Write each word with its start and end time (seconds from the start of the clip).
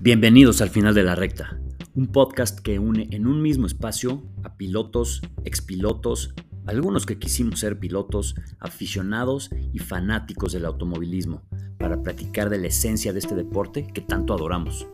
Bienvenidos 0.00 0.60
al 0.60 0.70
final 0.70 0.94
de 0.94 1.02
la 1.02 1.16
recta, 1.16 1.58
un 1.96 2.06
podcast 2.06 2.60
que 2.60 2.78
une 2.78 3.08
en 3.10 3.26
un 3.26 3.42
mismo 3.42 3.66
espacio 3.66 4.22
a 4.44 4.56
pilotos, 4.56 5.22
expilotos, 5.44 6.36
algunos 6.66 7.04
que 7.04 7.18
quisimos 7.18 7.58
ser 7.58 7.80
pilotos, 7.80 8.36
aficionados 8.60 9.50
y 9.72 9.80
fanáticos 9.80 10.52
del 10.52 10.66
automovilismo, 10.66 11.42
para 11.78 12.00
platicar 12.00 12.48
de 12.48 12.58
la 12.58 12.68
esencia 12.68 13.12
de 13.12 13.18
este 13.18 13.34
deporte 13.34 13.88
que 13.92 14.00
tanto 14.00 14.32
adoramos. 14.34 14.86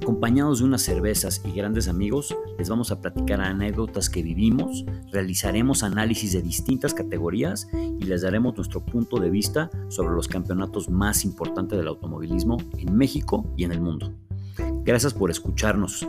Acompañados 0.00 0.60
de 0.60 0.64
unas 0.64 0.80
cervezas 0.80 1.42
y 1.44 1.52
grandes 1.52 1.86
amigos, 1.86 2.34
les 2.58 2.70
vamos 2.70 2.90
a 2.90 3.02
platicar 3.02 3.42
anécdotas 3.42 4.08
que 4.08 4.22
vivimos, 4.22 4.86
realizaremos 5.12 5.82
análisis 5.82 6.32
de 6.32 6.40
distintas 6.40 6.94
categorías 6.94 7.68
y 8.00 8.04
les 8.04 8.22
daremos 8.22 8.56
nuestro 8.56 8.82
punto 8.82 9.20
de 9.20 9.28
vista 9.28 9.68
sobre 9.88 10.14
los 10.14 10.26
campeonatos 10.26 10.88
más 10.88 11.26
importantes 11.26 11.76
del 11.76 11.88
automovilismo 11.88 12.56
en 12.78 12.96
México 12.96 13.52
y 13.58 13.64
en 13.64 13.72
el 13.72 13.82
mundo. 13.82 14.14
Gracias 14.88 15.12
por 15.12 15.30
escucharnos 15.30 16.08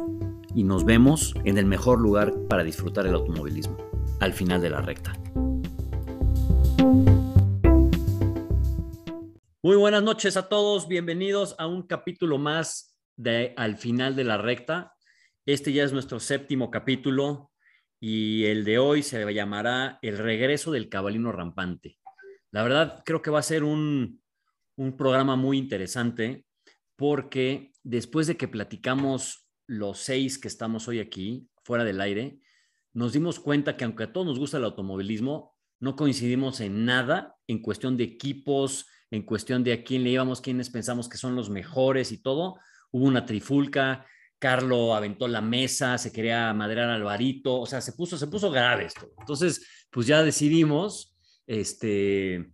y 0.55 0.63
nos 0.63 0.85
vemos 0.85 1.33
en 1.43 1.57
el 1.57 1.65
mejor 1.65 1.99
lugar 1.99 2.33
para 2.47 2.63
disfrutar 2.63 3.05
el 3.05 3.13
automovilismo, 3.13 3.75
al 4.21 4.31
final 4.31 4.61
de 4.61 4.69
la 4.69 4.79
recta. 4.79 5.11
Muy 9.61 9.75
buenas 9.75 10.01
noches 10.01 10.37
a 10.37 10.47
todos, 10.47 10.87
bienvenidos 10.87 11.57
a 11.59 11.67
un 11.67 11.87
capítulo 11.87 12.37
más 12.37 12.97
de 13.17 13.53
Al 13.57 13.75
final 13.75 14.15
de 14.15 14.23
la 14.23 14.37
recta. 14.37 14.93
Este 15.45 15.73
ya 15.73 15.83
es 15.83 15.91
nuestro 15.91 16.21
séptimo 16.21 16.71
capítulo 16.71 17.51
y 17.99 18.45
el 18.45 18.63
de 18.63 18.79
hoy 18.79 19.03
se 19.03 19.33
llamará 19.33 19.99
El 20.01 20.17
regreso 20.17 20.71
del 20.71 20.87
cabalino 20.87 21.33
rampante. 21.33 21.97
La 22.51 22.63
verdad 22.63 23.03
creo 23.05 23.21
que 23.21 23.29
va 23.29 23.39
a 23.39 23.43
ser 23.43 23.65
un, 23.65 24.21
un 24.77 24.95
programa 24.95 25.35
muy 25.35 25.57
interesante 25.57 26.45
porque 26.95 27.73
después 27.89 28.27
de 28.27 28.37
que 28.37 28.47
platicamos 28.47 29.47
los 29.65 29.97
seis 29.99 30.37
que 30.37 30.47
estamos 30.47 30.87
hoy 30.87 30.99
aquí, 30.99 31.47
fuera 31.63 31.83
del 31.83 32.01
aire, 32.01 32.39
nos 32.93 33.13
dimos 33.13 33.39
cuenta 33.39 33.77
que 33.77 33.83
aunque 33.83 34.03
a 34.03 34.13
todos 34.13 34.27
nos 34.27 34.39
gusta 34.39 34.57
el 34.57 34.63
automovilismo, 34.65 35.55
no 35.79 35.95
coincidimos 35.95 36.59
en 36.59 36.85
nada 36.85 37.35
en 37.47 37.61
cuestión 37.61 37.97
de 37.97 38.03
equipos, 38.03 38.85
en 39.09 39.23
cuestión 39.23 39.63
de 39.63 39.73
a 39.73 39.83
quién 39.83 40.03
le 40.03 40.11
íbamos, 40.11 40.41
quiénes 40.41 40.69
pensamos 40.69 41.09
que 41.09 41.17
son 41.17 41.35
los 41.35 41.49
mejores 41.49 42.11
y 42.11 42.21
todo. 42.21 42.59
Hubo 42.91 43.05
una 43.05 43.25
trifulca, 43.25 44.05
Carlo 44.37 44.93
aventó 44.93 45.27
la 45.27 45.41
mesa, 45.41 45.97
se 45.97 46.11
quería 46.11 46.53
madrear 46.53 46.89
al 46.89 47.01
Alvarito, 47.01 47.59
o 47.59 47.65
sea, 47.65 47.81
se 47.81 47.93
puso, 47.93 48.17
se 48.17 48.27
puso 48.27 48.51
grave 48.51 48.85
esto. 48.85 49.09
Entonces, 49.19 49.65
pues 49.89 50.05
ya 50.05 50.21
decidimos 50.21 51.15
este, 51.47 52.51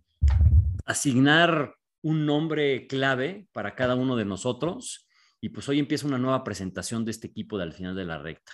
asignar 0.86 1.74
un 2.00 2.24
nombre 2.24 2.86
clave 2.86 3.48
para 3.52 3.74
cada 3.74 3.96
uno 3.96 4.16
de 4.16 4.24
nosotros. 4.24 5.05
Y 5.40 5.50
pues 5.50 5.68
hoy 5.68 5.78
empieza 5.78 6.06
una 6.06 6.18
nueva 6.18 6.44
presentación 6.44 7.04
de 7.04 7.10
este 7.10 7.28
equipo 7.28 7.56
de 7.56 7.64
al 7.64 7.72
final 7.72 7.94
de 7.94 8.04
la 8.04 8.18
recta. 8.18 8.52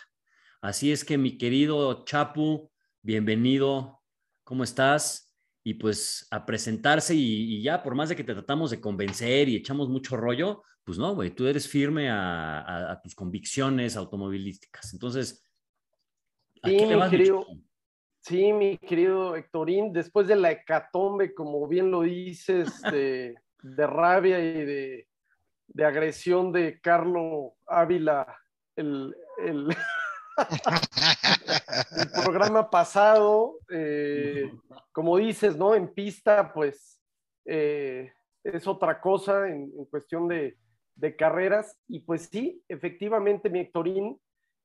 Así 0.61 0.92
es 0.92 1.05
que 1.05 1.19
mi 1.19 1.38
querido 1.38 2.05
Chapu, 2.05 2.70
bienvenido, 3.02 4.02
¿cómo 4.44 4.64
estás? 4.64 5.34
Y 5.64 5.75
pues 5.75 6.27
a 6.30 6.44
presentarse 6.44 7.14
y, 7.14 7.62
ya, 7.62 7.83
por 7.83 7.94
más 7.94 8.08
de 8.08 8.16
que 8.16 8.25
te 8.25 8.34
tratamos 8.34 8.70
de 8.70 8.80
convencer 8.80 9.48
y 9.48 9.56
echamos 9.56 9.88
mucho 9.88 10.16
rollo, 10.16 10.62
pues 10.84 10.98
no, 10.98 11.14
güey, 11.14 11.30
tú 11.30 11.47
eres 11.47 11.69
firme 11.69 12.10
a, 12.10 13.00
tus 13.03 13.14
convicciones 13.14 13.97
automovilísticas. 13.97 14.92
Entonces, 14.92 15.47
¿a 16.62 16.69
sí, 16.69 16.77
qué 16.77 17.08
querido, 17.10 17.47
Sí, 18.22 18.53
mi 18.53 18.78
querido 18.78 19.34
Héctorín, 19.34 19.92
después 19.92 20.28
de 20.28 20.36
la 20.36 20.53
hecatombe, 20.53 21.34
como 21.34 21.66
bien 21.66 21.91
lo 21.91 22.03
dices, 22.03 22.70
de, 22.92 23.36
rabia 23.77 24.38
y 24.38 24.64
de, 24.64 25.08
agresión 25.81 26.53
de 26.53 26.81
Carlo 26.81 27.55
Ávila, 27.67 28.27
el, 28.77 29.15
programa 32.25 32.71
pasado, 32.71 33.59
eh, 33.71 34.50
como 34.93 35.16
dices, 35.19 35.56
¿no? 35.56 35.75
En 35.75 35.93
pista, 35.93 36.53
pues 36.53 37.00
eh, 37.44 38.12
es 38.44 38.66
otra 38.66 39.00
cosa 39.00 39.49
en, 39.49 39.71
cuestión 39.87 40.28
de, 40.28 40.56
de, 40.94 41.16
carreras. 41.16 41.78
Y 41.88 42.00
pues 42.00 42.28
sí, 42.31 42.62
efectivamente, 42.69 43.50
mi 43.50 43.61
Héctorín, 43.61 44.19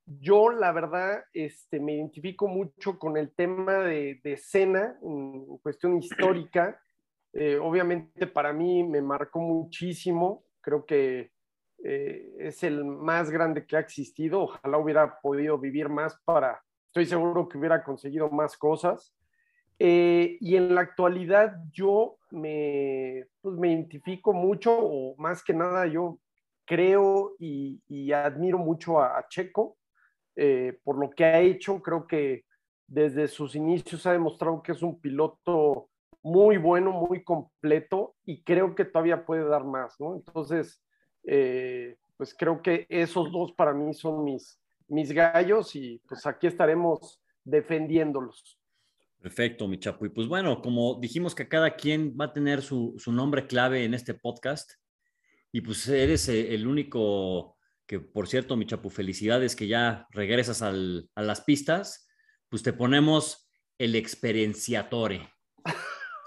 yo, 0.05 0.49
la 0.51 0.71
verdad, 0.71 1.23
este, 1.33 1.79
me 1.79 1.95
identifico 1.95 2.47
mucho 2.47 2.97
con 2.97 3.17
el 3.17 3.33
tema 3.33 3.79
de, 3.79 4.21
de 4.23 4.33
escena 4.33 4.97
en 5.03 5.57
cuestión 5.57 5.97
histórica. 5.97 6.81
Eh, 7.33 7.57
obviamente 7.57 8.25
para 8.25 8.53
mí 8.53 8.83
me 8.83 9.01
marcó 9.01 9.39
muchísimo. 9.39 10.46
Creo 10.67 10.85
que 10.85 11.31
eh, 11.81 12.35
es 12.39 12.61
el 12.61 12.83
más 12.83 13.31
grande 13.31 13.65
que 13.65 13.77
ha 13.77 13.79
existido. 13.79 14.41
Ojalá 14.41 14.77
hubiera 14.77 15.17
podido 15.21 15.57
vivir 15.57 15.87
más 15.87 16.19
para, 16.25 16.61
estoy 16.87 17.05
seguro 17.05 17.47
que 17.47 17.57
hubiera 17.57 17.81
conseguido 17.85 18.29
más 18.29 18.57
cosas. 18.57 19.15
Eh, 19.79 20.37
y 20.41 20.57
en 20.57 20.75
la 20.75 20.81
actualidad 20.81 21.55
yo 21.71 22.17
me, 22.31 23.27
pues 23.39 23.55
me 23.55 23.71
identifico 23.71 24.33
mucho, 24.33 24.77
o 24.77 25.15
más 25.15 25.41
que 25.41 25.53
nada 25.53 25.87
yo 25.87 26.19
creo 26.65 27.37
y, 27.39 28.11
admiro 28.11 28.57
mucho 28.57 28.99
a, 28.99 29.17
a 29.17 29.25
Checo. 29.29 29.77
Eh, 30.35 30.77
por 30.83 30.97
lo 30.97 31.11
que 31.11 31.23
ha 31.23 31.39
hecho. 31.39 31.81
Creo 31.81 32.05
que 32.05 32.43
desde 32.85 33.29
sus 33.29 33.55
inicios 33.55 34.05
ha 34.05 34.11
demostrado 34.11 34.61
que 34.61 34.73
es 34.73 34.81
un 34.81 34.99
piloto 34.99 35.87
muy 36.27 36.57
bueno, 36.57 36.91
muy 36.91 37.23
completo 37.23 38.15
y 38.25 38.43
creo 38.43 38.75
que 38.75 38.85
todavía 38.85 39.25
puede 39.25 39.45
dar 39.45 39.63
más, 39.63 39.95
¿no? 39.99 40.15
Entonces, 40.15 40.83
eh, 41.23 41.95
pues 42.17 42.35
creo 42.37 42.61
que 42.61 42.85
esos 42.89 43.31
dos 43.31 43.53
para 43.53 43.73
mí 43.73 43.93
son 43.93 44.23
mis, 44.23 44.59
mis 44.87 45.11
gallos 45.11 45.75
y 45.75 46.01
pues 46.07 46.25
aquí 46.25 46.47
estaremos 46.47 47.21
defendiéndolos. 47.43 48.59
Perfecto, 49.19 49.67
mi 49.67 49.79
chapo. 49.79 50.05
Y 50.05 50.09
pues 50.09 50.27
bueno, 50.27 50.61
como 50.61 50.99
dijimos 50.99 51.33
que 51.33 51.47
cada 51.47 51.75
quien 51.75 52.15
va 52.19 52.25
a 52.25 52.33
tener 52.33 52.61
su, 52.61 52.93
su 52.97 53.11
nombre 53.11 53.47
clave 53.47 53.85
en 53.85 53.93
este 53.93 54.13
podcast 54.13 54.73
y 55.51 55.61
pues 55.61 55.87
eres 55.87 56.27
eh, 56.27 56.53
el 56.53 56.67
único 56.67 57.57
que 57.87 58.01
por 58.01 58.27
cierto, 58.27 58.57
mi 58.57 58.65
chapu, 58.65 58.89
felicidades 58.89 59.55
que 59.55 59.67
ya 59.67 60.07
regresas 60.11 60.61
a 60.61 60.73
las 60.73 61.41
pistas, 61.41 62.05
pues 62.49 62.61
te 62.61 62.73
ponemos 62.73 63.49
el 63.77 63.95
experienciatore. 63.95 65.36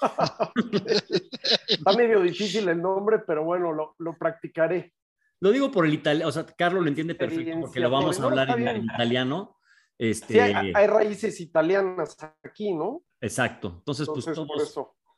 Está 1.69 1.93
medio 1.93 2.21
difícil 2.21 2.69
el 2.69 2.81
nombre, 2.81 3.19
pero 3.21 3.45
bueno, 3.45 3.73
lo, 3.73 4.19
practicaré. 4.19 4.95
Lo 5.41 5.51
digo 5.51 5.71
por 5.71 5.87
el 5.87 5.95
italiano, 5.95 6.29
o 6.29 6.33
sea, 6.33 6.45
Carlos 6.45 6.83
lo 6.83 6.89
entiende 6.89 7.15
perfecto 7.15 7.61
porque 7.61 7.81
lo 7.81 7.91
vamos 7.91 8.21
a 8.21 8.25
hablar 8.25 8.59
en, 8.59 8.85
italiano. 8.85 9.57
Este... 9.99 10.35
Sí, 10.35 10.39
hay, 10.39 10.87
raíces 10.87 11.41
italianas 11.41 12.17
aquí, 12.43 12.73
¿no? 12.73 13.03
Exacto. 13.21 13.75
Entonces, 13.79 14.09
pues 14.13 14.25
todos, 14.27 14.75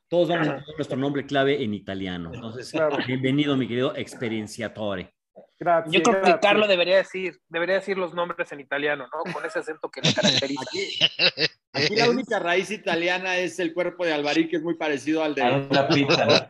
todos 0.07 0.29
vamos 0.29 0.47
a 0.47 0.51
tener 0.51 0.75
nuestro 0.77 0.97
nombre 0.97 1.25
clave 1.25 1.63
en 1.63 1.73
italiano. 1.73 2.31
Entonces, 2.33 2.71
bienvenido, 3.07 3.55
mi 3.57 3.67
querido 3.67 3.95
experienciatore. 3.95 5.13
Yo 5.87 6.03
creo 6.03 6.21
que 6.21 6.39
Carlos 6.39 6.67
debería 6.67 6.97
decir, 6.97 7.39
debería 7.47 7.75
decir 7.75 7.97
los 7.97 8.13
nombres 8.13 8.51
en 8.51 8.59
italiano, 8.59 9.07
¿no? 9.11 9.31
Con 9.31 9.45
ese 9.45 9.59
acento 9.59 9.89
que 9.89 10.01
le 10.01 10.13
caracteriza. 10.13 10.61
Aquí, 10.61 10.99
la 11.73 12.09
única 12.09 12.39
raíz 12.39 12.71
italiana 12.71 13.37
es 13.37 13.59
el 13.59 13.73
cuerpo 13.73 14.05
de 14.05 14.13
Alvarí, 14.13 14.47
que 14.47 14.57
es 14.57 14.63
muy 14.63 14.75
parecido 14.75 15.23
al 15.23 15.33
de 15.35 15.67
la 15.71 15.87
pizza. 15.87 16.47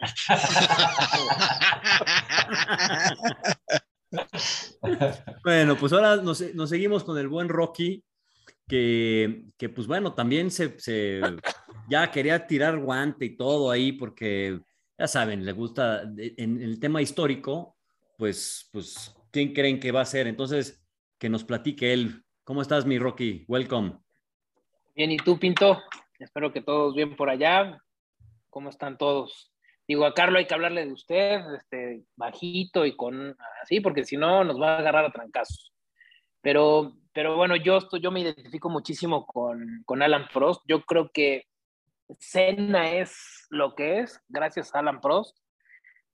bueno, 5.44 5.78
pues 5.78 5.94
ahora 5.94 6.17
nos, 6.17 6.44
seguimos 6.67 7.03
con 7.03 7.17
el 7.17 7.28
buen 7.28 7.50
Rocky, 7.50 8.03
que, 8.67 9.45
que 9.57 9.69
pues 9.69 9.88
bueno, 9.88 10.13
también 10.13 10.51
se, 10.51 10.78
se, 10.79 11.22
ya 11.90 12.11
quería 12.11 12.45
tirar 12.45 12.78
guante 12.79 13.25
y 13.25 13.38
todo 13.38 13.72
ahí, 13.72 13.94
porque 13.94 14.59
ya 14.97 15.08
saben, 15.08 15.46
le 15.46 15.53
gusta 15.53 16.03
en 16.17 16.61
el 16.61 16.79
tema 16.79 17.02
histórico, 17.02 17.78
pues, 18.17 18.70
pues, 18.72 19.16
¿quién 19.31 19.53
creen 19.53 19.79
que 19.79 19.91
va 19.91 20.02
a 20.02 20.05
ser? 20.05 20.28
Entonces, 20.28 20.84
que 21.17 21.29
nos 21.29 21.43
platique 21.43 21.93
él. 21.93 22.23
¿Cómo 22.43 22.61
estás, 22.61 22.85
mi 22.85 22.99
Rocky? 22.99 23.46
Welcome. 23.47 23.97
Bien, 24.95 25.11
¿y 25.11 25.17
tú, 25.17 25.40
Pinto? 25.40 25.81
Espero 26.19 26.53
que 26.53 26.61
todos 26.61 26.93
bien 26.93 27.16
por 27.16 27.28
allá. 27.28 27.81
¿Cómo 28.51 28.69
están 28.69 28.99
todos? 28.99 29.51
Digo, 29.87 30.05
a 30.05 30.13
Carlos 30.13 30.37
hay 30.37 30.45
que 30.45 30.53
hablarle 30.53 30.85
de 30.85 30.93
usted, 30.93 31.41
este, 31.55 32.03
bajito 32.16 32.85
y 32.85 32.95
con 32.95 33.35
así, 33.63 33.79
porque 33.79 34.05
si 34.05 34.17
no 34.17 34.43
nos 34.43 34.61
va 34.61 34.75
a 34.75 34.78
agarrar 34.78 35.05
a 35.05 35.11
trancazos. 35.11 35.73
Pero, 36.41 36.93
pero 37.11 37.35
bueno, 37.35 37.55
yo, 37.55 37.79
yo 37.99 38.11
me 38.11 38.19
identifico 38.19 38.69
muchísimo 38.69 39.25
con, 39.25 39.81
con 39.85 40.03
Alan 40.03 40.28
Prost. 40.31 40.61
Yo 40.67 40.84
creo 40.84 41.09
que 41.11 41.47
Senna 42.19 42.91
es 42.91 43.47
lo 43.49 43.73
que 43.73 44.01
es, 44.01 44.22
gracias 44.28 44.75
a 44.75 44.79
Alan 44.79 45.01
Prost 45.01 45.35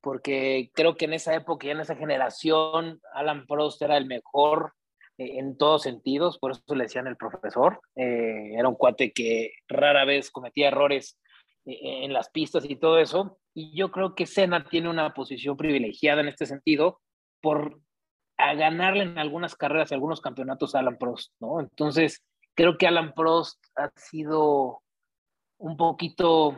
porque 0.02 0.72
creo 0.74 0.96
que 0.96 1.04
en 1.04 1.14
esa 1.14 1.36
época 1.36 1.68
y 1.68 1.72
en 1.72 1.82
esa 1.82 1.98
generación 1.98 3.02
Alan 3.14 3.46
Prost 3.46 3.82
era 3.82 3.98
el 3.98 4.06
mejor 4.06 4.74
en 5.20 5.58
todos 5.58 5.84
sentidos, 5.84 6.40
por 6.40 6.52
eso 6.52 6.76
le 6.76 6.86
decían 6.86 7.08
el 7.08 7.18
profesor. 7.18 7.82
Eh, 7.96 8.54
era 8.56 8.70
un 8.70 8.76
cuate 8.76 9.12
que 9.12 9.52
rara 9.68 10.06
vez 10.06 10.32
cometía 10.32 10.70
errores 10.70 11.20
eh, 11.66 12.06
en 12.06 12.14
las 12.14 12.30
pistas 12.30 12.66
y 12.66 12.78
todo 12.78 13.00
eso. 13.00 13.38
Y 13.54 13.76
yo 13.76 13.92
creo 13.92 14.16
que 14.16 14.26
Senna 14.26 14.68
tiene 14.70 14.90
una 14.90 15.14
posición 15.14 15.58
privilegiada 15.58 16.22
en 16.22 16.30
este 16.30 16.46
sentido 16.46 17.02
por 17.42 17.82
a 18.38 18.54
ganarle 18.54 19.04
en 19.04 19.18
algunas 19.18 19.56
carreras 19.56 19.92
y 19.92 19.96
algunos 19.96 20.22
campeonatos 20.22 20.74
a 20.74 20.80
Alan 20.80 20.98
Prost, 20.98 21.34
¿no? 21.42 21.60
Entonces, 21.60 22.24
creo 22.56 22.78
que 22.78 22.88
Alan 22.88 23.14
Prost 23.14 23.62
ha 23.76 23.90
sido 23.98 24.82
un 25.58 25.76
poquito, 25.76 26.56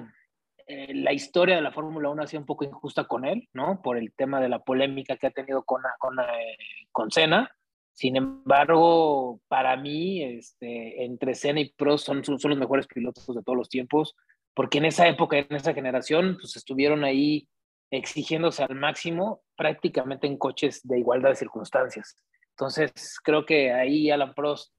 eh, 0.67 0.93
la 0.93 1.11
historia 1.11 1.55
de 1.55 1.61
la 1.63 1.71
Fórmula 1.71 2.09
1 2.09 2.21
ha 2.21 2.27
sido 2.27 2.41
un 2.41 2.45
poco 2.45 2.65
injusta 2.65 3.05
con 3.05 3.25
él, 3.25 3.49
¿no? 3.53 3.81
Por 3.81 3.97
el 3.97 4.13
tema 4.13 4.39
de 4.39 4.49
la 4.49 4.59
polémica 4.59 5.17
que 5.17 5.25
ha 5.25 5.31
tenido 5.31 5.63
con, 5.63 5.81
con, 5.97 6.19
eh, 6.19 6.55
con 6.91 7.09
Senna. 7.09 7.49
Sin 7.93 8.15
embargo, 8.15 9.41
para 9.47 9.75
mí, 9.77 10.23
este, 10.23 11.03
entre 11.03 11.35
Senna 11.35 11.61
y 11.61 11.69
Prost 11.69 12.05
son, 12.05 12.23
son, 12.23 12.39
los 12.51 12.57
mejores 12.57 12.87
pilotos 12.87 13.27
de 13.27 13.43
todos 13.43 13.57
los 13.57 13.69
tiempos, 13.69 14.15
porque 14.53 14.79
en 14.79 14.85
esa 14.85 15.07
época, 15.07 15.37
en 15.37 15.47
esa 15.49 15.73
generación, 15.73 16.37
pues 16.39 16.55
estuvieron 16.55 17.03
ahí 17.03 17.47
exigiéndose 17.91 18.63
al 18.63 18.75
máximo 18.75 19.41
prácticamente 19.57 20.27
en 20.27 20.37
coches 20.37 20.81
de 20.83 20.99
igualdad 20.99 21.29
de 21.29 21.35
circunstancias. 21.35 22.15
Entonces, 22.51 23.19
creo 23.23 23.45
que 23.45 23.71
ahí 23.71 24.09
Alan 24.09 24.33
Prost 24.33 24.73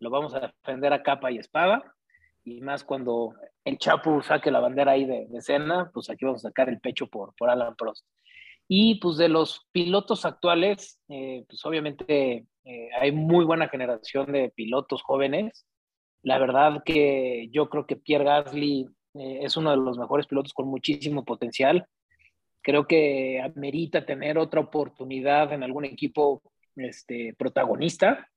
lo 0.00 0.10
vamos 0.10 0.34
a 0.34 0.40
defender 0.40 0.92
a 0.92 1.02
capa 1.02 1.30
y 1.30 1.38
espada, 1.38 1.94
y 2.44 2.60
más 2.60 2.84
cuando 2.84 3.34
el 3.64 3.78
Chapu 3.78 4.22
saque 4.22 4.50
la 4.50 4.60
bandera 4.60 4.92
ahí 4.92 5.04
de, 5.04 5.26
de 5.28 5.86
pues 5.92 6.08
aquí 6.10 6.24
vamos 6.24 6.44
a 6.44 6.48
sacar 6.48 6.68
el 6.68 6.80
pecho 6.80 7.06
por, 7.06 7.34
por 7.34 7.50
Alan 7.50 7.74
Prost. 7.76 8.06
Y 8.68 8.96
pues 9.00 9.16
de 9.16 9.28
los 9.28 9.66
pilotos 9.72 10.24
actuales, 10.26 11.00
eh, 11.08 11.44
pues 11.48 11.64
obviamente 11.64 12.46
eh, 12.64 12.88
hay 13.00 13.12
muy 13.12 13.44
buena 13.44 13.68
generación 13.68 14.30
de 14.32 14.50
pilotos 14.54 15.02
jóvenes. 15.02 15.66
La 16.22 16.38
verdad 16.38 16.82
que 16.84 17.48
yo 17.50 17.70
creo 17.70 17.86
que 17.86 17.96
Pierre 17.96 18.24
Gasly 18.24 18.86
eh, 19.14 19.40
es 19.42 19.56
uno 19.56 19.70
de 19.70 19.78
los 19.78 19.98
mejores 19.98 20.26
pilotos 20.26 20.52
con 20.52 20.68
muchísimo 20.68 21.24
potencial 21.24 21.88
creo 22.68 22.86
que 22.86 23.40
amerita 23.40 24.04
tener 24.04 24.36
otra 24.36 24.60
oportunidad 24.60 25.54
en 25.54 25.62
algún 25.62 25.86
equipo 25.86 26.42
este, 26.76 27.34
protagonista. 27.38 28.28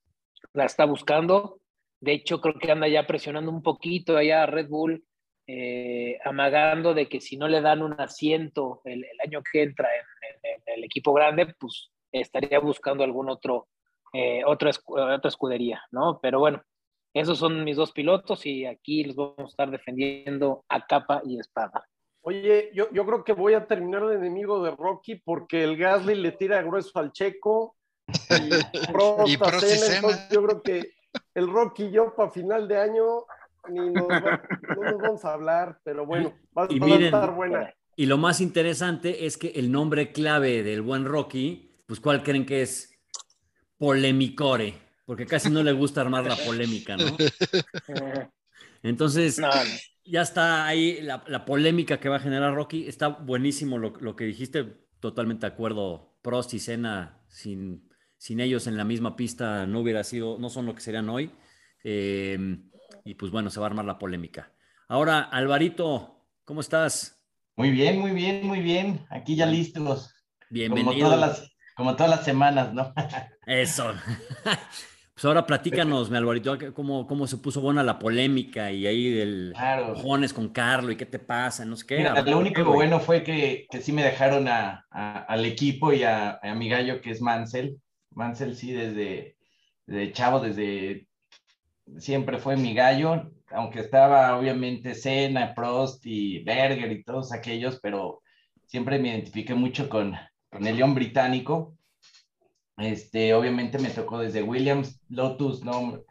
La 0.54 0.64
está 0.64 0.86
buscando. 0.86 1.60
De 2.00 2.14
hecho, 2.14 2.40
creo 2.40 2.56
que 2.56 2.72
anda 2.72 2.88
ya 2.88 3.06
presionando 3.06 3.52
un 3.52 3.62
poquito 3.62 4.16
allá 4.16 4.44
a 4.44 4.46
Red 4.46 4.70
Bull, 4.70 5.04
eh, 5.48 6.20
amagando 6.24 6.94
de 6.94 7.08
que 7.08 7.20
si 7.20 7.38
no 7.38 7.48
le 7.48 7.62
dan 7.62 7.82
un 7.82 8.00
asiento 8.00 8.82
el, 8.86 9.06
año 9.26 9.42
que 9.52 9.64
entra 9.64 9.90
en, 9.96 10.62
el 10.66 10.84
equipo 10.84 11.14
grande, 11.14 11.54
pues 11.60 11.92
estaría 12.12 12.60
buscando 12.60 13.04
algún 13.04 13.30
otro, 13.30 13.68
eh, 14.14 14.44
otra, 14.46 14.72
otra 14.88 15.30
escudería, 15.30 15.82
¿no? 15.92 16.20
Pero 16.22 16.40
bueno, 16.40 16.64
esos 17.14 17.38
son 17.38 17.64
mis 17.64 17.76
dos 17.76 17.92
pilotos 17.92 18.46
y 18.46 18.66
aquí 18.66 19.04
los 19.04 19.16
vamos 19.16 19.40
a 19.40 19.44
estar 19.46 19.72
defendiendo 19.72 20.64
a 20.70 20.86
capa 20.86 21.22
y 21.26 21.40
espada. 21.40 21.86
Oye, 22.22 22.70
yo, 22.74 22.92
yo 22.92 23.06
creo 23.06 23.24
que 23.24 23.34
voy 23.34 23.56
a 23.56 23.66
terminar 23.66 24.06
de 24.06 24.16
enemigo 24.16 24.64
de 24.64 24.72
Rocky 24.72 25.16
porque 25.16 25.64
el 25.64 25.76
Gasly 25.76 26.16
le 26.16 26.32
tira 26.34 26.62
grueso 26.62 27.00
al 27.00 27.12
Checo 27.12 27.76
y 28.08 28.08
Prost, 28.94 30.32
yo 30.32 30.44
creo 30.44 30.62
que 30.62 30.94
el 31.34 31.50
Rocky 31.50 31.86
y 31.86 31.92
yo 31.92 32.16
para 32.16 32.32
final 32.32 32.68
de 32.68 32.78
año 32.78 33.26
ni 33.70 33.92
nos 33.92 34.08
no 34.08 34.84
nos 34.84 35.02
vamos 35.02 35.26
a 35.26 35.34
hablar, 35.34 35.80
pero 35.84 36.06
bueno, 36.06 36.34
va, 36.58 36.64
a 36.64 37.00
estar 37.00 37.36
buena. 37.36 37.74
Y 37.96 38.06
lo 38.06 38.18
más 38.18 38.42
interesante 38.42 39.26
es 39.26 39.38
que 39.38 39.50
el 39.50 39.72
nombre 39.72 40.12
clave 40.12 40.64
del 40.64 40.82
buen 40.82 41.06
Rocky, 41.06 41.84
pues 41.86 42.00
¿cuál 42.00 42.24
creen 42.24 42.46
que 42.46 42.62
es? 42.62 42.88
Polemicore, 43.78 44.76
porque 45.06 45.26
casi 45.26 45.50
no 45.50 45.64
le 45.64 45.72
gusta 45.72 46.02
armar 46.02 46.26
la 46.26 46.36
polémica, 46.36 46.96
¿no? 46.98 47.06
Entonces, 48.84 49.42
ya 50.06 50.22
está 50.22 50.66
ahí 50.66 51.02
la, 51.02 51.46
polémica 51.46 52.00
que 52.00 52.10
va 52.10 52.18
a 52.18 52.22
generar 52.22 52.54
Rocky. 52.54 52.88
Está 52.88 53.10
buenísimo 53.10 53.78
lo, 53.78 54.16
que 54.16 54.26
dijiste, 54.26 54.64
totalmente 55.00 55.46
de 55.46 55.54
acuerdo. 55.54 56.18
Prost 56.22 56.54
y 56.54 56.60
Senna, 56.60 57.24
sin, 57.28 57.90
sin 58.18 58.40
ellos 58.40 58.68
en 58.68 58.78
la 58.78 58.84
misma 58.84 59.16
pista, 59.16 59.66
no 59.66 59.80
hubiera 59.80 60.04
sido, 60.04 60.38
no 60.40 60.50
son 60.50 60.66
lo 60.66 60.76
que 60.76 60.82
serían 60.82 61.10
hoy. 61.10 61.32
Em, 61.84 62.70
y 63.06 63.16
pues 63.16 63.32
bueno, 63.32 63.50
se 63.50 63.60
va 63.60 63.68
a 63.68 63.70
armar 63.70 63.86
la 63.86 64.00
polémica. 64.00 64.52
Ahora, 64.88 65.22
Alvarito, 65.22 66.26
¿cómo 66.46 66.62
estás? 66.62 67.22
Muy 67.56 67.72
bien, 67.72 68.00
muy 68.00 68.12
bien, 68.12 68.46
muy 68.46 68.62
bien. 68.62 69.06
Aquí 69.10 69.36
ya 69.36 69.46
listos. 69.46 70.14
Bienvenido. 70.50 70.94
Como 70.94 71.06
todas 71.06 71.20
las, 71.20 71.52
como 71.76 71.96
todas 71.96 72.10
las 72.10 72.26
semanas, 72.26 72.74
¿no? 72.74 72.94
Eso. 73.46 73.94
Pues 75.22 75.28
ahora 75.28 75.46
platícanos, 75.46 76.10
mi 76.10 76.18
Alvarito, 76.18 76.58
cómo, 76.74 77.06
cómo 77.06 77.28
se 77.28 77.38
puso 77.38 77.62
buena 77.62 77.84
la 77.84 78.00
polémica 78.00 78.72
y 78.72 78.88
ahí 78.88 79.12
del 79.12 79.54
claro. 79.54 79.94
con 80.34 80.50
Carlo 80.50 80.92
y 80.92 80.96
qué 80.96 81.06
te 81.06 81.20
pasa, 81.20 81.64
no 81.64 81.76
sé 81.76 81.86
qué. 81.86 81.98
Mira, 81.98 82.20
lo 82.24 82.40
único 82.40 82.64
bueno 82.64 83.00
fue 83.00 83.22
que, 83.22 83.68
que, 83.70 83.82
sí 83.82 83.92
me 83.92 84.04
dejaron 84.04 84.48
a, 84.48 84.88
al 84.90 85.46
equipo 85.46 85.94
y 85.94 86.02
a, 86.02 86.40
a, 86.42 86.56
mi 86.56 86.70
gallo 86.70 87.02
que 87.02 87.12
es 87.12 87.22
Mansell. 87.22 87.78
Mansell 88.16 88.56
sí 88.56 88.72
desde, 88.72 89.38
desde 89.86 90.12
chavo, 90.12 90.40
desde 90.40 91.08
siempre 91.98 92.38
fue 92.38 92.58
mi 92.58 92.74
gallo, 92.74 93.32
aunque 93.50 93.80
estaba 93.80 94.38
obviamente 94.38 94.96
Senna, 94.96 95.54
Prost 95.54 96.06
y 96.06 96.44
Berger 96.44 96.92
y 96.92 97.04
todos 97.04 97.34
aquellos, 97.34 97.80
pero 97.82 98.22
siempre 98.66 99.00
me 99.00 99.10
identifiqué 99.10 99.54
mucho 99.56 99.90
con, 99.90 100.16
con 100.50 100.66
el 100.68 100.78
león 100.78 100.96
británico 100.96 101.76
este, 102.78 103.34
obviamente 103.34 103.80
me 103.80 103.90
tocó 103.90 104.20
desde 104.20 104.44
Williams, 104.44 105.00
Lotus, 105.10 105.64
no, 105.64 106.02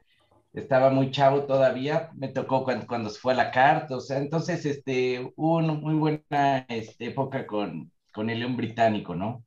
estaba 0.52 0.90
muy 0.90 1.10
chavo 1.10 1.44
todavía, 1.44 2.10
me 2.14 2.28
tocó 2.28 2.64
cuando, 2.64 2.86
cuando 2.86 3.10
se 3.10 3.18
fue 3.18 3.32
a 3.32 3.36
la 3.36 3.50
carta, 3.50 3.96
o 3.96 4.00
sea, 4.00 4.18
entonces, 4.18 4.64
este, 4.66 5.32
hubo 5.36 5.56
una 5.56 5.72
muy 5.74 5.94
buena 5.94 6.64
este, 6.68 7.06
época 7.06 7.46
con, 7.46 7.92
con 8.12 8.30
el 8.30 8.40
León 8.40 8.56
Británico, 8.56 9.14
¿no? 9.14 9.44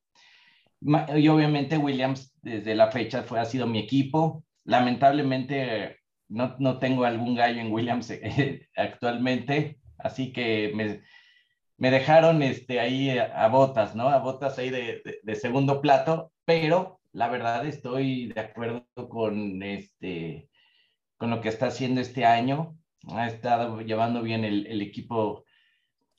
Y 1.16 1.28
obviamente 1.30 1.78
Williams 1.78 2.34
desde 2.42 2.76
la 2.76 2.92
fecha 2.92 3.24
fue, 3.24 3.40
ha 3.40 3.46
sido 3.46 3.66
mi 3.68 3.80
equipo. 3.80 4.44
Lamentablemente 4.66 6.03
no, 6.34 6.56
no 6.60 6.80
tengo 6.80 7.06
algún 7.06 7.36
gallo 7.36 7.62
en 7.62 7.72
Williams 7.72 8.10
eh, 8.12 8.68
actualmente, 8.76 9.80
así 9.98 10.34
que 10.34 10.72
me, 10.76 11.02
me, 11.78 11.92
dejaron 11.92 12.44
este, 12.44 12.80
ahí 12.80 13.18
a, 13.18 13.48
botas, 13.48 13.96
¿no? 13.96 14.10
A 14.10 14.20
botas 14.20 14.58
ahí 14.60 14.70
de, 14.70 15.02
de 15.22 15.36
segundo 15.36 15.82
plato, 15.82 16.32
pero 16.46 17.00
la 17.12 17.30
verdad 17.30 17.66
estoy 17.66 18.28
de 18.28 18.42
acuerdo 18.42 18.86
con 19.10 19.62
este 19.64 20.50
con 21.24 21.30
lo 21.30 21.40
que 21.40 21.48
está 21.48 21.68
haciendo 21.68 22.02
este 22.02 22.26
año. 22.26 22.78
Ha 23.08 23.28
estado 23.28 23.80
llevando 23.80 24.22
bien 24.22 24.44
el, 24.44 24.82
equipo. 24.82 25.46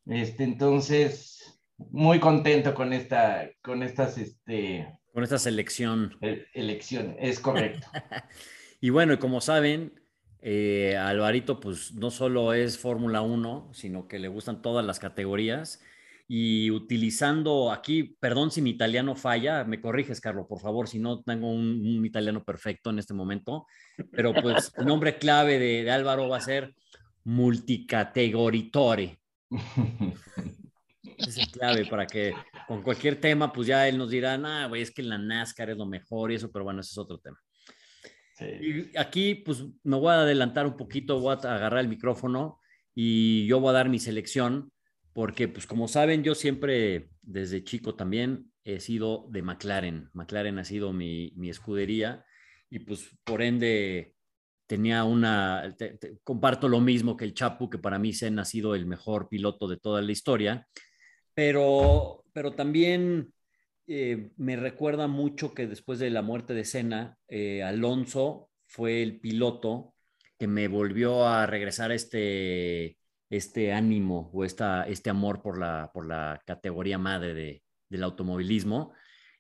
Este, 0.06 0.44
entonces, 0.44 1.61
muy 1.76 2.21
contento 2.21 2.75
con 2.75 2.94
esta, 2.94 3.50
con 3.62 3.83
estas, 3.83 4.16
este. 4.16 4.88
Con 5.12 5.23
esta 5.23 5.38
selección. 5.38 6.16
E, 6.23 6.47
elección, 6.54 7.16
es 7.18 7.38
correcto. 7.38 7.87
y 8.80 8.88
bueno, 8.88 9.18
como 9.18 9.42
saben, 9.42 9.92
eh, 10.46 10.94
Alvarito, 10.98 11.58
pues 11.58 11.94
no 11.94 12.10
solo 12.10 12.52
es 12.52 12.76
Fórmula 12.76 13.22
1, 13.22 13.70
sino 13.72 14.06
que 14.06 14.18
le 14.18 14.28
gustan 14.28 14.60
todas 14.60 14.84
las 14.84 14.98
categorías 14.98 15.80
y 16.28 16.70
utilizando 16.70 17.72
aquí, 17.72 18.14
perdón 18.20 18.50
si 18.50 18.60
mi 18.60 18.68
italiano 18.68 19.16
falla, 19.16 19.64
me 19.64 19.80
corriges, 19.80 20.20
Carlos, 20.20 20.44
por 20.46 20.60
favor, 20.60 20.86
si 20.86 20.98
no 20.98 21.22
tengo 21.22 21.50
un, 21.50 22.04
italiano 22.04 22.44
perfecto 22.44 22.90
en 22.90 22.98
este 22.98 23.14
momento, 23.14 23.66
pero 24.12 24.34
pues 24.34 24.70
el 24.76 24.84
nombre 24.84 25.16
clave 25.16 25.58
de, 25.58 25.90
Álvaro 25.90 26.28
va 26.28 26.36
a 26.36 26.42
ser 26.42 26.74
multicategoritore. 27.24 29.18
Ese 31.16 31.40
es 31.40 31.48
clave 31.52 31.86
para 31.86 32.06
que 32.06 32.34
con 32.68 32.82
cualquier 32.82 33.18
tema, 33.18 33.50
pues 33.50 33.66
ya 33.66 33.88
él 33.88 33.96
nos 33.96 34.10
dirá, 34.10 34.34
ah, 34.34 34.66
güey, 34.66 34.82
es 34.82 34.90
que 34.90 35.02
la 35.02 35.16
NASCAR 35.16 35.70
es 35.70 35.78
lo 35.78 35.86
mejor 35.86 36.32
y 36.32 36.34
eso, 36.34 36.52
pero 36.52 36.66
bueno, 36.66 36.82
ese 36.82 36.90
es 36.90 36.98
otro 36.98 37.16
tema. 37.16 37.38
Y 38.41 38.97
aquí, 38.97 39.37
pues 39.37 39.64
me 39.85 39.97
voy 39.97 40.11
a 40.11 40.23
adelantar 40.23 40.67
un 40.67 40.76
poquito, 40.76 41.21
voy 41.21 41.37
a 41.37 41.55
agarrar 41.55 41.81
el 41.81 41.88
micrófono 41.88 42.59
y 42.95 43.47
yo 43.47 43.61
voy 43.61 43.71
a 43.71 43.75
dar 43.75 43.88
mi 43.88 43.99
selección 43.99 44.73
porque 45.12 45.47
pues 45.47 45.67
como 45.67 45.87
saben, 45.88 46.25
yo 46.25 46.35
siempre 46.35 47.09
desde 47.23 47.64
chico 47.64 47.95
también 47.95 48.50
he 48.64 48.81
sido 48.81 49.29
de 49.31 49.43
McLaren. 49.43 50.11
McLaren 50.12 50.59
ha 50.59 50.64
sido 50.64 50.93
mi, 50.93 51.33
escudería 51.49 52.25
y 52.69 52.81
pues 52.81 53.17
por 53.23 53.41
ende 53.41 54.17
tenía 54.67 55.05
una, 55.05 55.75
comparto 56.25 56.69
lo 56.69 56.81
mismo 56.81 57.17
que 57.17 57.25
el 57.25 57.35
Chapu, 57.35 57.71
que 57.71 57.79
para 57.79 57.99
mí 57.99 58.12
Senna 58.12 58.43
ha 58.43 58.47
sido 58.47 58.75
el 58.75 58.87
mejor 58.87 59.29
piloto 59.29 59.69
de 59.69 59.76
toda 59.76 60.03
la 60.03 60.11
historia, 60.11 60.67
pero, 61.35 62.25
pero 62.33 62.53
también 62.53 63.34
eh, 63.87 64.31
me 64.37 64.57
recuerda 64.57 65.07
mucho 65.07 65.55
que 65.55 65.67
después 65.67 65.99
de 65.99 66.11
la 66.11 66.23
muerte 66.23 66.55
de 66.55 66.64
Senna, 66.64 67.19
eh, 67.29 67.62
Alonso 67.62 68.50
fue 68.67 69.03
el 69.03 69.21
piloto 69.21 69.95
que 70.38 70.47
me 70.47 70.69
volvió 70.69 71.26
a 71.26 71.47
regresar 71.47 71.93
este 71.93 72.99
este 73.37 73.73
ánimo 73.73 74.31
o 74.33 74.45
esta, 74.45 74.85
este 74.85 75.11
amor 75.11 75.43
por 75.43 75.59
la, 75.59 75.91
por 75.93 76.07
la 76.07 76.41
categoría 76.47 76.99
madre 76.99 77.35
de, 77.35 77.62
del 77.88 78.03
automovilismo. 78.05 78.93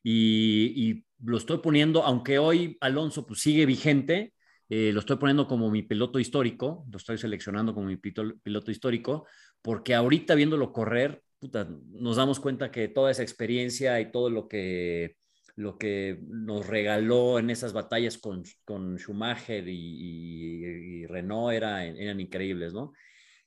Y, 0.02 1.04
lo 1.22 1.38
estoy 1.38 1.58
poniendo, 1.58 2.02
aunque 2.02 2.38
hoy 2.38 2.76
Alonso 2.82 3.24
pues, 3.26 3.40
sigue 3.40 3.64
vigente, 3.64 4.34
eh, 4.68 4.90
lo 4.92 5.00
estoy 5.00 5.16
poniendo 5.16 5.46
como 5.46 5.70
mi 5.70 5.82
piloto 5.82 6.18
histórico, 6.18 6.84
lo 6.90 6.98
estoy 6.98 7.16
seleccionando 7.16 7.72
como 7.72 7.86
mi 7.86 7.96
piloto 7.96 8.70
histórico, 8.70 9.26
porque 9.62 9.94
ahorita 9.94 10.34
viéndolo 10.34 10.70
correr, 10.70 11.22
nos 11.90 12.16
damos 12.16 12.40
cuenta 12.40 12.70
que 12.70 12.88
toda 12.88 13.10
esa 13.10 13.22
experiencia 13.22 14.00
y 14.00 14.10
todo 14.12 14.30
lo 14.30 14.48
que 14.48 15.16
lo 15.56 15.78
que 15.78 16.18
nos 16.26 16.66
regaló 16.66 17.38
en 17.38 17.48
esas 17.48 17.72
batallas 17.72 18.18
con, 18.18 18.42
con 18.64 18.98
Schumacher 18.98 19.68
y, 19.68 21.02
y- 21.02 21.06
Renault 21.06 21.52
era, 21.54 21.84
eran 21.84 22.18
increíbles, 22.20 22.72
¿no? 22.74 22.92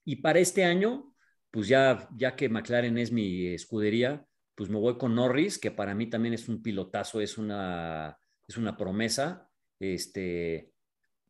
Y 0.06 0.18
para 0.18 0.40
este 0.40 0.66
año, 0.66 1.14
pues 1.52 1.68
ya, 1.68 2.08
ya 2.18 2.36
que 2.36 2.50
McLaren 2.50 2.98
es 2.98 3.12
mi 3.12 3.48
escudería, 3.48 4.26
pues 4.56 4.70
me 4.70 4.78
voy 4.80 4.98
con 4.98 5.16
Norris, 5.16 5.58
que 5.60 5.72
para 5.72 5.96
mí 5.96 6.10
también 6.10 6.34
es 6.34 6.50
un 6.50 6.62
pilotazo, 6.62 7.22
es 7.22 7.38
una, 7.38 8.18
es 8.48 8.58
una 8.58 8.78
promesa. 8.78 9.50
Este, 9.80 10.72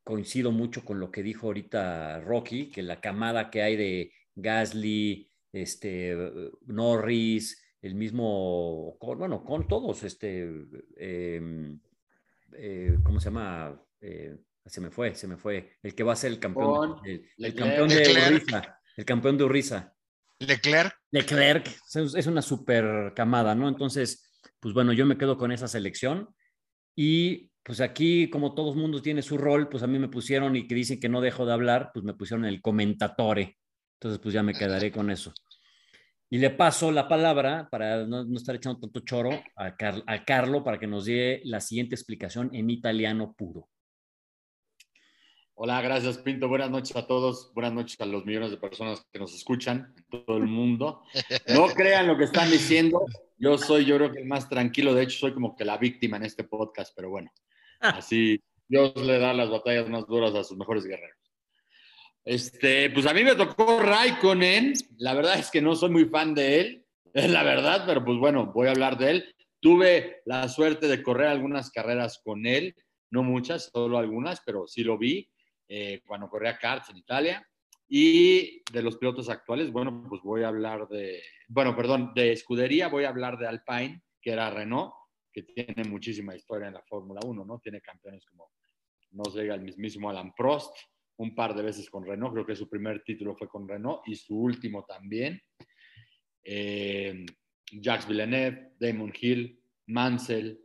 coincido 0.04 0.52
mucho 0.52 0.86
con 0.86 1.00
lo 1.00 1.12
que 1.12 1.24
dijo 1.24 1.48
ahorita 1.48 2.22
Rocky, 2.22 2.70
que 2.72 2.82
la 2.84 3.02
camada 3.02 3.50
que 3.50 3.62
hay 3.62 3.76
de 3.76 4.12
Gasly, 4.36 5.27
este, 5.52 6.16
Norris, 6.66 7.64
el 7.82 7.96
mismo, 7.96 8.98
con- 9.00 9.18
bueno, 9.20 9.44
con 9.44 9.68
todos, 9.68 10.04
este, 10.04 10.48
eh, 10.98 11.76
eh, 12.54 12.98
¿cómo 13.04 13.20
se 13.20 13.26
llama? 13.26 13.82
Eh, 14.02 14.38
se 14.66 14.82
me 14.82 14.90
fue, 14.92 15.16
se 15.16 15.28
me 15.28 15.38
fue. 15.38 15.78
El 15.82 15.96
que 15.96 16.04
va 16.04 16.14
a 16.14 16.18
ser 16.18 16.32
el 16.32 16.40
campeón, 16.40 16.98
el, 17.06 17.12
el 17.12 17.30
Leclerc. 17.38 17.58
campeón 17.68 17.90
de 17.90 17.96
Leclerc. 17.96 18.32
Urriza, 18.34 18.80
el 18.98 19.06
campeón 19.06 19.38
de 19.38 19.44
Urriza. 19.46 19.94
Leclerc, 20.40 20.94
Leclerc 21.12 21.68
es 21.96 22.28
una 22.28 22.42
super 22.42 23.14
camada, 23.16 23.56
¿no? 23.56 23.68
Entonces, 23.68 24.40
pues 24.60 24.74
bueno, 24.74 24.94
yo 24.94 25.06
me 25.06 25.18
quedo 25.18 25.38
con 25.38 25.52
esa 25.52 25.68
selección 25.68 26.30
y 26.96 27.52
pues 27.64 27.82
aquí, 27.82 28.30
como 28.30 28.54
todo 28.54 28.72
el 28.72 28.78
mundo 28.80 29.02
tiene 29.02 29.22
su 29.22 29.38
rol, 29.38 29.68
pues 29.68 29.84
a 29.84 29.88
mí 29.88 29.98
me 30.00 30.10
pusieron 30.10 30.56
y 30.56 30.68
que 30.68 30.76
dicen 30.76 31.00
que 31.00 31.10
no 31.10 31.22
dejo 31.22 31.46
de 31.46 31.54
hablar, 31.54 31.92
pues 31.94 32.06
me 32.06 32.14
pusieron 32.14 32.46
el 32.46 32.62
comentatore. 32.62 33.58
Entonces, 34.00 34.20
pues 34.22 34.34
ya 34.34 34.44
me 34.44 34.54
quedaré 34.54 34.92
con 34.92 35.10
eso. 35.10 35.34
Y 36.30 36.38
le 36.40 36.50
paso 36.52 36.92
la 36.92 37.08
palabra, 37.08 37.68
para 37.72 38.06
no, 38.06 38.26
no 38.26 38.38
estar 38.38 38.56
echando 38.56 38.80
tanto 38.80 39.00
choro, 39.00 39.30
a, 39.56 39.76
Car- 39.76 40.04
a 40.06 40.24
Carlo 40.24 40.64
para 40.64 40.78
que 40.78 40.86
nos 40.88 41.06
dé 41.06 41.42
la 41.46 41.62
siguiente 41.62 41.96
explicación 41.96 42.50
en 42.54 42.70
italiano 42.70 43.34
puro. 43.36 43.70
Hola, 45.56 45.82
gracias 45.82 46.20
Pinto. 46.20 46.48
Buenas 46.48 46.70
noches 46.70 46.96
a 46.96 47.08
todos. 47.08 47.52
Buenas 47.56 47.74
noches 47.74 48.00
a 48.00 48.06
los 48.06 48.24
millones 48.26 48.52
de 48.52 48.58
personas 48.58 49.04
que 49.12 49.18
nos 49.18 49.34
escuchan 49.34 49.96
en 49.98 50.26
todo 50.26 50.38
el 50.38 50.44
mundo. 50.46 51.04
No 51.48 51.66
crean 51.76 52.06
lo 52.06 52.16
que 52.18 52.26
están 52.26 52.52
diciendo. 52.52 53.04
Yo 53.40 53.58
soy, 53.58 53.86
yo 53.86 53.96
creo 53.98 54.12
que 54.12 54.20
el 54.20 54.28
más 54.28 54.48
tranquilo. 54.48 54.94
De 54.94 55.04
hecho, 55.04 55.18
soy 55.18 55.34
como 55.34 55.56
que 55.56 55.66
la 55.66 55.78
víctima 55.80 56.18
en 56.18 56.26
este 56.26 56.44
podcast, 56.44 56.94
pero 56.96 57.10
bueno, 57.10 57.32
así 57.80 58.40
Dios 58.68 58.94
le 58.98 59.18
da 59.18 59.34
las 59.34 59.50
batallas 59.50 59.90
más 59.90 60.06
duras 60.06 60.36
a 60.36 60.44
sus 60.44 60.58
mejores 60.58 60.84
guerreros. 60.86 61.17
Este, 62.28 62.90
pues 62.90 63.06
a 63.06 63.14
mí 63.14 63.24
me 63.24 63.36
tocó 63.36 63.80
Raikkonen. 63.80 64.74
La 64.98 65.14
verdad 65.14 65.40
es 65.40 65.50
que 65.50 65.62
no 65.62 65.76
soy 65.76 65.92
muy 65.92 66.06
fan 66.06 66.36
de 66.36 66.60
él, 66.60 66.86
es 67.14 67.30
la 67.32 67.42
verdad, 67.42 67.86
pero 67.88 68.04
pues 68.04 68.18
bueno, 68.18 68.52
voy 68.54 68.68
a 68.68 68.72
hablar 68.72 68.98
de 68.98 69.12
él. 69.12 69.36
Tuve 69.62 70.24
la 70.26 70.50
suerte 70.50 70.90
de 70.90 71.02
correr 71.02 71.28
algunas 71.28 71.72
carreras 71.72 72.20
con 72.22 72.46
él, 72.46 72.76
no 73.12 73.24
muchas, 73.24 73.70
solo 73.74 73.98
algunas, 73.98 74.42
pero 74.46 74.68
sí 74.68 74.84
lo 74.84 74.98
vi 74.98 75.32
eh, 75.70 76.02
cuando 76.06 76.28
corría 76.28 76.58
karts 76.58 76.90
en 76.90 76.98
Italia. 76.98 77.48
Y 77.88 78.62
de 78.74 78.82
los 78.82 78.98
pilotos 78.98 79.30
actuales, 79.30 79.72
bueno, 79.72 80.06
pues 80.10 80.22
voy 80.22 80.44
a 80.44 80.50
hablar 80.50 80.90
de, 80.90 81.24
bueno, 81.48 81.78
perdón, 81.78 82.12
de 82.14 82.34
escudería, 82.34 82.90
voy 82.90 83.06
a 83.06 83.10
hablar 83.10 83.38
de 83.38 83.48
Alpine, 83.48 84.02
que 84.22 84.32
era 84.32 84.50
Renault, 84.50 84.92
que 85.32 85.44
tiene 85.44 85.86
muchísima 85.86 86.36
historia 86.36 86.68
en 86.68 86.74
la 86.74 86.84
Fórmula 86.84 87.22
1, 87.26 87.46
¿no? 87.46 87.60
Tiene 87.60 87.80
campeones 87.80 88.26
como, 88.26 88.52
no 89.12 89.24
sé, 89.32 89.48
el 89.48 89.62
mismísimo 89.62 90.10
Alan 90.10 90.34
Prost, 90.36 90.76
un 91.18 91.34
par 91.34 91.56
de 91.56 91.64
veces 91.64 91.90
con 91.90 92.06
Renault, 92.06 92.34
creo 92.34 92.46
que 92.46 92.56
su 92.56 92.70
primer 92.70 93.04
título 93.04 93.36
fue 93.36 93.48
con 93.48 93.68
Renault 93.68 94.02
y 94.08 94.16
su 94.16 94.40
último 94.40 94.86
también. 94.86 95.42
Eh, 96.44 97.26
Jacques 97.72 98.08
Villeneuve, 98.08 98.74
Damon 98.80 99.12
Hill, 99.20 99.60
Mansell, 99.88 100.60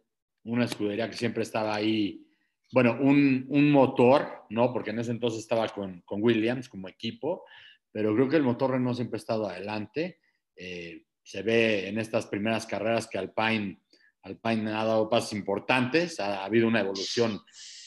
una 0.45 0.65
escudería 0.65 1.09
que 1.09 1.17
siempre 1.17 1.43
estaba 1.43 1.75
ahí, 1.75 2.27
bueno, 2.73 2.99
un, 3.01 3.47
un 3.49 3.71
motor, 3.71 4.45
¿no? 4.51 4.73
Porque 4.73 4.91
en 4.91 4.99
ese 4.99 5.11
entonces 5.11 5.41
estaba 5.41 5.69
con, 5.69 6.03
con, 6.03 6.23
Williams 6.23 6.69
como 6.69 6.89
equipo, 6.89 7.45
pero 7.91 8.15
creo 8.15 8.29
que 8.29 8.37
el 8.37 8.43
motor 8.43 8.73
Renault 8.73 8.97
siempre 8.97 9.17
ha 9.17 9.19
estado 9.19 9.49
adelante. 9.49 10.21
Eh, 10.57 11.05
se 11.23 11.43
ve 11.43 11.89
en 11.89 11.99
estas 11.99 12.27
primeras 12.27 12.67
carreras 12.67 13.07
que 13.07 13.19
Alpine, 13.19 13.81
Alpine 14.23 14.71
ha 14.71 14.85
dado 14.85 15.09
pasos 15.09 15.33
importantes, 15.33 16.19
ha, 16.21 16.43
ha 16.43 16.45
habido 16.45 16.67
una 16.69 16.81
evolución 16.81 17.41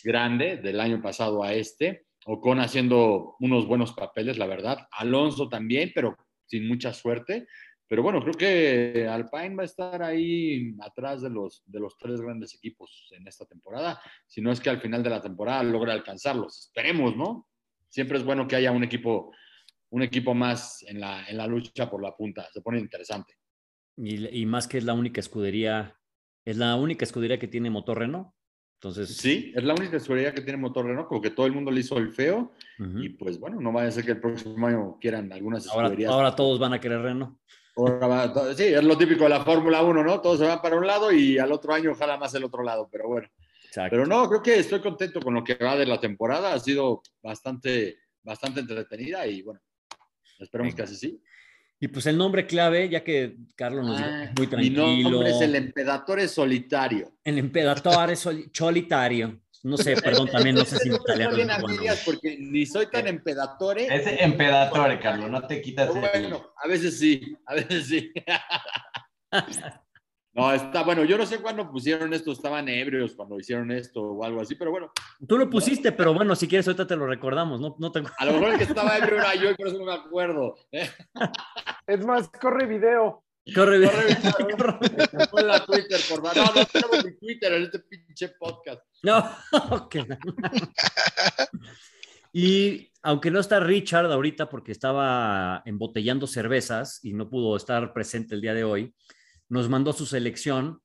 grande 0.03 0.57
del 0.57 0.79
año 0.79 1.01
pasado 1.01 1.43
a 1.43 1.53
este. 1.53 2.04
Ocon 2.27 2.59
haciendo 2.59 3.35
unos 3.39 3.67
buenos 3.67 3.93
papeles, 3.93 4.37
la 4.37 4.47
verdad. 4.47 4.79
Alonso 4.91 5.47
también, 5.47 5.91
pero 5.93 6.17
sin 6.45 6.67
mucha 6.67 6.91
suerte. 6.91 7.47
Pero 7.87 8.01
bueno, 8.01 8.19
creo 8.21 8.33
que 8.33 9.07
Alpine 9.07 9.55
va 9.55 9.61
a 9.61 9.67
estar 9.67 10.01
ahí 10.01 10.75
atrás 10.81 11.21
de 11.21 11.29
los, 11.29 11.61
de 11.67 11.79
los 11.79 11.95
tres 11.99 12.19
grandes 12.19 12.55
equipos 12.55 13.09
en 13.11 13.27
esta 13.27 13.45
temporada. 13.45 14.01
Si 14.25 14.41
no 14.41 14.51
es 14.51 14.59
que 14.59 14.71
al 14.71 14.81
final 14.81 15.03
de 15.03 15.11
la 15.11 15.21
temporada 15.21 15.61
logra 15.61 15.93
alcanzarlos. 15.93 16.61
Esperemos, 16.61 17.15
¿no? 17.15 17.47
Siempre 17.89 18.17
es 18.17 18.25
bueno 18.25 18.47
que 18.47 18.55
haya 18.55 18.71
un 18.71 18.83
equipo, 18.83 19.31
un 19.91 20.01
equipo 20.01 20.33
más 20.33 20.81
en 20.83 20.99
la, 20.99 21.27
en 21.27 21.37
la 21.37 21.45
lucha 21.45 21.91
por 21.91 22.01
la 22.01 22.15
punta. 22.15 22.47
Se 22.51 22.61
pone 22.61 22.79
interesante. 22.79 23.35
Y, 23.97 24.41
y, 24.41 24.45
más 24.47 24.67
que 24.67 24.79
es 24.79 24.83
la 24.83 24.93
única 24.93 25.19
escudería, 25.21 25.99
es 26.43 26.57
la 26.57 26.75
única 26.75 27.05
escudería 27.05 27.37
que 27.37 27.47
tiene 27.47 27.69
motor 27.69 27.99
Renault. 27.99 28.34
Entonces, 28.85 29.17
sí, 29.17 29.51
es 29.55 29.63
la 29.63 29.73
única 29.73 29.97
escudería 29.97 30.31
que 30.31 30.41
tiene 30.41 30.59
motor 30.59 30.85
Renault, 30.85 31.07
como 31.07 31.19
que 31.19 31.31
todo 31.31 31.47
el 31.47 31.53
mundo 31.53 31.71
le 31.71 31.79
hizo 31.79 31.97
el 31.97 32.11
feo. 32.11 32.51
Uh 32.77 32.83
-huh. 32.83 33.05
Y 33.05 33.09
pues 33.09 33.39
bueno, 33.39 33.59
no 33.59 33.71
vaya 33.71 33.87
a 33.87 33.91
ser 33.91 34.05
que 34.05 34.11
el 34.11 34.19
próximo 34.19 34.67
año 34.67 34.99
quieran 35.01 35.33
algunas 35.33 35.65
escuderías. 35.65 36.11
Ahora, 36.11 36.27
ahora 36.27 36.35
todos 36.35 36.59
van 36.59 36.73
a 36.73 36.79
querer 36.79 37.01
Renault. 37.01 37.35
Va, 37.79 38.53
sí, 38.53 38.65
es 38.65 38.83
lo 38.83 38.95
típico 38.95 39.23
de 39.23 39.31
la 39.31 39.43
Fórmula 39.43 39.81
1, 39.81 40.03
¿no? 40.03 40.21
Todos 40.21 40.37
se 40.37 40.45
van 40.45 40.61
para 40.61 40.77
un 40.77 40.85
lado 40.85 41.11
y 41.11 41.39
al 41.39 41.51
otro 41.51 41.73
año 41.73 41.93
ojalá 41.93 42.15
más 42.17 42.35
el 42.35 42.43
otro 42.43 42.61
lado, 42.61 42.87
pero 42.91 43.07
bueno. 43.07 43.27
Exacto. 43.65 43.89
Pero 43.89 44.05
no, 44.05 44.29
creo 44.29 44.43
que 44.43 44.59
estoy 44.59 44.79
contento 44.81 45.19
con 45.19 45.33
lo 45.33 45.43
que 45.43 45.55
va 45.55 45.75
de 45.75 45.87
la 45.87 45.99
temporada. 45.99 46.53
Ha 46.53 46.59
sido 46.59 47.01
bastante, 47.23 47.97
bastante 48.21 48.59
entretenida 48.59 49.25
y 49.25 49.41
bueno, 49.41 49.61
esperemos 50.37 50.75
Venga. 50.75 50.75
que 50.75 50.83
así 50.83 50.95
sí. 50.95 51.19
Y 51.79 51.87
pues 51.89 52.05
el 52.05 52.17
nombre 52.17 52.47
clave, 52.47 52.89
ya 52.89 53.03
que 53.03 53.35
Carlos 53.55 53.85
nos 53.85 53.99
ah, 53.99 54.21
dijo 54.21 54.33
muy 54.37 54.47
tranquilo. 54.47 54.87
Mi 54.87 55.03
nombre 55.03 55.29
es 55.31 55.41
el 55.41 55.55
Empedatore 55.55 56.27
Solitario. 56.27 57.17
El 57.23 57.37
Empedatore 57.37 58.15
sol 58.15 58.49
Solitario. 58.53 59.41
No 59.63 59.77
sé, 59.77 59.95
perdón, 59.95 60.29
también 60.29 60.55
no 60.55 60.63
sé 60.63 60.77
si 60.77 60.89
en 60.89 60.95
italiano. 60.95 61.35
Bien 61.35 61.47
bueno. 61.61 61.93
porque 62.05 62.37
ni 62.39 62.65
soy 62.65 62.85
tan 62.87 63.07
empedatore. 63.07 63.87
Es 63.87 64.21
empedatore, 64.21 64.99
Carlos, 64.99 65.29
no 65.29 65.45
te 65.45 65.61
quitas. 65.61 65.89
Bueno, 65.89 66.53
a 66.63 66.67
veces 66.67 66.99
sí, 66.99 67.35
a 67.45 67.55
veces 67.55 67.87
sí. 67.87 68.13
No, 70.35 70.51
está 70.51 70.83
bueno. 70.83 71.05
Yo 71.05 71.17
no 71.17 71.25
sé 71.25 71.39
cuándo 71.39 71.71
pusieron 71.71 72.13
esto, 72.13 72.33
estaban 72.33 72.67
ebrios 72.67 73.15
cuando 73.15 73.39
hicieron 73.39 73.71
esto 73.71 74.01
o 74.01 74.23
algo 74.25 74.41
así, 74.41 74.55
pero 74.55 74.69
bueno. 74.69 74.91
Tú 75.25 75.37
lo 75.37 75.49
pusiste, 75.49 75.93
pero 75.93 76.13
bueno, 76.13 76.35
si 76.35 76.45
quieres, 76.45 76.67
ahorita 76.67 76.85
te 76.85 76.97
lo 76.97 77.07
recordamos, 77.07 77.61
¿no? 77.61 77.77
no 77.79 77.89
te... 77.89 78.03
A 78.17 78.25
lo 78.25 78.33
mejor 78.33 78.49
el 78.49 78.57
que 78.57 78.65
estaba 78.65 78.97
ebrio 78.97 79.15
era 79.19 79.33
yo 79.35 79.51
y 79.51 79.55
por 79.55 79.69
eso 79.69 79.79
no 79.79 79.85
me 79.85 79.93
acuerdo. 79.93 80.57
Es 81.87 82.05
más, 82.05 82.27
corre 82.29 82.65
video. 82.65 83.23
Corre 83.53 83.77
video. 83.77 83.91
Corre 84.57 84.89
video. 84.89 85.07
Pon 85.31 85.47
la 85.47 85.65
Twitter, 85.65 86.01
por 86.09 86.21
favor. 86.21 86.35
No, 86.35 86.61
no 86.61 86.65
tenemos 86.65 87.05
mi 87.05 87.15
Twitter 87.15 87.53
en 87.53 87.63
este 87.63 87.79
pinche 87.79 88.29
podcast. 88.37 88.81
No, 89.03 89.19
ok. 89.71 89.95
y 92.33 92.91
aunque 93.03 93.31
no 93.31 93.39
está 93.39 93.61
Richard 93.61 94.11
ahorita 94.11 94.49
porque 94.49 94.73
estaba 94.73 95.61
embotellando 95.65 96.27
cervezas 96.27 96.99
y 97.05 97.13
no 97.13 97.29
pudo 97.29 97.55
estar 97.55 97.93
presente 97.93 98.35
el 98.35 98.41
día 98.41 98.53
de 98.53 98.65
hoy, 98.65 98.93
nos 99.49 99.69
mandó 99.69 99.93
su 99.93 100.05
selección 100.05 100.81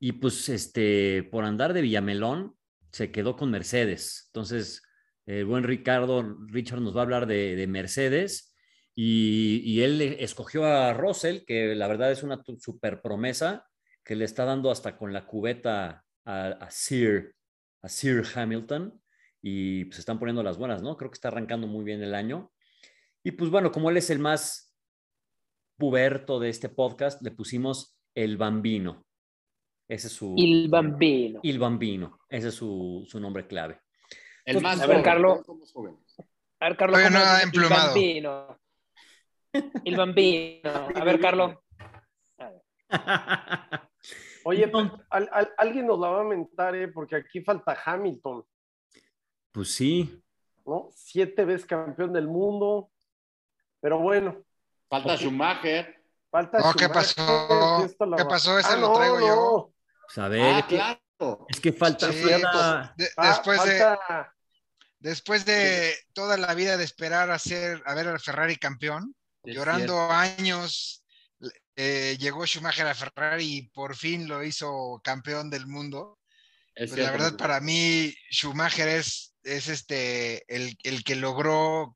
y 0.00 0.12
pues 0.12 0.48
este, 0.48 1.24
por 1.24 1.44
andar 1.44 1.72
de 1.72 1.82
Villamelón, 1.82 2.56
se 2.92 3.10
quedó 3.10 3.36
con 3.36 3.50
Mercedes. 3.50 4.28
Entonces, 4.28 4.82
el 5.26 5.44
buen 5.44 5.64
Ricardo, 5.64 6.36
Richard 6.46 6.80
nos 6.80 6.96
va 6.96 7.00
a 7.00 7.04
hablar 7.04 7.26
de, 7.26 7.56
de 7.56 7.66
Mercedes 7.66 8.48
y, 9.00 9.80
él 9.82 10.02
escogió 10.18 10.64
a 10.64 10.92
Russell, 10.92 11.44
que 11.46 11.76
la 11.76 11.86
verdad 11.86 12.10
es 12.10 12.24
una 12.24 12.42
super 12.58 13.00
promesa, 13.00 13.64
que 14.04 14.16
le 14.16 14.24
está 14.24 14.44
dando 14.44 14.72
hasta 14.72 14.96
con 14.96 15.12
la 15.12 15.24
cubeta 15.24 16.04
a, 16.24 16.68
Sir, 16.68 17.36
a 17.80 17.88
Sir 17.88 18.24
Hamilton 18.34 19.00
y 19.40 19.84
pues 19.84 20.00
están 20.00 20.18
poniendo 20.18 20.42
las 20.42 20.58
buenas, 20.58 20.82
¿no? 20.82 20.96
Creo 20.96 21.12
que 21.12 21.14
está 21.14 21.28
arrancando 21.28 21.68
muy 21.68 21.84
bien 21.84 22.02
el 22.02 22.12
año. 22.12 22.50
Y 23.22 23.30
pues 23.30 23.52
bueno, 23.52 23.70
como 23.70 23.88
él 23.88 23.98
es 23.98 24.10
el 24.10 24.18
más 24.18 24.67
puberto 25.78 26.40
de 26.40 26.50
este 26.50 26.68
podcast, 26.68 27.22
le 27.22 27.30
pusimos 27.30 27.96
El 28.14 28.36
Bambino. 28.36 29.06
Ese 29.88 30.08
es 30.08 30.12
su... 30.12 30.34
Il 30.36 30.68
Bambino. 30.68 31.40
Il 31.42 31.58
Bambino. 31.58 32.18
Ese 32.28 32.48
es 32.48 32.54
su, 32.54 33.04
su 33.06 33.18
nombre 33.20 33.46
clave. 33.46 33.80
El 34.44 34.56
Entonces, 34.56 34.78
más 34.78 34.80
a 34.80 34.86
ver, 34.92 35.02
Carlos. 35.02 35.40
A 36.60 36.68
ver, 36.68 36.76
Carlos. 36.76 36.98
Todavía 36.98 37.18
¿cómo 37.18 37.32
no 37.32 37.40
emplumado. 37.42 37.86
Bambino. 37.86 38.60
Il 39.84 39.96
Bambino. 39.96 40.70
A 40.94 41.04
ver, 41.04 41.20
Carlos. 41.20 41.56
Oye, 44.44 44.70
al, 45.10 45.28
al, 45.32 45.54
alguien 45.56 45.86
nos 45.86 45.98
la 46.00 46.08
va 46.08 46.20
a 46.22 46.24
mentar, 46.24 46.74
¿eh? 46.74 46.88
porque 46.88 47.16
aquí 47.16 47.42
falta 47.42 47.78
Hamilton, 47.84 48.44
Pues 49.52 49.74
sí. 49.74 50.22
¿no? 50.66 50.88
Siete 50.92 51.44
veces 51.44 51.66
campeón 51.66 52.12
del 52.12 52.26
mundo. 52.26 52.90
Pero 53.80 53.98
bueno, 53.98 54.44
Falta 54.88 55.16
Schumacher. 55.16 56.02
falta 56.30 56.58
No, 56.58 56.74
¿qué 56.74 56.88
pasó? 56.88 57.86
¿Qué 58.16 58.24
pasó? 58.24 58.58
Ese 58.58 58.68
Ah, 58.72 58.76
lo 58.76 58.88
no, 58.88 58.92
traigo 58.94 59.20
yo. 59.20 59.26
no. 59.26 59.74
Pues 60.06 60.18
a 60.18 60.28
ver, 60.28 60.42
Ah, 60.54 60.58
es, 60.60 60.64
que, 60.66 60.74
claro. 60.76 61.46
es 61.48 61.60
que 61.60 61.72
falta, 61.72 62.12
Sí, 62.12 62.22
falta- 62.22 62.94
De- 62.96 63.10
Ah, 63.16 63.28
después, 63.28 63.64
de, 63.64 63.78
falta- 63.78 64.34
después 64.98 65.44
de 65.44 65.94
toda 66.14 66.36
la 66.36 66.54
vida 66.54 66.76
de 66.76 66.84
esperar 66.84 67.30
a, 67.30 67.38
ser, 67.38 67.82
a 67.86 67.94
ver 67.94 68.08
al 68.08 68.20
Ferrari 68.20 68.56
campeón, 68.56 69.14
Es 69.44 69.54
llorando 69.54 70.10
años, 70.10 71.04
eh, 71.76 72.16
llegó 72.18 72.44
Schumacher 72.46 72.86
a 72.86 72.94
Ferrari 72.94 73.44
y 73.58 73.62
por 73.68 73.94
fin 73.96 74.26
lo 74.28 74.42
hizo 74.42 75.00
campeón 75.04 75.50
del 75.50 75.66
mundo. 75.66 76.18
Es 76.74 76.90
Pues 76.90 77.02
la 77.04 77.10
verdad, 77.10 77.36
para 77.36 77.60
mí, 77.60 78.14
Schumacher 78.30 78.88
es, 78.88 79.34
es 79.42 79.68
este, 79.68 80.44
el, 80.54 80.76
el 80.84 81.02
que 81.04 81.16
logró 81.16 81.94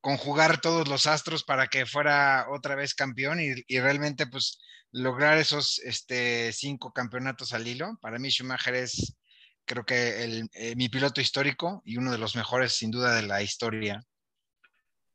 conjugar 0.00 0.60
todos 0.60 0.88
los 0.88 1.06
astros 1.06 1.44
para 1.44 1.68
que 1.68 1.86
fuera 1.86 2.46
otra 2.50 2.74
vez 2.74 2.94
campeón 2.94 3.40
y, 3.40 3.54
y 3.66 3.80
realmente 3.80 4.26
pues 4.26 4.58
lograr 4.92 5.38
esos 5.38 5.78
este, 5.80 6.52
cinco 6.52 6.92
campeonatos 6.92 7.52
al 7.52 7.66
hilo. 7.66 7.98
Para 8.00 8.18
mí 8.18 8.30
Schumacher 8.30 8.74
es 8.74 9.16
creo 9.64 9.84
que 9.84 10.24
el, 10.24 10.50
eh, 10.54 10.74
mi 10.74 10.88
piloto 10.88 11.20
histórico 11.20 11.80
y 11.84 11.96
uno 11.96 12.10
de 12.10 12.18
los 12.18 12.34
mejores 12.34 12.72
sin 12.72 12.90
duda 12.90 13.14
de 13.14 13.22
la 13.22 13.42
historia. 13.42 14.02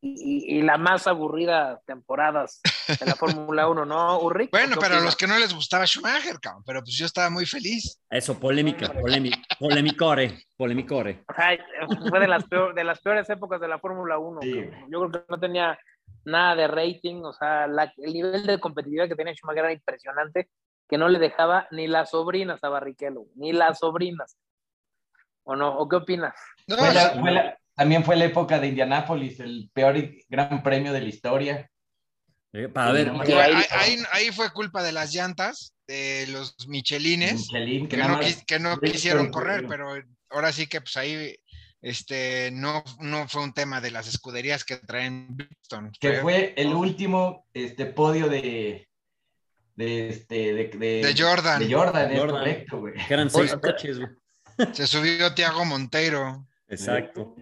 Y, 0.01 0.57
y 0.57 0.61
la 0.61 0.77
más 0.77 1.07
aburrida 1.07 1.81
temporadas 1.87 2.61
de 2.99 3.05
la 3.07 3.15
Fórmula 3.15 3.67
1, 3.67 3.85
¿no, 3.85 4.19
Urric? 4.19 4.51
Bueno, 4.51 4.75
¿Qué 4.75 4.81
pero 4.81 4.97
a 4.97 4.99
los 5.01 5.15
que 5.15 5.25
no 5.25 5.37
les 5.39 5.51
gustaba 5.53 5.85
Schumacher, 5.87 6.39
cabrón, 6.39 6.63
pero 6.65 6.81
pues 6.81 6.95
yo 6.95 7.05
estaba 7.07 7.29
muy 7.31 7.45
feliz. 7.47 7.99
eso, 8.09 8.39
polémica, 8.39 8.93
polémica, 8.93 9.39
polemicore, 9.59 10.43
polemicore. 10.55 11.23
O 11.27 11.33
sea, 11.33 11.57
fue 12.09 12.19
de 12.19 12.27
las, 12.27 12.43
peor- 12.43 12.75
de 12.75 12.83
las 12.83 12.99
peores 13.01 13.27
épocas 13.31 13.59
de 13.59 13.67
la 13.67 13.79
Fórmula 13.79 14.19
1. 14.19 14.41
Sí. 14.43 14.53
Yo 14.89 14.99
creo 15.09 15.11
que 15.11 15.19
no 15.27 15.39
tenía 15.39 15.79
nada 16.23 16.55
de 16.55 16.67
rating, 16.67 17.23
o 17.23 17.33
sea, 17.33 17.65
la- 17.65 17.91
el 17.97 18.13
nivel 18.13 18.45
de 18.45 18.59
competitividad 18.59 19.07
que 19.07 19.15
tenía 19.15 19.33
Schumacher 19.33 19.63
era 19.65 19.73
impresionante, 19.73 20.49
que 20.87 20.99
no 20.99 21.09
le 21.09 21.17
dejaba 21.17 21.67
ni 21.71 21.87
las 21.87 22.11
sobrinas 22.11 22.63
a 22.63 22.69
Barrichello, 22.69 23.23
ni 23.35 23.53
las 23.53 23.79
sobrinas. 23.79 24.37
¿O 25.43 25.55
no? 25.55 25.75
¿O 25.77 25.87
qué 25.89 25.95
opinas? 25.95 26.35
No, 26.67 26.77
Fue 26.77 26.93
la- 26.93 27.09
fue 27.11 27.31
la- 27.31 27.57
también 27.75 28.03
fue 28.03 28.15
la 28.15 28.25
época 28.25 28.59
de 28.59 28.67
Indianápolis, 28.67 29.39
el 29.39 29.69
peor 29.73 29.95
gran 30.29 30.63
premio 30.63 30.93
de 30.93 31.01
la 31.01 31.07
historia. 31.07 31.69
Eh, 32.53 32.69
Para 32.69 32.93
ver, 32.93 33.09
ahí- 33.09 33.33
ahí, 33.33 33.63
ahí- 33.71 34.03
ahí 34.11 34.31
fue 34.31 34.51
culpa 34.53 34.81
de 34.81 34.93
las 34.93 35.13
llantas, 35.13 35.73
de 35.87 36.25
los 36.29 36.55
Michelines, 36.67 37.47
Michelin, 37.51 37.87
que 37.87 37.97
no, 37.97 38.07
más- 38.09 38.25
quis- 38.25 38.45
que 38.45 38.59
no 38.59 38.77
Bristol 38.77 38.91
quisieron 38.91 39.29
correr, 39.31 39.67
pero 39.67 39.89
ahora 40.29 40.51
sí 40.53 40.65
que 40.67 40.79
pues 40.81 40.95
ahí 40.97 41.35
este, 41.81 42.49
no, 42.51 42.83
no 42.99 43.27
fue 43.27 43.43
un 43.43 43.53
tema 43.53 43.79
de 43.81 43.91
las 43.91 44.07
escuderías 44.07 44.63
que 44.63 44.77
traen 44.77 45.27
Brixton. 45.35 45.91
que 45.99 46.13
Fue 46.13 46.21
fue 46.21 46.53
el 46.57 46.73
último 46.73 47.45
este, 47.53 47.85
podio 47.85 48.27
de, 48.29 48.87
de, 49.75 50.09
este, 50.09 50.53
de, 50.53 50.67
de- 50.69 51.13
de 51.13 51.15
Jordan. 51.15 51.59
de 51.59 51.71
Jordan, 51.73 52.11
es 52.11 52.19
Jordan. 52.19 52.37
correcto, 52.39 52.79
güey. 52.79 52.93
que 53.07 53.13
eran 53.13 53.29
seis 53.29 53.53
coches, 53.61 53.99
güey. 53.99 54.09
Se 54.73 54.87
subió 54.87 55.33
Tiago 55.35 55.65
Monteiro. 55.65 56.47
Exacto. 56.75 57.35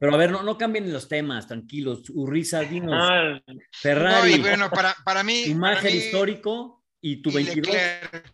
Pero 0.00 0.14
a 0.14 0.18
ver, 0.18 0.30
no, 0.30 0.42
no 0.42 0.56
cambien 0.58 0.92
los 0.92 1.08
temas, 1.08 1.46
tranquilos. 1.46 2.02
Urriza, 2.10 2.60
dinos, 2.60 2.94
Ah, 2.96 3.40
No, 3.46 3.54
Ferrari, 3.72 4.34
y 4.34 4.40
bueno, 4.40 4.70
para, 4.70 4.94
para 5.04 5.22
mí. 5.22 5.40
para 5.42 5.50
imagen 5.50 5.92
mí, 5.92 5.98
histórico 5.98 6.84
y 7.00 7.22
tu 7.22 7.30
y 7.30 7.34
22. 7.44 7.66
Leclerc, 7.74 8.32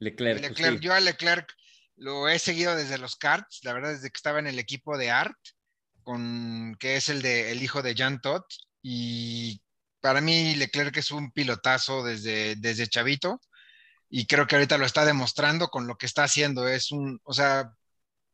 Leclerc. 0.00 0.38
pues 0.40 0.50
Leclerc. 0.50 0.78
sí. 0.78 0.84
Yo 0.84 0.92
a 0.94 1.00
Leclerc 1.00 1.52
lo 1.96 2.28
he 2.28 2.38
seguido 2.38 2.76
desde 2.76 2.98
los 2.98 3.16
karts, 3.16 3.60
la 3.64 3.72
verdad, 3.72 3.90
desde 3.92 4.10
que 4.10 4.16
estaba 4.16 4.38
en 4.38 4.46
el 4.46 4.58
equipo 4.58 4.96
de 4.96 5.10
Art, 5.10 5.36
con, 6.02 6.76
que 6.78 6.96
es 6.96 7.08
el, 7.08 7.22
de, 7.22 7.50
el 7.50 7.62
hijo 7.62 7.82
de 7.82 7.94
Jan 7.94 8.20
Todt. 8.20 8.44
Y 8.82 9.60
para 10.00 10.20
mí 10.20 10.54
Leclerc 10.54 10.96
es 10.96 11.10
un 11.10 11.32
pilotazo 11.32 12.04
desde, 12.04 12.54
desde 12.56 12.86
chavito. 12.86 13.40
Y 14.08 14.26
creo 14.26 14.46
que 14.46 14.54
ahorita 14.56 14.78
lo 14.78 14.86
está 14.86 15.04
demostrando 15.04 15.68
con 15.68 15.86
lo 15.86 15.96
que 15.98 16.06
está 16.06 16.24
haciendo. 16.24 16.66
Es 16.68 16.92
un, 16.92 17.20
o 17.24 17.32
sea, 17.34 17.72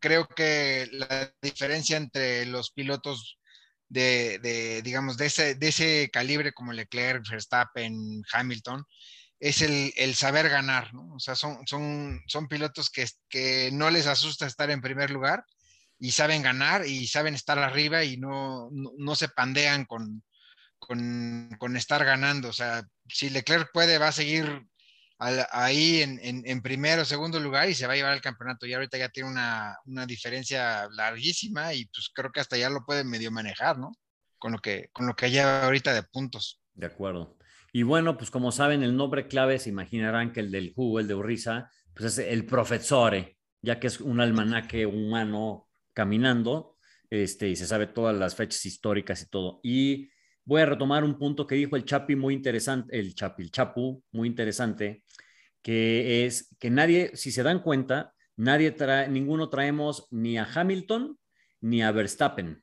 creo 0.04 0.28
que 0.28 0.86
la 0.92 1.32
diferencia 1.40 1.96
entre 1.96 2.44
los 2.44 2.70
pilotos 2.72 3.38
de, 3.88 4.82
digamos, 4.84 5.16
de 5.16 5.26
ese, 5.26 5.54
de 5.54 5.68
ese 5.68 6.10
calibre 6.12 6.52
como 6.52 6.74
Leclerc, 6.74 7.26
Verstappen, 7.26 8.22
Hamilton, 8.30 8.84
es 9.40 9.62
el, 9.62 9.94
el 9.96 10.14
saber 10.14 10.50
ganar, 10.50 10.92
¿no? 10.92 11.14
O 11.14 11.18
sea, 11.18 11.34
son, 11.34 11.66
son, 11.66 12.20
son 12.26 12.48
pilotos 12.48 12.90
que, 12.90 13.06
que 13.30 13.70
no 13.72 13.88
les 13.88 14.06
asusta 14.06 14.46
estar 14.46 14.70
en 14.70 14.82
primer 14.82 15.10
lugar 15.10 15.42
y 15.98 16.10
saben 16.10 16.42
ganar 16.42 16.86
y 16.86 17.06
saben 17.06 17.34
estar 17.34 17.58
arriba 17.58 18.04
y 18.04 18.18
no, 18.18 18.68
no, 18.72 18.92
no 18.98 19.16
se 19.16 19.30
pandean 19.30 19.86
con, 19.86 20.22
con, 20.78 21.48
con, 21.58 21.78
estar 21.78 22.04
ganando. 22.04 22.50
O 22.50 22.52
sea, 22.52 22.84
si 23.08 23.30
Leclerc 23.30 23.70
puede, 23.72 23.96
va 23.96 24.08
a 24.08 24.12
seguir 24.12 24.66
al, 25.18 25.46
ahí 25.50 26.02
en, 26.02 26.18
en, 26.22 26.42
en, 26.46 26.62
primero 26.62 27.02
o 27.02 27.04
segundo 27.04 27.38
lugar 27.40 27.68
y 27.68 27.74
se 27.74 27.86
va 27.86 27.92
a 27.92 27.96
llevar 27.96 28.14
el 28.14 28.20
campeonato. 28.20 28.66
Y 28.66 28.72
ahorita 28.72 28.98
ya 28.98 29.08
tiene 29.08 29.30
una, 29.30 29.76
una, 29.86 30.06
diferencia 30.06 30.88
larguísima 30.90 31.74
y 31.74 31.86
pues 31.86 32.10
creo 32.14 32.30
que 32.32 32.40
hasta 32.40 32.56
ya 32.56 32.70
lo 32.70 32.84
puede 32.84 33.04
medio 33.04 33.30
manejar, 33.30 33.78
¿no? 33.78 33.92
Con 34.38 34.52
lo 34.52 34.58
que, 34.58 34.90
con 34.92 35.06
lo 35.06 35.14
que 35.14 35.30
lleva 35.30 35.64
ahorita 35.64 35.92
de 35.92 36.02
puntos. 36.02 36.60
De 36.74 36.86
acuerdo. 36.86 37.36
Y 37.72 37.82
bueno, 37.82 38.16
pues 38.16 38.30
como 38.30 38.52
saben, 38.52 38.82
el 38.82 38.96
nombre 38.96 39.26
clave 39.26 39.58
se 39.58 39.70
imaginarán 39.70 40.32
que 40.32 40.40
el 40.40 40.50
del 40.50 40.72
jugo, 40.74 41.00
el 41.00 41.08
de 41.08 41.14
Urriza, 41.14 41.70
pues 41.94 42.18
es 42.18 42.26
el 42.26 42.46
profesore, 42.46 43.38
ya 43.62 43.80
que 43.80 43.88
es 43.88 44.00
un 44.00 44.20
almanaque 44.20 44.86
humano 44.86 45.68
caminando, 45.92 46.76
este, 47.10 47.48
y 47.48 47.56
se 47.56 47.66
sabe 47.66 47.86
todas 47.86 48.16
las 48.16 48.34
fechas 48.34 48.64
históricas 48.66 49.22
y 49.22 49.28
todo. 49.28 49.60
Y 49.62 50.10
voy 50.44 50.62
a 50.62 50.66
retomar 50.66 51.04
un 51.04 51.18
punto 51.18 51.46
que 51.46 51.54
dijo 51.54 51.76
el 51.76 51.84
Chapi 51.84 52.16
muy 52.16 52.34
interesante, 52.34 52.98
el 52.98 53.14
Chapi, 53.14 53.50
Chapu, 53.50 54.02
muy 54.12 54.28
interesante, 54.28 55.02
que 55.62 56.26
es 56.26 56.54
que 56.58 56.70
nadie, 56.70 57.12
si 57.14 57.32
se 57.32 57.42
dan 57.42 57.62
cuenta, 57.62 58.12
nadie 58.36 58.70
trae, 58.70 59.08
ninguno 59.08 59.48
traemos 59.48 60.06
ni 60.10 60.38
a 60.38 60.48
Hamilton 60.52 61.18
ni 61.60 61.82
a 61.82 61.92
Verstappen. 61.92 62.62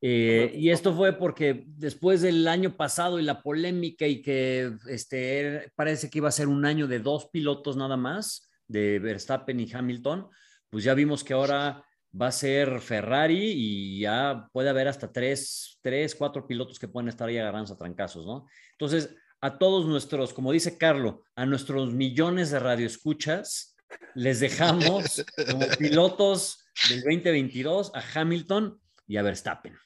Eh, 0.00 0.52
y 0.54 0.70
esto 0.70 0.94
fue 0.94 1.12
porque 1.12 1.64
después 1.66 2.22
del 2.22 2.46
año 2.46 2.76
pasado 2.76 3.18
y 3.18 3.24
la 3.24 3.42
polémica 3.42 4.06
y 4.06 4.22
que 4.22 4.72
este, 4.88 5.72
parece 5.74 6.08
que 6.08 6.18
iba 6.18 6.28
a 6.28 6.32
ser 6.32 6.46
un 6.46 6.64
año 6.64 6.86
de 6.86 7.00
dos 7.00 7.28
pilotos 7.30 7.76
nada 7.76 7.96
más, 7.96 8.48
de 8.68 8.98
Verstappen 9.00 9.58
y 9.58 9.70
Hamilton, 9.72 10.28
pues 10.70 10.84
ya 10.84 10.94
vimos 10.94 11.24
que 11.24 11.32
ahora 11.34 11.84
va 12.12 12.28
a 12.28 12.32
ser 12.32 12.80
Ferrari 12.80 13.52
y 13.54 14.00
ya 14.00 14.48
puede 14.52 14.70
haber 14.70 14.88
hasta 14.88 15.12
tres, 15.12 15.78
tres, 15.82 16.14
cuatro 16.14 16.46
pilotos 16.46 16.78
que 16.78 16.88
pueden 16.88 17.08
estar 17.08 17.28
ahí 17.28 17.38
agarrando 17.38 17.72
a 17.72 17.76
trancazos, 17.76 18.26
¿no? 18.26 18.46
Entonces, 18.72 19.14
a 19.40 19.58
todos 19.58 19.86
nuestros, 19.86 20.32
como 20.32 20.52
dice 20.52 20.78
Carlo, 20.78 21.22
a 21.36 21.46
nuestros 21.46 21.92
millones 21.92 22.50
de 22.50 22.58
radioescuchas, 22.58 23.76
les 24.14 24.40
dejamos 24.40 25.24
como 25.50 25.66
pilotos 25.78 26.64
del 26.88 27.02
2022 27.02 27.92
a 27.94 28.02
Hamilton 28.14 28.80
y 29.06 29.16
a 29.16 29.22
Verstappen. 29.22 29.76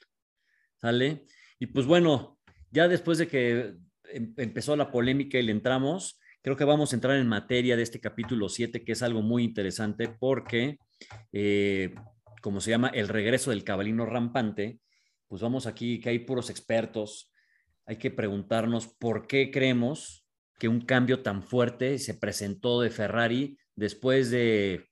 ¿Sale? 0.80 1.26
Y 1.58 1.66
pues 1.66 1.87
bueno, 1.87 2.38
ya 2.70 2.88
después 2.88 3.18
de 3.18 3.28
que 3.28 3.74
em 4.12 4.35
empezó 4.37 4.74
la 4.76 4.90
polémica 4.90 5.38
y 5.38 5.42
le 5.42 5.52
entramos, 5.52 6.18
creo 6.42 6.56
que 6.56 6.64
vamos 6.64 6.92
a 6.92 6.96
entrar 6.96 7.16
en 7.16 7.28
materia 7.28 7.76
de 7.76 7.82
este 7.82 8.00
capítulo 8.00 8.48
7, 8.48 8.85
que 8.85 8.92
es 8.92 9.02
algo 9.02 9.22
muy 9.22 9.44
interesante 9.44 10.08
porque, 10.08 10.78
eh, 11.33 11.95
como 12.41 12.61
se 12.61 12.71
llama, 12.71 12.88
el 12.88 13.09
regreso 13.09 13.51
del 13.51 13.65
cabalino 13.65 14.07
rampante, 14.07 14.81
pues 15.29 15.43
vamos 15.43 15.67
aquí, 15.67 16.01
que 16.01 16.11
hay 16.11 16.19
puros 16.21 16.51
expertos, 16.51 17.33
hay 17.87 17.97
que 17.97 18.11
preguntarnos 18.11 18.88
por 18.88 19.27
qué 19.27 19.51
creemos 19.51 20.27
que 20.59 20.69
un 20.69 20.81
cambio 20.81 21.23
tan 21.23 21.43
fuerte 21.43 21.99
se 21.99 22.15
presentó 22.15 22.81
de 22.81 22.91
Ferrari 22.91 23.59
después 23.75 24.31
de, 24.31 24.88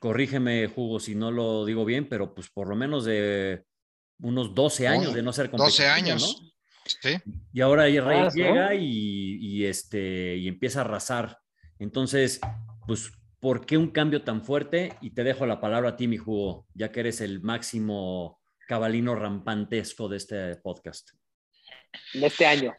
corrígeme, 0.00 0.66
Hugo, 0.74 1.00
si 1.00 1.14
no 1.14 1.30
lo 1.30 1.64
digo 1.64 1.84
bien, 1.84 2.08
pero 2.08 2.34
pues 2.34 2.48
por 2.50 2.68
lo 2.68 2.76
menos 2.76 3.04
de 3.04 3.64
unos 4.20 4.54
12 4.54 4.88
años 4.88 5.08
Oh, 5.08 5.14
de 5.14 5.22
no 5.22 5.32
ser 5.32 5.50
12 5.50 5.86
años. 5.88 6.40
¿no? 6.40 6.48
Sí. 6.86 7.18
Y 7.52 7.60
ahora 7.60 7.84
Rey 7.84 8.00
Ah, 8.00 8.28
llega 8.34 8.70
¿no? 8.70 8.74
y, 8.74 9.38
y, 9.40 9.64
este, 9.66 10.36
y 10.36 10.48
empieza 10.48 10.80
a 10.80 10.84
arrasar. 10.84 11.38
Entonces, 11.78 12.40
pues, 12.86 13.12
¿por 13.42 13.66
qué 13.66 13.76
un 13.76 13.90
cambio 13.90 14.22
tan 14.22 14.44
fuerte? 14.44 14.96
Y 15.00 15.10
te 15.10 15.24
dejo 15.24 15.46
la 15.46 15.60
palabra 15.60 15.90
a 15.90 15.96
ti, 15.96 16.06
mi 16.06 16.16
jugo, 16.16 16.68
ya 16.74 16.92
que 16.92 17.00
eres 17.00 17.20
el 17.20 17.42
máximo 17.42 18.40
cabalino 18.68 19.16
rampantesco 19.16 20.08
de 20.08 20.16
este 20.16 20.56
podcast. 20.56 21.10
De 22.14 22.24
este 22.24 22.46
año. 22.46 22.72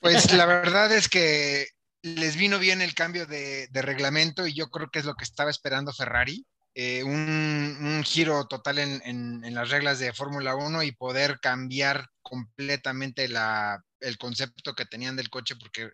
Pues 0.00 0.32
la 0.32 0.44
verdad 0.44 0.92
es 0.92 1.08
que 1.08 1.68
les 2.02 2.36
vino 2.36 2.58
bien 2.58 2.82
el 2.82 2.94
cambio 2.94 3.26
de, 3.26 3.68
de 3.68 3.82
reglamento 3.82 4.44
y 4.44 4.54
yo 4.54 4.70
creo 4.70 4.90
que 4.90 4.98
es 4.98 5.04
lo 5.04 5.14
que 5.14 5.22
estaba 5.22 5.50
esperando 5.50 5.92
Ferrari. 5.92 6.44
Eh, 6.74 7.04
un, 7.04 7.76
un, 7.80 8.02
giro 8.02 8.46
total 8.48 8.80
en, 8.80 9.00
en, 9.04 9.44
en 9.44 9.54
las 9.54 9.70
reglas 9.70 10.00
de 10.00 10.12
Fórmula 10.12 10.56
1 10.56 10.82
y 10.82 10.92
poder 10.92 11.38
cambiar 11.38 12.08
completamente 12.22 13.28
la, 13.28 13.84
el 14.00 14.18
concepto 14.18 14.74
que 14.74 14.86
tenían 14.86 15.14
del 15.14 15.30
coche, 15.30 15.54
porque 15.54 15.90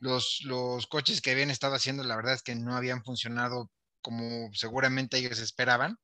los, 0.00 0.40
los 0.44 0.86
coches 0.86 1.20
que 1.20 1.30
habían 1.30 1.50
estado 1.50 1.74
haciendo, 1.74 2.02
la 2.02 2.16
verdad 2.16 2.34
es 2.34 2.42
que 2.42 2.54
no 2.54 2.76
habían 2.76 3.04
funcionado 3.04 3.70
como 4.02 4.50
seguramente 4.54 5.18
ellos 5.18 5.38
esperaban. 5.38 5.96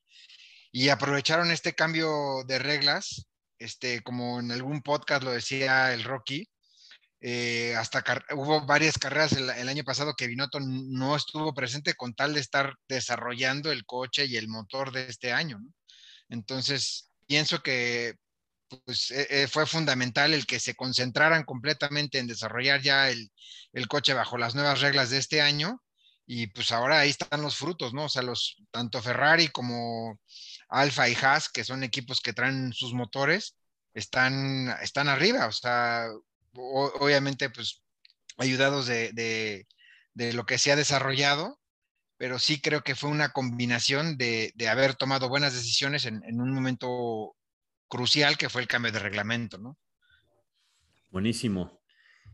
Y 0.70 0.90
aprovecharon 0.90 1.50
este 1.50 1.74
cambio 1.74 2.44
de 2.46 2.58
reglas, 2.58 3.26
este, 3.58 4.02
como 4.02 4.40
en 4.40 4.52
algún 4.52 4.82
podcast 4.82 5.22
lo 5.22 5.30
decía 5.30 5.92
el 5.94 6.04
Rocky, 6.04 6.48
Eh, 7.22 7.74
hasta 7.76 8.04
hubo 8.34 8.66
varias 8.66 8.98
carreras 8.98 9.32
el, 9.32 9.68
año 9.68 9.84
pasado 9.84 10.14
que 10.14 10.26
Binotto 10.26 10.60
no 10.60 11.16
estuvo 11.16 11.54
presente 11.54 11.94
con 11.94 12.14
tal 12.14 12.34
de 12.34 12.40
estar 12.40 12.74
desarrollando 12.88 13.72
el 13.72 13.86
coche 13.86 14.26
y 14.26 14.36
el 14.36 14.48
motor 14.48 14.92
de 14.92 15.08
este 15.08 15.32
año. 15.32 15.58
Entonces, 16.28 17.10
pienso 17.26 17.62
que 17.62 18.16
pues, 18.84 19.10
e, 19.10 19.42
e, 19.42 19.48
fue 19.48 19.66
fundamental 19.66 20.34
el 20.34 20.46
que 20.46 20.60
se 20.60 20.74
concentraran 20.74 21.44
completamente 21.44 22.18
en 22.18 22.26
desarrollar 22.26 22.80
ya 22.82 23.10
el, 23.10 23.30
el, 23.72 23.88
coche 23.88 24.14
bajo 24.14 24.38
las 24.38 24.54
nuevas 24.54 24.80
reglas 24.80 25.10
de 25.10 25.18
este 25.18 25.40
año. 25.40 25.82
Y 26.26 26.48
pues 26.48 26.72
ahora 26.72 27.00
ahí 27.00 27.10
están 27.10 27.42
los 27.42 27.56
frutos, 27.56 27.94
¿no? 27.94 28.04
O 28.04 28.08
sea, 28.08 28.22
los, 28.22 28.56
tanto 28.72 29.00
Ferrari 29.00 29.48
como 29.48 30.18
Alfa 30.68 31.08
y 31.08 31.14
Haas, 31.14 31.48
que 31.48 31.64
son 31.64 31.84
equipos 31.84 32.20
que 32.20 32.32
traen 32.32 32.72
sus 32.72 32.92
motores, 32.94 33.56
están, 33.94 34.76
están 34.82 35.08
arriba. 35.08 35.46
O 35.46 35.52
sea, 35.52 36.08
obviamente, 36.54 37.50
pues 37.50 37.82
ayudados 38.38 38.86
de, 38.86 39.66
lo 40.14 40.46
que 40.46 40.58
se 40.58 40.72
ha 40.72 40.76
desarrollado, 40.76 41.58
pero 42.16 42.38
sí 42.38 42.60
creo 42.60 42.82
que 42.82 42.94
fue 42.94 43.10
una 43.10 43.30
combinación 43.30 44.16
de, 44.16 44.52
haber 44.68 44.94
tomado 44.94 45.28
buenas 45.28 45.54
decisiones 45.54 46.06
en, 46.06 46.40
un 46.40 46.52
momento 46.52 47.35
crucial 47.88 48.36
que 48.36 48.48
fue 48.48 48.62
el 48.62 48.68
cambio 48.68 48.92
de 48.92 48.98
reglamento, 48.98 49.58
¿no? 49.58 49.78
Buenísimo. 51.10 51.80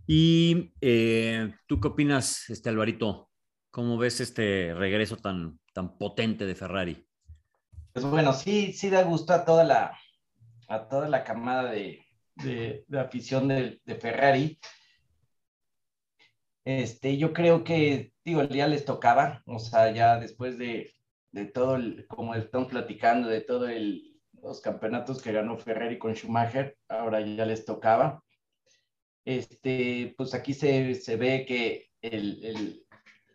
¿Y 0.06 0.72
eh, 0.80 1.54
tú 1.66 1.80
qué 1.80 1.88
opinas, 1.88 2.50
este 2.50 2.68
Alvarito? 2.68 3.30
¿Cómo 3.70 3.96
ves 3.96 4.20
este 4.20 4.74
regreso 4.74 5.16
tan, 5.16 5.58
tan 5.72 5.96
potente 5.96 6.46
de 6.46 6.54
Ferrari? 6.54 7.06
Pues 7.92 8.04
bueno, 8.04 8.32
sí, 8.32 8.72
sí 8.72 8.90
da 8.90 9.02
gusto 9.02 9.32
a 9.32 9.44
toda 9.44 9.64
la, 9.64 9.98
a 10.68 10.88
toda 10.88 11.08
la 11.08 11.24
camada 11.24 11.70
de, 11.70 12.04
de, 12.36 12.84
afición 12.98 13.48
de, 13.48 13.80
Ferrari. 14.00 14.58
Este, 16.64 17.16
yo 17.18 17.32
creo 17.32 17.64
que, 17.64 18.12
digo, 18.24 18.40
el 18.40 18.48
día 18.48 18.66
les 18.66 18.84
tocaba, 18.84 19.42
o 19.46 19.58
sea, 19.58 19.92
ya 19.92 20.18
después 20.18 20.58
de, 20.58 20.94
de 21.32 21.46
todo, 21.46 21.76
el, 21.76 22.06
como 22.08 22.34
están 22.34 22.66
platicando, 22.66 23.28
de 23.28 23.40
todos 23.40 23.70
los 24.42 24.60
campeonatos 24.60 25.22
que 25.22 25.32
ganó 25.32 25.56
Ferrari 25.56 25.98
con 25.98 26.14
Schumacher, 26.14 26.76
ahora 26.88 27.20
ya 27.20 27.46
les 27.46 27.64
tocaba. 27.64 28.22
Este, 29.24 30.14
pues 30.16 30.34
aquí 30.34 30.52
se, 30.52 30.96
se 30.96 31.16
ve 31.16 31.46
que 31.46 31.90
el, 32.00 32.44
el, 32.44 32.86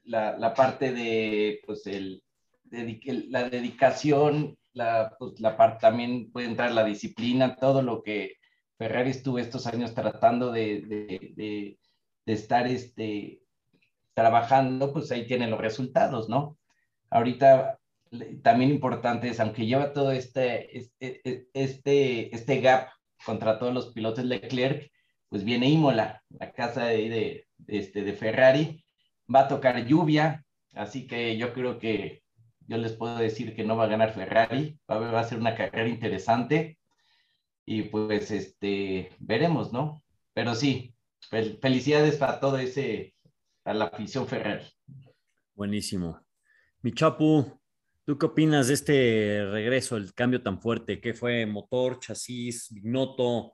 la, 0.04 0.38
la, 0.38 0.54
parte 0.54 0.92
de, 0.92 1.62
pues 1.66 1.88
el, 1.88 2.22
la 2.70 3.50
dedicación, 3.50 4.58
la, 4.74 5.16
pues 5.18 5.40
la 5.40 5.56
parte 5.56 5.80
también 5.82 6.30
puede 6.32 6.48
entrar 6.48 6.72
la 6.74 6.84
disciplina, 6.84 7.56
todo 7.56 7.82
lo 7.82 8.04
que 8.04 8.36
Ferrari 8.78 9.12
estuvo 9.12 9.40
estos 9.40 9.66
años 9.66 9.94
tratando 9.94 10.52
de, 10.52 10.82
de, 10.82 11.80
de, 12.26 12.34
estar 12.34 12.68
este, 12.68 13.42
trabajando, 14.14 14.92
pues 14.92 15.10
ahí 15.12 15.26
tienen 15.26 15.52
los 15.52 15.62
resultados, 15.62 16.28
¿no? 16.28 16.58
Ahorita 17.10 17.77
también 18.44 18.72
importante 18.72 19.30
es, 19.30 19.40
aunque 19.40 19.66
lleva 19.66 19.94
todo 19.94 20.12
este, 20.12 20.78
este, 20.78 21.50
este, 21.54 22.36
este 22.36 22.62
gap 22.62 22.90
contra 23.26 23.60
todos 23.60 23.74
los 23.74 23.94
pilotos 23.94 24.26
Leclerc, 24.26 24.92
pues 25.30 25.44
viene 25.44 25.70
Imola, 25.70 26.24
la 26.30 26.52
casa 26.54 26.86
de, 26.86 27.10
de, 27.10 27.48
este, 27.68 28.04
de 28.04 28.14
Ferrari, 28.14 28.84
va 29.34 29.42
a 29.42 29.48
tocar 29.48 29.86
lluvia, 29.86 30.46
así 30.74 31.08
que 31.08 31.38
yo 31.38 31.54
creo 31.54 31.80
que 31.80 32.24
yo 32.68 32.78
les 32.78 32.94
puedo 32.94 33.18
decir 33.18 33.56
que 33.56 33.64
no 33.64 33.78
va 33.78 33.86
a 33.86 33.90
ganar 33.90 34.14
Ferrari, 34.14 34.80
va 34.90 35.20
a, 35.20 35.24
ser 35.24 35.40
una 35.40 35.56
carrera 35.56 35.88
interesante 35.88 36.78
y 37.66 37.84
pues 37.84 38.30
este, 38.32 39.10
veremos, 39.20 39.72
¿no? 39.72 40.04
Pero 40.34 40.54
sí, 40.54 40.94
felicidades 41.62 42.18
para 42.18 42.40
todo 42.40 42.58
ese, 42.58 43.16
a 43.64 43.74
la 43.74 43.86
afición 43.86 44.28
Ferrer. 44.28 44.70
Buenísimo. 45.56 46.22
Mi 46.82 46.92
Chapu, 46.92 47.60
¿tú 48.08 48.18
qué 48.18 48.26
opinas 48.26 48.70
de 48.70 48.74
este 48.74 49.46
regreso, 49.52 49.98
el 49.98 50.14
cambio 50.14 50.42
tan 50.42 50.62
fuerte? 50.62 51.02
¿Qué 51.02 51.14
fue 51.14 51.46
motor, 51.46 52.00
chasis, 52.00 52.70
Vignoto? 52.72 53.52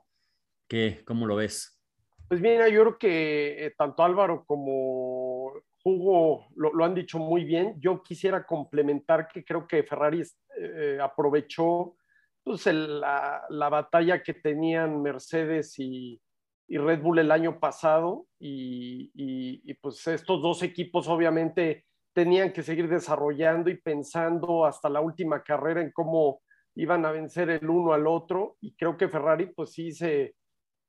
¿Qué, 0.68 1.02
¿Cómo 1.06 1.26
lo 1.26 1.36
ves? 1.36 1.84
Pues 2.28 2.40
mira, 2.40 2.70
yo 2.70 2.82
creo 2.82 2.98
que 3.00 3.66
eh, 3.66 3.74
tanto 3.76 4.04
Álvaro 4.04 4.46
como 4.46 5.54
Hugo 5.84 6.46
lo, 6.56 6.86
han 6.86 6.94
dicho 6.94 7.18
muy 7.18 7.46
bien. 7.46 7.74
Yo 7.80 8.04
quisiera 8.04 8.46
complementar 8.46 9.28
que 9.28 9.44
creo 9.44 9.68
que 9.68 9.82
Ferrari 9.82 10.22
eh, 10.60 11.00
aprovechó 11.02 11.98
pues, 12.44 12.68
la, 12.68 13.48
batalla 13.50 14.22
que 14.22 14.36
tenían 14.36 15.02
Mercedes 15.02 15.80
y, 15.80 16.22
Red 16.68 17.02
Bull 17.02 17.20
el 17.20 17.32
año 17.32 17.60
pasado 17.60 18.28
y, 18.40 19.74
pues 19.82 20.06
estos 20.08 20.42
dos 20.44 20.62
equipos 20.62 21.08
obviamente 21.08 21.86
tenían 22.14 22.54
que 22.54 22.64
seguir 22.64 22.88
desarrollando 22.88 23.70
y 23.70 23.78
pensando 23.78 24.66
hasta 24.66 24.90
la 24.90 25.02
última 25.02 25.44
carrera 25.44 25.82
en 25.82 25.92
cómo 25.92 26.42
iban 26.76 27.06
a 27.06 27.12
vencer 27.12 27.50
el 27.50 27.70
uno 27.70 27.94
al 27.94 28.08
otro 28.08 28.58
y 28.62 28.76
creo 28.76 28.98
que 28.98 29.10
Ferrari 29.10 29.48
pues 29.48 29.72
sí 29.74 29.92
se, 29.92 30.36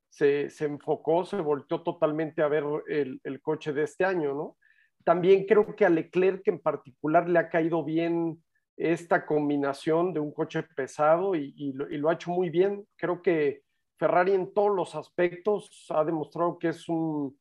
se, 0.09 0.49
enfocó, 0.59 1.25
se 1.25 1.37
volteó 1.37 1.81
totalmente 1.81 2.41
a 2.41 2.47
ver 2.47 2.63
el, 2.87 3.19
el, 3.23 3.41
coche 3.41 3.73
de 3.73 3.83
este 3.83 4.05
año, 4.05 4.33
¿no? 4.33 4.57
También 5.03 5.45
creo 5.45 5.75
que 5.75 5.85
a 5.85 5.89
Leclerc 5.89 6.47
en 6.47 6.59
particular 6.59 7.29
le 7.29 7.37
ha 7.37 7.49
caído 7.49 7.83
bien 7.83 8.41
esta 8.77 9.25
combinación 9.25 10.13
de 10.13 10.19
un 10.19 10.33
coche 10.33 10.63
pesado 10.63 11.35
y, 11.35 11.73
lo, 11.73 12.09
ha 12.09 12.13
hecho 12.13 12.31
muy 12.31 12.49
bien. 12.49 12.85
Creo 12.97 13.21
que 13.21 13.61
Ferrari 13.97 14.33
en 14.33 14.53
todos 14.53 14.75
los 14.75 14.95
aspectos 14.95 15.85
ha 15.89 16.03
demostrado 16.03 16.57
que 16.59 16.69
es 16.69 16.89
un, 16.89 17.37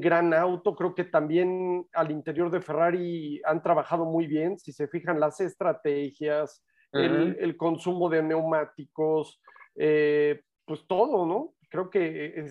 gran 0.00 0.34
auto. 0.34 0.74
Creo 0.74 0.94
que 0.94 1.04
también 1.04 1.86
al 1.92 2.10
interior 2.10 2.50
de 2.50 2.60
Ferrari 2.60 3.40
han 3.44 3.62
trabajado 3.62 4.04
muy 4.04 4.26
bien. 4.26 4.58
Si 4.58 4.72
se 4.72 4.88
fijan 4.88 5.20
las 5.20 5.40
estrategias, 5.40 6.64
el, 6.92 7.56
consumo 7.56 8.08
de 8.08 8.22
neumáticos, 8.22 9.40
eh, 9.76 10.42
pues 10.64 10.86
todo, 10.86 11.24
¿no? 11.26 11.54
Creo 11.68 11.88
que 11.88 12.44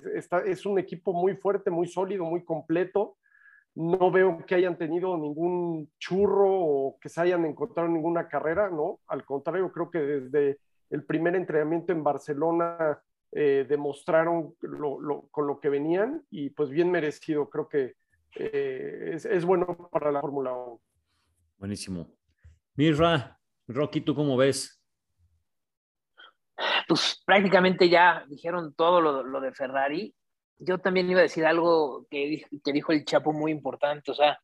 es 0.46 0.65
un 0.65 0.80
equipo 0.80 1.13
muy 1.13 1.36
fuerte, 1.36 1.70
muy 1.70 1.88
sólido, 1.88 2.24
muy 2.24 2.44
completo 2.46 3.18
no 3.76 4.12
veo 4.12 4.46
que 4.46 4.56
hayan 4.56 4.78
tenido 4.78 5.18
ningún 5.18 5.89
churro 6.00 6.50
o 6.52 7.00
que 7.00 7.08
se 7.08 7.22
hayan 7.22 7.46
encontrado 7.46 7.88
en 7.88 7.94
ninguna 7.94 8.28
carrera, 8.28 8.70
¿no? 8.70 9.00
Al 9.08 9.24
contrario, 9.24 9.72
creo 9.72 9.89
que 9.89 10.00
desde 10.00 10.60
el 10.89 11.06
primer 11.06 11.36
entrenamiento 11.36 11.94
en 11.94 12.04
Barcelona 12.04 13.00
eh, 13.32 13.65
demostraron 13.68 14.56
con 15.32 15.48
lo 15.48 15.60
que 15.60 15.70
venían 15.70 16.26
y 16.30 16.50
pues 16.50 16.70
bien 16.70 16.92
merecido, 16.92 17.50
creo 17.50 17.68
que 17.68 17.96
eh, 18.36 19.12
es, 19.13 19.46
bueno 19.46 19.89
para 19.92 20.12
la 20.12 20.22
Fórmula 20.22 20.54
1. 20.54 20.82
Buenísimo. 21.58 22.15
Mirra, 22.76 23.39
Rocky, 23.68 24.02
¿tú 24.02 24.15
cómo 24.15 24.38
ves? 24.38 24.82
Pues 26.88 27.22
prácticamente 27.26 27.89
ya 27.89 28.26
dijeron 28.28 28.74
todo 28.74 29.02
lo 29.02 29.42
de 29.42 29.52
Ferrari 29.54 30.15
yo 30.60 30.78
también 30.78 31.10
iba 31.10 31.20
a 31.20 31.24
decir 31.24 31.46
algo 31.46 32.06
que, 32.10 32.44
que 32.63 32.74
dijo 32.74 32.92
el 32.92 33.06
Chapo 33.06 33.32
muy 33.32 33.52
importante, 33.52 34.12
o 34.12 34.13
sea, 34.13 34.39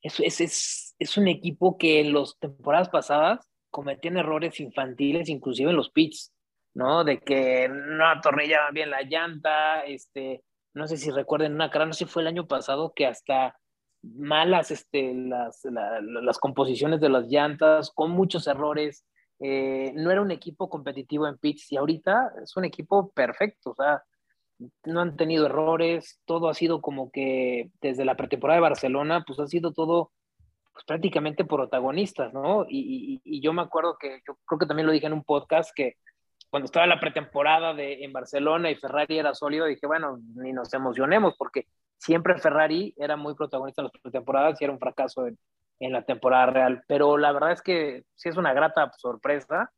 es, 0.00 0.18
es, 0.18 0.94
es, 0.98 1.16
un 1.16 1.28
equipo 1.28 1.76
que 1.78 2.00
en 2.00 2.12
las 2.12 2.36
temporadas 2.38 2.88
pasadas 2.88 3.46
cometían 3.70 4.16
errores 4.16 4.58
infantiles, 4.58 5.28
inclusive 5.28 5.70
en 5.70 5.76
los 5.76 5.90
pits, 5.90 6.32
¿no? 6.74 7.04
De 7.04 7.20
que 7.20 7.68
no 7.68 8.08
atornillaban 8.08 8.74
bien 8.74 8.90
la 8.90 9.02
llanta, 9.02 9.80
este, 9.80 10.42
no 10.74 10.86
sé 10.86 10.96
si 10.96 11.10
recuerden 11.10 11.54
una 11.54 11.70
cara, 11.70 11.86
no 11.86 11.92
sé 11.92 12.04
si 12.04 12.10
fue 12.10 12.22
el 12.22 12.28
año 12.28 12.46
pasado 12.46 12.92
que 12.94 13.06
hasta 13.06 13.58
malas 14.02 14.70
este, 14.70 15.14
las, 15.14 15.62
las 15.64 16.38
composiciones 16.38 17.00
de 17.00 17.08
las 17.08 17.26
llantas, 17.28 17.90
con 17.94 18.10
muchos 18.10 18.46
errores, 18.46 19.04
eh, 19.44 19.92
no 19.94 20.10
era 20.10 20.22
un 20.22 20.30
equipo 20.30 20.68
competitivo 20.68 21.26
en 21.26 21.38
pits 21.38 21.72
y 21.72 21.76
ahorita 21.76 22.32
es 22.42 22.56
un 22.56 22.64
equipo 22.64 23.10
perfecto, 23.10 23.70
o 23.70 23.74
sea, 23.74 24.02
no 24.84 25.00
han 25.00 25.16
tenido 25.16 25.46
errores, 25.46 26.20
todo 26.24 26.48
ha 26.48 26.54
sido 26.54 26.80
como 26.80 27.10
que 27.10 27.70
desde 27.80 28.04
la 28.04 28.16
pretemporada 28.16 28.58
de 28.58 28.68
Barcelona, 28.68 29.24
pues 29.26 29.40
ha 29.40 29.46
sido 29.46 29.72
todo 29.72 30.12
pues, 30.72 30.84
prácticamente 30.84 31.44
protagonistas, 31.44 32.32
¿no? 32.32 32.66
Y, 32.68 33.20
yo 33.40 33.52
me 33.52 33.62
acuerdo 33.62 33.96
que, 33.98 34.20
yo 34.26 34.38
creo 34.46 34.58
que 34.60 34.66
también 34.66 34.86
lo 34.86 34.92
dije 34.92 35.06
en 35.06 35.12
un 35.14 35.24
podcast, 35.24 35.70
que 35.74 35.96
cuando 36.52 36.66
estaba 36.66 36.86
la 36.86 37.00
pretemporada 37.00 37.72
de, 37.72 38.04
en 38.04 38.12
Barcelona 38.12 38.70
y 38.70 38.76
Ferrari 38.76 39.18
era 39.18 39.34
sólido, 39.34 39.64
dije, 39.64 39.86
bueno, 39.86 40.20
ni 40.36 40.52
nos 40.52 40.72
emocionemos, 40.74 41.34
porque 41.36 41.66
siempre 41.96 42.38
Ferrari 42.38 42.94
era 42.98 43.16
muy 43.16 43.34
protagonista 43.34 43.80
en 43.80 43.86
las 43.86 44.02
pretemporadas 44.02 44.60
y 44.60 44.64
era 44.64 44.72
un 44.72 44.78
fracaso 44.78 45.26
en, 45.26 45.38
en 45.80 45.92
la 45.92 46.02
temporada 46.02 46.46
real. 46.46 46.82
Pero 46.86 47.16
la 47.16 47.32
verdad 47.32 47.52
es 47.52 47.62
que 47.62 48.04
sí 48.14 48.28
es 48.28 48.36
una 48.36 48.52
grata 48.52 48.92
sorpresa 48.98 49.72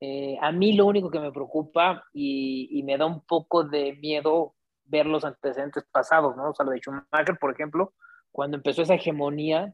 eh, 0.00 0.36
a 0.42 0.52
mí 0.52 0.74
lo 0.74 0.86
único 0.86 1.10
que 1.10 1.20
me 1.20 1.32
preocupa 1.32 2.04
y, 2.12 2.82
me 2.84 2.98
da 2.98 3.06
un 3.06 3.22
poco 3.22 3.64
de 3.64 3.94
miedo 3.94 4.54
ver 4.84 5.06
los 5.06 5.24
antecedentes 5.24 5.84
pasados, 5.90 6.36
¿no? 6.36 6.50
O 6.50 6.54
sea, 6.54 6.66
lo 6.66 6.72
de 6.72 6.78
Schumacher, 6.78 7.38
por 7.40 7.52
ejemplo, 7.52 7.94
cuando 8.30 8.56
empezó 8.58 8.82
esa 8.82 8.94
hegemonía, 8.94 9.72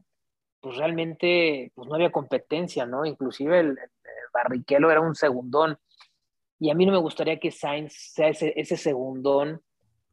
pues 0.61 0.77
realmente 0.77 1.71
pues 1.75 1.87
no 1.89 1.95
había 1.95 2.11
competencia, 2.11 2.85
¿no? 2.85 3.05
Inclusive 3.05 3.59
el, 3.59 3.77
Barrichello 4.33 4.89
era 4.89 5.01
un 5.01 5.15
segundón. 5.15 5.77
Y 6.59 6.69
a 6.69 6.75
mí 6.75 6.85
no 6.85 6.91
me 6.91 6.99
gustaría 6.99 7.39
que 7.39 7.51
Sainz 7.51 7.93
sea 7.93 8.29
ese, 8.29 8.53
ese 8.55 8.77
segundón 8.77 9.61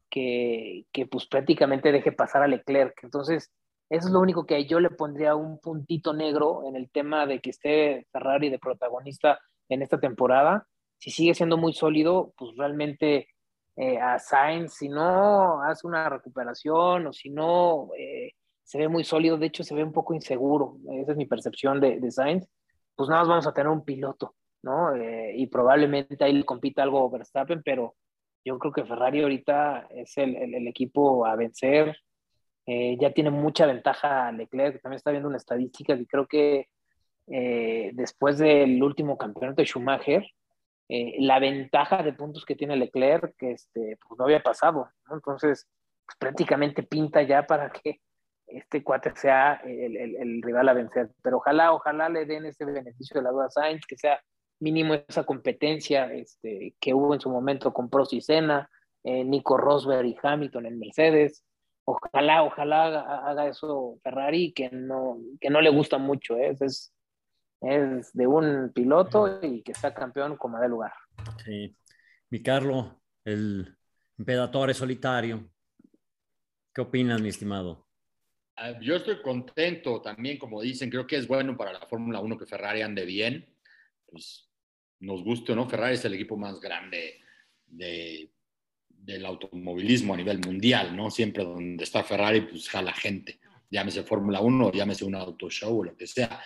que, 0.09 0.85
que 0.91 1.05
pues 1.05 1.27
prácticamente 1.27 1.91
deje 1.91 2.11
pasar 2.11 2.43
a 2.43 2.47
Leclerc. 2.47 3.03
Entonces, 3.03 3.51
eso 3.89 4.07
es 4.07 4.13
lo 4.13 4.19
único 4.19 4.45
que 4.45 4.65
yo 4.65 4.79
le 4.79 4.89
pondría 4.89 5.35
un 5.35 5.59
puntito 5.59 6.13
negro 6.13 6.63
en 6.67 6.75
el 6.75 6.89
tema 6.91 7.25
de 7.25 7.39
que 7.41 7.49
esté 7.49 8.07
Ferrari 8.11 8.49
de 8.49 8.59
protagonista 8.59 9.39
en 9.69 9.81
esta 9.81 9.99
temporada. 9.99 10.67
Si 10.97 11.11
sigue 11.11 11.33
siendo 11.33 11.57
muy 11.57 11.73
sólido, 11.73 12.33
pues 12.37 12.51
realmente 12.57 13.27
eh, 13.75 13.97
a 13.99 14.19
Sainz, 14.19 14.73
si 14.75 14.89
no 14.89 15.61
hace 15.63 15.87
una 15.87 16.09
recuperación 16.09 17.07
o 17.07 17.13
si 17.13 17.29
no 17.29 17.89
eh, 17.97 18.33
se 18.63 18.77
ve 18.77 18.87
muy 18.87 19.03
sólido, 19.03 19.37
de 19.37 19.47
hecho 19.47 19.63
se 19.63 19.75
ve 19.75 19.83
un 19.83 19.91
poco 19.91 20.13
inseguro, 20.13 20.77
esa 21.01 21.11
es 21.11 21.17
mi 21.17 21.25
percepción 21.25 21.79
de, 21.79 21.99
de 21.99 22.11
Sainz, 22.11 22.47
pues 22.95 23.09
nada 23.09 23.21
más 23.21 23.29
vamos 23.29 23.47
a 23.47 23.53
tener 23.53 23.69
un 23.69 23.83
piloto, 23.83 24.35
¿no? 24.63 24.95
Eh, 24.95 25.33
y 25.37 25.47
probablemente 25.47 26.23
ahí 26.23 26.33
le 26.33 26.45
compita 26.45 26.83
algo 26.83 27.09
Verstappen, 27.09 27.61
pero 27.63 27.95
yo 28.45 28.57
creo 28.59 28.73
que 28.73 28.85
Ferrari 28.85 29.21
ahorita 29.21 29.87
es 29.91 30.17
el, 30.17 30.35
el, 30.35 30.67
equipo 30.67 31.25
a 31.25 31.35
vencer, 31.35 31.97
ya 32.65 33.11
tiene 33.11 33.31
mucha 33.31 33.65
ventaja 33.65 34.31
Leclerc, 34.31 34.81
también 34.81 34.97
está 34.97 35.11
viendo 35.11 35.27
una 35.27 35.37
estadística 35.37 35.97
que 35.97 36.07
creo 36.07 36.25
que 36.25 36.67
después 37.27 38.37
del 38.37 38.81
último 38.81 39.17
campeonato 39.17 39.61
de 39.61 39.65
Schumacher, 39.65 40.23
eh, 40.93 41.15
la 41.19 41.39
ventaja 41.39 42.03
de 42.03 42.11
puntos 42.11 42.43
que 42.43 42.57
tiene 42.57 42.75
Leclerc, 42.75 43.33
que 43.37 43.51
este, 43.51 43.97
pues 44.05 44.19
no 44.19 44.25
había 44.25 44.43
pasado, 44.43 44.89
Entonces, 45.09 45.65
pues, 46.05 46.17
prácticamente 46.19 46.83
pinta 46.83 47.21
ya 47.21 47.47
para 47.47 47.69
que 47.71 48.01
este 48.45 48.83
cuate 48.83 49.15
sea 49.15 49.61
el, 49.63 49.95
el, 49.95 50.41
rival 50.41 50.67
a 50.67 50.73
vencer. 50.73 51.09
Pero 51.23 51.37
ojalá, 51.37 51.71
ojalá 51.71 52.09
le 52.09 52.25
den 52.25 52.45
ese 52.45 52.65
beneficio 52.65 53.15
de 53.15 53.23
la 53.23 53.31
duda 53.31 53.45
a 53.45 53.49
Sainz, 53.49 53.85
que 53.87 53.95
sea 53.95 54.19
mínimo 54.61 54.93
esa 54.93 55.25
competencia 55.25 56.11
este, 56.13 56.75
que 56.79 56.93
hubo 56.93 57.13
en 57.13 57.19
su 57.19 57.29
momento 57.29 57.73
con 57.73 57.89
Prost 57.89 58.13
y 58.13 58.21
Senna, 58.21 58.69
eh, 59.03 59.23
Nico 59.23 59.57
Rosberg 59.57 60.05
y 60.05 60.17
Hamilton 60.21 60.67
en 60.67 60.79
Mercedes. 60.79 61.43
Ojalá, 61.83 62.43
ojalá 62.43 62.99
haga, 63.25 63.47
eso 63.47 63.97
Ferrari, 64.03 64.53
que 64.53 64.69
no, 64.69 65.17
que 65.39 65.49
no 65.49 65.61
le 65.61 65.71
gusta 65.71 65.97
mucho. 65.97 66.37
¿eh? 66.37 66.55
Es, 66.59 66.93
es 67.61 68.13
de 68.13 68.27
un 68.27 68.71
piloto 68.73 69.39
y 69.41 69.63
que 69.63 69.71
está 69.71 69.93
campeón 69.93 70.37
como 70.37 70.59
de 70.59 70.69
lugar. 70.69 70.93
Sí. 71.43 71.75
Mi 72.29 72.41
Carlo, 72.41 73.01
el 73.25 73.75
imperatore 74.17 74.73
solitario. 74.73 75.49
¿Qué 76.73 76.81
opinas, 76.81 77.19
mi 77.19 77.29
estimado? 77.29 77.87
Ah, 78.55 78.79
yo 78.79 78.95
estoy 78.95 79.21
contento 79.21 80.01
también, 80.01 80.37
como 80.37 80.61
dicen, 80.61 80.89
creo 80.89 81.07
que 81.07 81.17
es 81.17 81.27
bueno 81.27 81.57
para 81.57 81.73
la 81.73 81.87
Fórmula 81.87 82.19
1 82.19 82.37
que 82.37 82.45
Ferrari 82.45 82.83
ande 82.83 83.05
bien. 83.05 83.51
Pues 84.05 84.50
nos 85.01 85.23
guste 85.23 85.51
o 85.51 85.55
no, 85.55 85.67
Ferrari 85.67 85.95
es 85.95 86.05
el 86.05 86.13
equipo 86.13 86.37
más 86.37 86.59
grande 86.59 87.19
de, 87.67 88.29
del 88.87 89.25
automovilismo 89.25 90.13
a 90.13 90.17
nivel 90.17 90.39
mundial, 90.39 90.95
¿no? 90.95 91.09
Siempre 91.09 91.43
donde 91.43 91.83
está 91.83 92.03
Ferrari, 92.03 92.41
pues 92.41 92.69
jala 92.69 92.93
gente. 92.93 93.39
Llámese 93.69 94.03
Fórmula 94.03 94.41
1, 94.41 94.71
llámese 94.73 95.05
un 95.05 95.15
auto 95.15 95.49
show 95.49 95.79
o 95.79 95.83
lo 95.83 95.95
que 95.95 96.07
sea. 96.07 96.41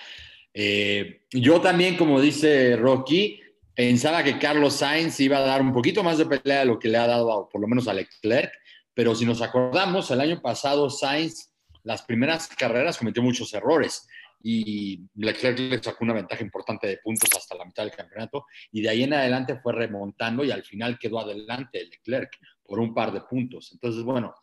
Eh, 0.54 1.24
yo 1.32 1.60
también, 1.60 1.98
como 1.98 2.22
dice 2.22 2.78
Rocky, 2.78 3.41
pensaba 3.74 4.24
que 4.24 4.39
Carlos 4.39 4.76
Sainz 4.76 5.20
iba 5.20 5.38
a 5.39 5.41
dar 5.41 5.62
un 5.62 5.74
poquito 5.74 6.02
más 6.02 6.18
de 6.18 6.26
pelea 6.26 6.60
de 6.60 6.65
lo 6.65 6.80
que 6.80 6.88
le 6.88 6.98
ha 6.98 7.08
dado, 7.08 7.50
por 7.50 7.60
lo 7.60 7.68
menos 7.68 7.88
a 7.88 7.94
Leclerc, 7.94 8.52
pero 8.94 9.13
si 9.15 9.26
nos 9.26 9.41
acordamos, 9.41 10.10
el 10.12 10.22
año 10.22 10.41
pasado 10.41 10.89
Sainz, 10.89 11.52
las 11.84 12.04
primeras 12.04 12.48
carreras 12.48 12.98
cometió 12.98 13.22
muchos 13.22 13.54
errores 13.54 14.08
y 14.41 15.08
Leclerc 15.15 15.58
le 15.58 15.82
sacó 15.82 16.04
una 16.04 16.13
ventaja 16.13 16.43
importante 16.43 16.88
de 16.88 16.98
puntos 16.98 17.30
hasta 17.36 17.56
la 17.56 17.65
mitad 17.65 17.84
del 17.84 17.95
campeonato 17.95 18.45
y 18.71 18.82
de 18.82 18.89
ahí 18.89 19.04
en 19.04 19.13
adelante 19.13 19.60
fue 19.60 19.74
remontando 19.74 20.43
y 20.43 20.52
al 20.52 20.63
final 20.63 21.00
quedó 21.00 21.19
adelante 21.19 21.84
Leclerc 21.84 22.38
por 22.63 22.80
un 22.80 22.93
par 22.93 23.12
de 23.12 23.21
puntos. 23.21 23.71
Entonces, 23.71 24.04
bueno, 24.04 24.36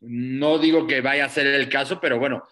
no 0.00 0.58
digo 0.58 0.86
que 0.86 1.00
vaya 1.00 1.24
a 1.24 1.28
ser 1.28 1.46
el 1.46 1.68
caso, 1.68 2.00
pero 2.00 2.18
bueno, 2.18 2.42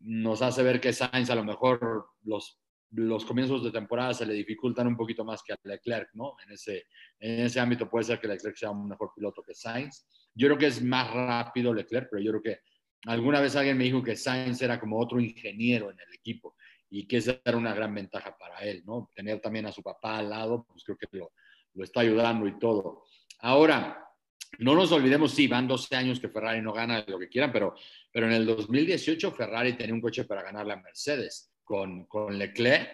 nos 0.00 0.42
hace 0.42 0.62
ver 0.62 0.80
que 0.80 0.92
Sainz 0.92 1.30
a 1.30 1.34
lo 1.34 1.44
mejor 1.44 2.08
los, 2.24 2.60
los 2.92 3.24
comienzos 3.24 3.62
de 3.62 3.70
temporada 3.70 4.14
se 4.14 4.26
le 4.26 4.34
dificultan 4.34 4.86
un 4.86 4.96
poquito 4.96 5.24
más 5.24 5.42
que 5.42 5.52
a 5.52 5.58
Leclerc, 5.62 6.10
¿no? 6.14 6.34
En 6.44 6.52
ese, 6.52 6.86
en 7.18 7.40
ese 7.40 7.60
ámbito 7.60 7.88
puede 7.88 8.04
ser 8.04 8.20
que 8.20 8.28
Leclerc 8.28 8.56
sea 8.56 8.70
un 8.70 8.88
mejor 8.88 9.12
piloto 9.14 9.42
que 9.42 9.54
Sainz. 9.54 10.06
Yo 10.34 10.48
creo 10.48 10.58
que 10.58 10.66
es 10.66 10.82
más 10.82 11.12
rápido 11.12 11.72
Leclerc, 11.72 12.08
pero 12.10 12.22
yo 12.22 12.30
creo 12.32 12.42
que 12.42 12.69
alguna 13.06 13.40
vez 13.40 13.56
alguien 13.56 13.78
me 13.78 13.84
dijo 13.84 14.02
que 14.02 14.16
Sainz 14.16 14.60
era 14.62 14.78
como 14.78 14.98
otro 14.98 15.20
ingeniero 15.20 15.90
en 15.90 15.98
el 16.00 16.14
equipo 16.14 16.56
y 16.90 17.06
que 17.06 17.18
esa 17.18 17.40
era 17.44 17.56
una 17.56 17.74
gran 17.74 17.94
ventaja 17.94 18.36
para 18.36 18.60
él, 18.60 18.82
¿no? 18.84 19.10
Tener 19.14 19.40
también 19.40 19.66
a 19.66 19.72
su 19.72 19.82
papá 19.82 20.18
al 20.18 20.30
lado, 20.30 20.64
pues 20.68 20.84
creo 20.84 20.98
que 20.98 21.06
lo, 21.12 21.32
lo 21.74 21.84
está 21.84 22.00
ayudando 22.00 22.46
y 22.46 22.58
todo. 22.58 23.04
Ahora, 23.40 24.10
no 24.58 24.74
nos 24.74 24.92
olvidemos, 24.92 25.32
sí, 25.32 25.46
van 25.46 25.68
12 25.68 25.96
años 25.96 26.20
que 26.20 26.28
Ferrari 26.28 26.60
no 26.60 26.72
gana 26.72 27.04
lo 27.06 27.18
que 27.18 27.28
quieran, 27.28 27.52
pero, 27.52 27.74
pero 28.12 28.26
en 28.26 28.32
el 28.32 28.44
2018 28.46 29.32
Ferrari 29.32 29.74
tenía 29.74 29.94
un 29.94 30.00
coche 30.00 30.24
para 30.24 30.42
ganarle 30.42 30.72
a 30.72 30.76
Mercedes 30.76 31.52
con, 31.62 32.04
con 32.06 32.36
Leclerc 32.36 32.92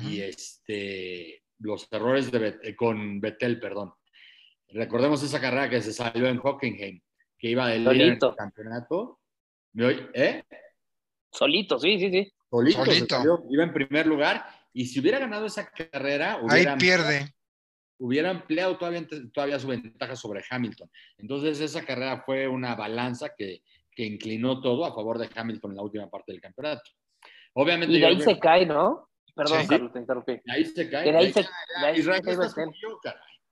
y 0.00 0.20
este, 0.20 1.42
los 1.58 1.88
errores 1.90 2.30
de, 2.30 2.58
eh, 2.62 2.76
con 2.76 3.20
Vettel, 3.20 3.58
perdón. 3.58 3.94
Recordemos 4.68 5.22
esa 5.22 5.40
carrera 5.40 5.70
que 5.70 5.80
se 5.80 5.92
salió 5.92 6.28
en 6.28 6.38
Hockenheim, 6.38 7.00
que 7.38 7.48
iba 7.48 7.68
del 7.68 7.84
líder 7.84 8.08
en 8.08 8.18
el 8.22 8.36
campeonato. 8.36 9.17
¿Eh? 9.78 10.44
Solito, 11.30 11.78
sí, 11.78 11.98
sí, 11.98 12.10
sí. 12.10 12.32
Solito, 12.50 12.84
Solito. 12.84 13.44
iba 13.50 13.64
en 13.64 13.72
primer 13.72 14.06
lugar 14.06 14.44
y 14.72 14.86
si 14.86 15.00
hubiera 15.00 15.18
ganado 15.18 15.46
esa 15.46 15.70
carrera... 15.70 16.40
Ahí 16.48 16.66
pierde 16.78 17.32
hubiera 17.98 18.30
ampliado 18.30 18.78
todavía, 18.78 19.06
todavía 19.32 19.58
su 19.58 19.68
ventaja 19.68 20.16
sobre 20.16 20.42
Hamilton. 20.48 20.90
Entonces 21.18 21.60
esa 21.60 21.84
carrera 21.84 22.22
fue 22.24 22.48
una 22.48 22.74
balanza 22.74 23.34
que, 23.36 23.62
que 23.90 24.04
inclinó 24.04 24.60
todo 24.60 24.84
a 24.84 24.94
favor 24.94 25.18
de 25.18 25.28
Hamilton 25.34 25.72
en 25.72 25.76
la 25.76 25.82
última 25.82 26.08
parte 26.08 26.32
del 26.32 26.40
campeonato. 26.40 26.90
Obviamente, 27.54 27.94
y 27.94 28.00
de 28.00 28.06
ahí 28.06 28.20
se 28.20 28.38
cae, 28.38 28.66
¿no? 28.66 29.08
Perdón, 29.34 29.66
Carlos, 29.66 29.92
te 29.92 29.98
interrumpí. 29.98 30.32
De 30.44 30.52
ahí 30.52 30.64
se 30.64 30.88
cae. 30.88 31.10
De 31.10 31.16
ahí 31.16 31.32
se, 31.32 31.44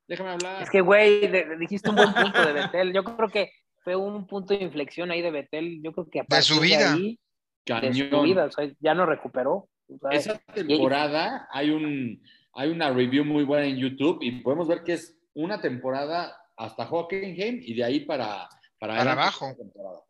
Déjame 0.08 0.30
hablar. 0.30 0.62
Es 0.62 0.70
que, 0.70 0.80
güey, 0.80 1.28
dijiste 1.58 1.90
un 1.90 1.96
buen 1.96 2.12
punto 2.12 2.44
de 2.44 2.52
Betel. 2.52 2.92
Yo 2.92 3.02
creo 3.02 3.28
que 3.28 3.50
fue 3.86 3.94
un 3.94 4.26
punto 4.26 4.52
de 4.52 4.64
inflexión 4.64 5.12
ahí 5.12 5.22
de 5.22 5.30
Betel. 5.30 5.80
Yo 5.80 5.92
creo 5.92 6.10
que 6.10 6.24
de 6.26 6.42
su 6.42 6.58
vida. 6.58 6.96
De, 6.96 7.80
de 7.80 7.94
su 7.94 8.20
vida, 8.22 8.46
o 8.46 8.50
sea, 8.50 8.68
ya 8.80 8.94
no 8.94 9.06
recuperó. 9.06 9.68
Esa 10.10 10.38
temporada 10.52 11.46
hay 11.52 11.70
un 11.70 12.20
hay 12.52 12.70
una 12.70 12.90
review 12.90 13.24
muy 13.24 13.44
buena 13.44 13.66
en 13.66 13.76
YouTube 13.76 14.18
y 14.22 14.40
podemos 14.40 14.66
ver 14.66 14.82
que 14.82 14.94
es 14.94 15.16
una 15.34 15.60
temporada 15.60 16.36
hasta 16.56 16.88
Hockenheim 16.90 17.60
y 17.62 17.74
de 17.74 17.84
ahí 17.84 18.00
para, 18.00 18.48
para, 18.80 19.00
abajo. 19.12 19.54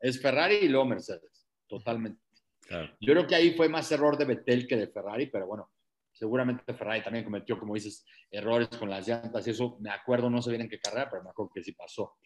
Es 0.00 0.22
Ferrari 0.22 0.54
y 0.62 0.68
luego 0.68 0.86
Mercedes, 0.86 1.46
totalmente. 1.66 2.22
Yo 2.98 3.12
creo 3.12 3.26
que 3.26 3.34
ahí 3.34 3.52
fue 3.52 3.68
más 3.68 3.92
error 3.92 4.16
de 4.16 4.24
Vettel 4.24 4.66
que 4.66 4.76
de 4.76 4.88
Ferrari, 4.88 5.26
pero 5.26 5.46
bueno, 5.46 5.70
seguramente 6.12 6.72
Ferrari 6.72 7.02
también 7.02 7.24
cometió, 7.24 7.58
como 7.58 7.74
dices, 7.74 8.06
errores 8.30 8.68
con 8.68 8.88
las 8.88 9.06
llantas 9.06 9.46
y 9.46 9.50
eso, 9.50 9.76
me 9.80 9.90
acuerdo, 9.90 10.30
no 10.30 10.40
sé 10.40 10.48
bien 10.48 10.62
en 10.62 10.70
qué 10.70 10.78
carrera, 10.78 11.10
pero 11.10 11.22
me 11.22 11.30
acuerdo 11.30 11.50
que 11.54 11.62
sí 11.62 11.72
pasó. 11.72 12.16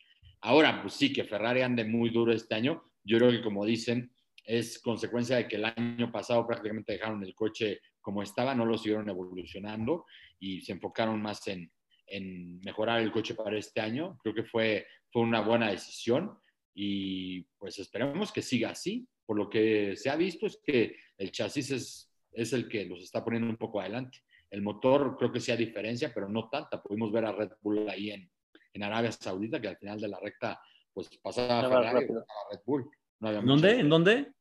Ahora, 0.42 0.81
pues 0.81 0.94
sí, 0.94 1.12
que 1.12 1.24
Ferrari 1.24 1.62
ande 1.62 1.85
muy 1.85 2.11
duro 2.11 2.33
este 2.33 2.55
año, 2.55 2.83
yo 3.05 3.18
creo 3.18 3.31
que 3.31 3.42
como 3.42 3.64
dicen, 3.64 4.12
es 4.44 4.79
consecuencia 4.81 5.37
de 5.37 5.46
que 5.46 5.57
el 5.57 5.64
año 5.64 6.11
pasado 6.11 6.46
prácticamente 6.46 6.92
dejaron 6.92 7.22
el 7.22 7.35
coche 7.35 7.81
como 8.00 8.22
estaba, 8.22 8.55
no 8.55 8.64
lo 8.64 8.79
siguieron 8.79 9.09
evolucionando 9.09 10.07
y 10.38 10.62
se 10.62 10.72
enfocaron 10.72 11.20
más 11.20 11.46
en, 11.48 11.70
en 12.07 12.59
mejorar 12.61 13.00
el 13.00 13.12
coche 13.12 13.35
para 13.35 13.59
este 13.59 13.81
año. 13.81 14.18
Creo 14.22 14.35
que 14.35 14.44
fue, 14.44 14.87
fue 15.12 15.22
una 15.22 15.40
buena 15.40 15.70
decisión 15.70 16.38
y 16.74 17.42
pues 17.59 17.79
esperemos 17.79 18.33
que 18.33 18.42
siga 18.42 18.70
así. 18.70 19.07
Por 19.26 19.37
lo 19.37 19.48
que 19.48 19.94
se 19.96 20.11
ha 20.11 20.16
visto 20.16 20.46
es 20.46 20.59
que 20.64 20.96
el 21.18 21.31
chasis 21.31 21.70
es, 21.70 22.12
es 22.33 22.53
el 22.53 22.68
que 22.68 22.87
los 22.87 23.03
está 23.03 23.22
poniendo 23.22 23.48
un 23.48 23.57
poco 23.57 23.81
adelante. 23.81 24.18
El 24.50 24.62
motor 24.62 25.16
creo 25.16 25.31
que 25.31 25.40
sí 25.40 25.53
hay 25.53 25.59
diferencia, 25.59 26.11
pero 26.12 26.29
no 26.29 26.48
tanta. 26.48 26.83
Pudimos 26.83 27.12
ver 27.12 27.26
a 27.26 27.33
Red 27.33 27.50
Bull 27.61 27.88
ahí 27.88 28.11
en, 28.11 28.29
en 28.72 28.83
Arabia 28.83 29.12
Saudita, 29.12 29.61
que 29.61 29.68
al 29.68 29.76
final 29.76 30.00
de 30.00 30.09
la 30.09 30.18
recta 30.20 30.61
pues 30.92 31.09
pasaba 31.22 31.61
a 31.61 31.68
Ferrari 31.68 31.87
a 31.88 32.50
Red 32.50 32.61
Bull. 32.66 32.90
¿Dónde? 33.20 33.80
¿En 33.80 33.88
dónde? 33.88 34.33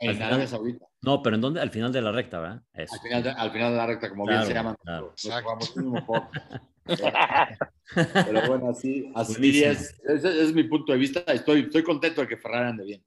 En 0.00 0.22
Arabia 0.22 0.46
Saudita. 0.46 0.86
No, 1.02 1.22
pero 1.22 1.36
¿en 1.36 1.42
dónde? 1.42 1.60
Al 1.60 1.70
final 1.70 1.92
de 1.92 2.02
la 2.02 2.12
recta, 2.12 2.40
¿verdad? 2.40 2.62
Al, 2.72 2.88
final 3.00 3.22
de, 3.22 3.30
al, 3.30 3.50
final 3.50 3.72
de, 3.72 3.76
la 3.76 3.86
recta, 3.86 4.08
como 4.08 4.26
bien 4.26 4.44
se 4.44 4.54
llama. 4.54 4.76
pero 8.14 8.46
bueno, 8.46 8.70
así, 8.70 9.10
así 9.14 9.62
es. 9.62 10.00
Ese 10.04 10.42
es 10.42 10.54
mi 10.54 10.64
punto 10.64 10.92
de 10.92 10.98
vista. 10.98 11.20
Estoy, 11.32 11.60
estoy 11.62 11.82
contento 11.82 12.20
de 12.20 12.28
que 12.28 12.36
Ferrari 12.36 12.70
ande 12.70 12.84
bien. 12.84 13.04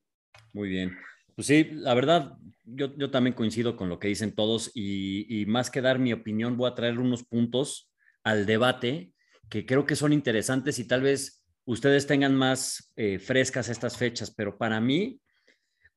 Muy 0.53 0.69
bien. 0.69 0.97
Pues 1.35 1.47
sí, 1.47 1.69
la 1.71 1.93
verdad, 1.93 2.37
yo, 2.65 2.95
yo 2.97 3.09
también 3.09 3.33
coincido 3.35 3.75
con 3.75 3.89
lo 3.89 3.99
que 3.99 4.09
dicen 4.09 4.35
todos 4.35 4.71
y, 4.73 5.41
y, 5.41 5.45
más 5.45 5.71
que 5.71 5.81
dar 5.81 5.97
mi 5.97 6.13
opinión, 6.13 6.57
voy 6.57 6.69
a 6.69 6.75
traer 6.75 6.99
unos 6.99 7.23
puntos 7.23 7.89
al 8.23 8.45
debate 8.45 9.13
que 9.51 9.65
creo 9.65 9.85
que 9.85 9.97
son 9.97 10.13
interesantes 10.13 10.79
y 10.79 10.87
tal 10.87 11.01
vez 11.01 11.43
ustedes 11.65 12.07
tengan 12.07 12.33
más 12.33 12.89
eh, 12.95 13.19
frescas 13.19 13.67
estas 13.67 13.97
fechas, 13.97 14.31
pero 14.31 14.57
para 14.57 14.79
mí 14.79 15.19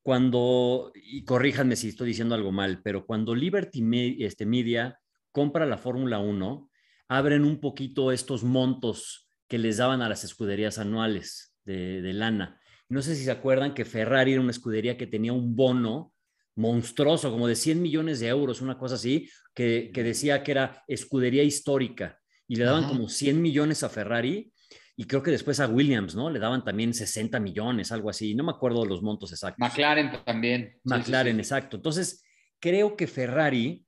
cuando, 0.03 0.91
y 0.93 1.23
corríjanme 1.23 1.77
si 1.77 1.87
estoy 1.87 2.09
diciendo 2.09 2.35
algo 2.35 2.51
mal, 2.51 2.81
pero 2.83 3.05
cuando 3.05 3.33
Liberty 3.33 3.81
este, 4.19 4.45
Media 4.45 4.99
compra 5.31 5.65
la 5.65 5.77
Fórmula 5.77 6.19
1, 6.19 6.69
abren 7.07 7.45
un 7.45 7.61
poquito 7.61 8.11
estos 8.11 8.43
montos 8.43 9.29
que 9.47 9.57
les 9.57 9.77
daban 9.77 10.01
a 10.01 10.09
las 10.09 10.25
escuderías 10.25 10.77
anuales. 10.77 11.55
de, 11.63 12.01
de 12.01 12.13
lana. 12.13 12.59
No 12.89 13.01
sé 13.01 13.15
si 13.15 13.23
se 13.23 13.31
acuerdan 13.31 13.73
que 13.73 13.85
Ferrari 13.85 14.33
era 14.33 14.41
una 14.41 14.51
escudería 14.51 14.97
que 14.97 15.07
tenía 15.07 15.33
un 15.33 15.55
bono 15.55 16.13
monstruoso, 16.55 17.31
como 17.31 17.47
de 17.47 17.55
100 17.55 17.81
millones 17.81 18.19
de 18.19 18.27
euros, 18.27 18.61
una 18.61 18.77
cosa 18.77 18.95
así, 18.95 19.29
que, 19.55 19.91
que 19.93 20.03
decía 20.03 20.43
que 20.43 20.51
era 20.51 20.83
escudería 20.87 21.41
histórica 21.41 22.19
y 22.47 22.55
le 22.55 22.65
daban 22.65 22.83
Ajá. 22.85 22.93
como 22.93 23.09
100 23.09 23.41
millones 23.41 23.83
a 23.83 23.89
Ferrari 23.89 24.51
y 24.97 25.05
creo 25.05 25.21
que 25.23 25.31
después 25.31 25.59
a 25.59 25.67
Williams, 25.67 26.15
¿no? 26.15 26.29
Le 26.29 26.39
daban 26.39 26.63
también 26.63 26.93
60 26.93 27.39
millones, 27.39 27.91
algo 27.91 28.09
así, 28.09 28.33
no 28.35 28.43
me 28.43 28.51
acuerdo 28.51 28.85
los 28.85 29.01
montos 29.01 29.31
exactos. 29.31 29.59
McLaren 29.59 30.11
también. 30.25 30.73
Sí, 30.75 30.79
McLaren, 30.89 31.33
sí, 31.35 31.37
sí. 31.37 31.41
exacto. 31.41 31.77
Entonces, 31.77 32.23
creo 32.59 32.95
que 32.95 33.07
Ferrari, 33.07 33.85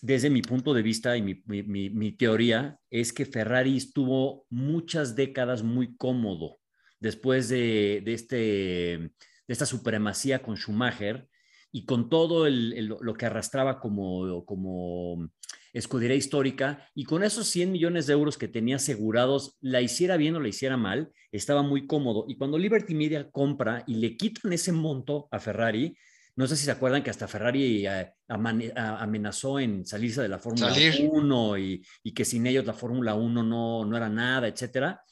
desde 0.00 0.30
mi 0.30 0.42
punto 0.42 0.74
de 0.74 0.82
vista 0.82 1.16
y 1.16 1.22
mi, 1.22 1.42
mi- 1.46 1.62
mi- 1.62 1.90
mi 1.90 2.12
teoría, 2.12 2.78
es 2.90 3.12
que 3.12 3.24
Ferrari 3.26 3.76
estuvo 3.76 4.46
muchas 4.50 5.14
décadas 5.14 5.62
muy 5.62 5.96
cómodo 5.96 6.58
después 7.00 7.48
de, 7.48 8.02
de 8.04 8.14
este, 8.14 8.36
de 8.36 9.12
esta 9.46 9.66
supremacía 9.66 10.40
con 10.42 10.56
Schumacher 10.56 11.28
y 11.70 11.84
con 11.84 12.08
todo 12.08 12.46
el- 12.48 12.72
el- 12.72 12.86
lo 13.00 13.14
que 13.14 13.26
arrastraba 13.26 13.78
como, 13.78 14.44
como 14.44 15.30
escudería 15.72 16.16
histórica 16.16 16.88
y 16.94 17.04
con 17.04 17.22
esos 17.22 17.48
100 17.48 17.72
millones 17.72 18.06
de 18.06 18.12
euros 18.12 18.38
que 18.38 18.48
tenía 18.48 18.76
asegurados, 18.76 19.56
la 19.60 19.80
hiciera 19.80 20.16
bien 20.16 20.36
o 20.36 20.40
la 20.40 20.48
hiciera 20.48 20.76
mal, 20.76 21.10
estaba 21.32 21.62
muy 21.62 21.86
cómodo. 21.86 22.24
Y 22.28 22.36
cuando 22.36 22.58
Liberty 22.58 22.94
Media 22.94 23.30
compra 23.30 23.84
y 23.86 23.96
le 23.96 24.16
quitan 24.16 24.52
ese 24.52 24.72
monto 24.72 25.28
a 25.30 25.38
Ferrari, 25.38 25.96
no 26.36 26.46
sé 26.46 26.56
si 26.56 26.64
se 26.64 26.70
acuerdan 26.70 27.02
que 27.02 27.10
hasta 27.10 27.26
Ferrari 27.26 27.84
eh, 27.86 28.12
amenazó 28.28 29.58
en 29.58 29.84
salirse 29.84 30.22
de 30.22 30.28
la 30.28 30.38
Fórmula 30.38 30.72
Salir. 30.72 31.08
1 31.10 31.58
y, 31.58 31.84
y 32.04 32.12
que 32.12 32.24
sin 32.24 32.46
ellos 32.46 32.64
la 32.64 32.74
Fórmula 32.74 33.14
1 33.14 33.42
no, 33.42 33.84
no 33.84 33.96
era 33.96 34.08
nada, 34.08 34.46
etcétera. 34.46 35.02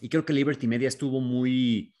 Y 0.00 0.08
creo 0.08 0.24
que 0.24 0.32
Liberty 0.32 0.66
Media 0.66 0.88
estuvo 0.88 1.20
muy, 1.20 1.94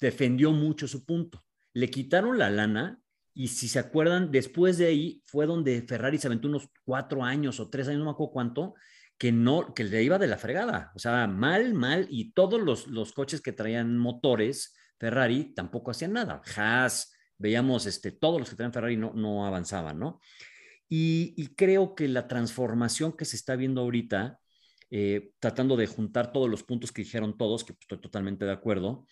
defendió 0.00 0.52
mucho 0.52 0.86
su 0.86 1.04
punto. 1.04 1.44
Le 1.72 1.90
quitaron 1.90 2.38
la 2.38 2.50
lana 2.50 3.00
y 3.34 3.48
si 3.48 3.68
se 3.68 3.80
acuerdan, 3.80 4.30
después 4.30 4.78
de 4.78 4.86
ahí 4.86 5.22
fue 5.26 5.46
donde 5.46 5.82
Ferrari 5.82 6.18
se 6.18 6.28
aventó 6.28 6.48
unos 6.48 6.68
cuatro 6.84 7.24
años 7.24 7.58
o 7.58 7.68
tres 7.68 7.88
años, 7.88 7.98
no 7.98 8.04
me 8.06 8.10
acuerdo 8.12 8.32
cuánto, 8.32 8.74
que 9.18 9.32
no, 9.32 9.74
que 9.74 9.84
le 9.84 10.02
iba 10.02 10.18
de 10.18 10.28
la 10.28 10.38
fregada. 10.38 10.92
O 10.94 10.98
sea, 10.98 11.26
mal, 11.26 11.74
mal, 11.74 12.06
y 12.10 12.32
todos 12.32 12.60
los, 12.60 12.86
los 12.86 13.12
coches 13.12 13.40
que 13.40 13.52
traían 13.52 13.98
motores 13.98 14.74
Ferrari 14.98 15.52
tampoco 15.54 15.90
hacían 15.90 16.12
nada. 16.12 16.40
Haas, 16.56 17.12
veíamos, 17.36 17.86
este, 17.86 18.12
todos 18.12 18.40
los 18.40 18.48
que 18.48 18.56
traían 18.56 18.72
Ferrari 18.72 18.96
no, 18.96 19.12
no 19.14 19.46
avanzaban, 19.46 19.98
¿no? 19.98 20.20
Y, 20.88 21.54
creo 21.56 21.94
que 21.94 22.06
la 22.06 22.28
transformación 22.28 23.16
que 23.16 23.24
se 23.24 23.36
está 23.36 23.56
viendo 23.56 23.80
ahorita, 23.80 24.38
eh, 24.90 25.32
tratando 25.40 25.76
de 25.76 25.88
juntar 25.88 26.30
todos 26.32 26.48
los 26.48 26.62
puntos 26.62 26.92
que 26.92 27.02
dijeron 27.02 27.36
todos, 27.36 27.64
que 27.64 27.72
estoy 27.72 28.00
totalmente 28.00 28.44
de 28.44 28.52
acuerdo, 28.52 29.06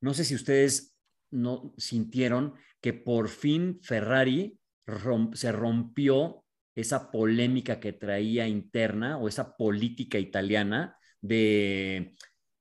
no 0.00 0.12
sé 0.12 0.24
si 0.24 0.34
ustedes 0.34 0.91
no 1.32 1.74
sintieron 1.76 2.54
que 2.80 2.92
por 2.92 3.28
fin 3.28 3.80
Ferrari 3.82 4.58
se 5.34 5.52
rompió 5.52 6.44
esa 6.74 7.10
polémica 7.10 7.80
que 7.80 7.92
traía 7.92 8.46
interna 8.46 9.18
o 9.18 9.28
esa 9.28 9.56
política 9.56 10.18
italiana 10.18 10.96
de 11.20 12.14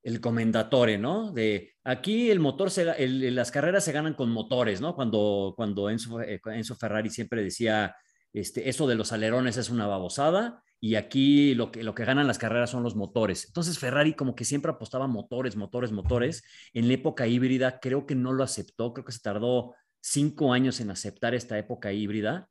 el 0.03 0.19
comendatore, 0.19 0.97
¿no? 0.97 1.31
De 1.31 1.73
aquí 1.83 2.31
el 2.31 2.39
motor, 2.39 2.71
se, 2.71 3.07
las 3.07 3.51
carreras 3.51 3.85
se 3.85 3.91
ganan 3.91 4.15
con 4.15 4.31
motores, 4.31 4.81
¿no? 4.81 4.95
Cuando, 4.95 5.53
cuando 5.55 5.89
Enzo, 5.89 6.21
eh, 6.21 6.41
Enzo 6.45 6.75
Ferrari 6.75 7.09
siempre 7.09 7.43
decía, 7.43 7.95
este, 8.33 8.67
eso 8.67 8.87
de 8.87 8.95
los 8.95 9.11
alerones 9.11 9.57
es 9.57 9.69
una 9.69 9.87
babosada 9.87 10.63
y 10.83 10.95
aquí 10.95 11.53
lo 11.53 11.71
que, 11.71 11.83
lo 11.83 11.93
que 11.93 12.05
ganan 12.05 12.25
las 12.25 12.39
carreras 12.39 12.71
son 12.71 12.81
los 12.81 12.95
motores. 12.95 13.45
Entonces 13.45 13.77
Ferrari 13.77 14.15
como 14.15 14.33
que 14.33 14.45
siempre 14.45 14.71
apostaba 14.71 15.05
motores, 15.05 15.55
motores, 15.55 15.91
motores. 15.91 16.43
En 16.73 16.87
la 16.87 16.95
época 16.95 17.27
híbrida 17.27 17.79
creo 17.79 18.07
que 18.07 18.15
no 18.15 18.33
lo 18.33 18.43
aceptó, 18.43 18.91
creo 18.91 19.05
que 19.05 19.11
se 19.11 19.19
tardó 19.19 19.75
cinco 20.01 20.51
años 20.51 20.79
en 20.79 20.89
aceptar 20.89 21.35
esta 21.35 21.59
época 21.59 21.93
híbrida 21.93 22.49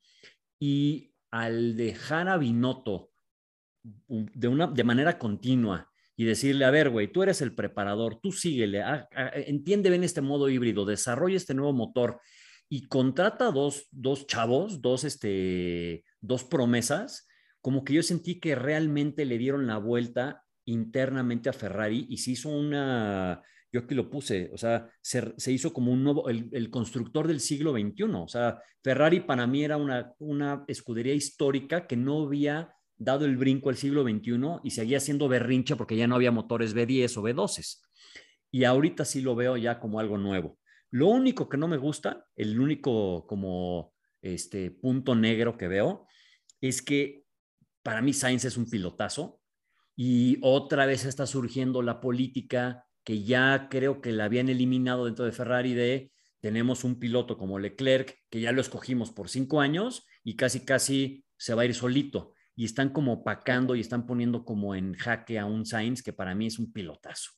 y 0.60 1.12
al 1.32 1.76
dejar 1.76 2.28
a 2.28 2.36
Binotto 2.38 3.10
de, 3.82 4.46
una, 4.46 4.68
de 4.68 4.84
manera 4.84 5.18
continua 5.18 5.90
y 6.16 6.24
decirle, 6.24 6.64
a 6.66 6.70
ver, 6.70 6.90
güey, 6.90 7.10
tú 7.10 7.24
eres 7.24 7.42
el 7.42 7.56
preparador, 7.56 8.20
tú 8.22 8.30
síguele, 8.30 8.82
ah, 8.82 9.08
entiende 9.34 9.90
bien 9.90 10.04
este 10.04 10.20
modo 10.20 10.48
híbrido, 10.48 10.84
desarrolla 10.84 11.36
este 11.36 11.54
nuevo 11.54 11.72
motor 11.72 12.20
y 12.68 12.86
contrata 12.86 13.50
dos, 13.50 13.88
dos 13.90 14.28
chavos, 14.28 14.80
dos, 14.80 15.02
este, 15.02 16.04
dos 16.20 16.44
promesas, 16.44 17.26
como 17.60 17.84
que 17.84 17.94
yo 17.94 18.02
sentí 18.02 18.40
que 18.40 18.54
realmente 18.54 19.24
le 19.24 19.38
dieron 19.38 19.66
la 19.66 19.78
vuelta 19.78 20.44
internamente 20.64 21.48
a 21.48 21.52
Ferrari 21.52 22.06
y 22.08 22.18
se 22.18 22.32
hizo 22.32 22.48
una, 22.48 23.42
yo 23.72 23.80
aquí 23.80 23.94
lo 23.94 24.10
puse, 24.10 24.50
o 24.52 24.58
sea, 24.58 24.90
se, 25.00 25.34
se 25.36 25.52
hizo 25.52 25.72
como 25.72 25.92
un 25.92 26.02
nuevo, 26.02 26.28
el, 26.28 26.70
constructor 26.70 27.26
del 27.26 27.40
siglo 27.40 27.72
XXI, 27.72 28.04
o 28.14 28.28
sea, 28.28 28.62
Ferrari 28.82 29.20
para 29.20 29.46
mí 29.46 29.64
era 29.64 29.76
una, 29.76 30.14
una 30.18 30.64
escudería 30.68 31.14
histórica 31.14 31.86
que 31.86 31.96
no 31.96 32.22
había 32.22 32.74
dado 32.96 33.24
el 33.24 33.36
brinco 33.36 33.70
al 33.70 33.76
siglo 33.76 34.02
XXI 34.02 34.60
y 34.62 34.70
seguía 34.70 35.00
siendo 35.00 35.28
berrinche 35.28 35.76
porque 35.76 35.96
ya 35.96 36.06
no 36.06 36.14
había 36.14 36.30
motores 36.30 36.74
B10 36.74 37.16
o 37.16 37.22
B12. 37.22 37.78
Y 38.52 38.64
ahorita 38.64 39.04
sí 39.04 39.22
lo 39.22 39.34
veo 39.34 39.56
ya 39.56 39.80
como 39.80 40.00
algo 40.00 40.18
nuevo. 40.18 40.58
Lo 40.90 41.08
único 41.08 41.48
que 41.48 41.56
no 41.56 41.68
me 41.68 41.78
gusta, 41.78 42.26
el 42.36 42.60
único 42.60 43.26
como 43.26 43.94
este 44.20 44.70
punto 44.70 45.14
negro 45.14 45.56
que 45.56 45.68
veo, 45.68 46.06
es 46.60 46.82
que 46.82 47.24
para 47.82 48.02
mí 48.02 48.12
Sainz 48.12 48.44
es 48.44 48.56
un 48.56 48.68
pilotazo 48.68 49.40
y 49.96 50.38
otra 50.42 50.86
vez 50.86 51.04
está 51.04 51.26
surgiendo 51.26 51.82
la 51.82 52.00
política 52.00 52.86
que 53.04 53.22
ya 53.22 53.68
creo 53.70 54.00
que 54.00 54.12
la 54.12 54.24
habían 54.24 54.48
eliminado 54.48 55.06
dentro 55.06 55.24
de 55.24 55.32
Ferrari 55.32 55.74
de 55.74 56.12
tenemos 56.40 56.84
un 56.84 56.98
piloto 56.98 57.36
como 57.36 57.58
Leclerc 57.58 58.16
que 58.30 58.40
ya 58.40 58.52
lo 58.52 58.60
escogimos 58.60 59.12
por 59.12 59.28
cinco 59.28 59.60
años 59.60 60.06
y 60.24 60.36
casi 60.36 60.64
casi 60.64 61.24
se 61.36 61.54
va 61.54 61.62
a 61.62 61.64
ir 61.66 61.74
solito 61.74 62.34
y 62.54 62.64
están 62.64 62.90
como 62.90 63.14
opacando 63.14 63.74
y 63.74 63.80
están 63.80 64.06
poniendo 64.06 64.44
como 64.44 64.74
en 64.74 64.94
jaque 64.94 65.38
a 65.38 65.46
un 65.46 65.64
Sainz 65.64 66.02
que 66.02 66.12
para 66.12 66.34
mí 66.34 66.46
es 66.46 66.58
un 66.58 66.72
pilotazo. 66.72 67.30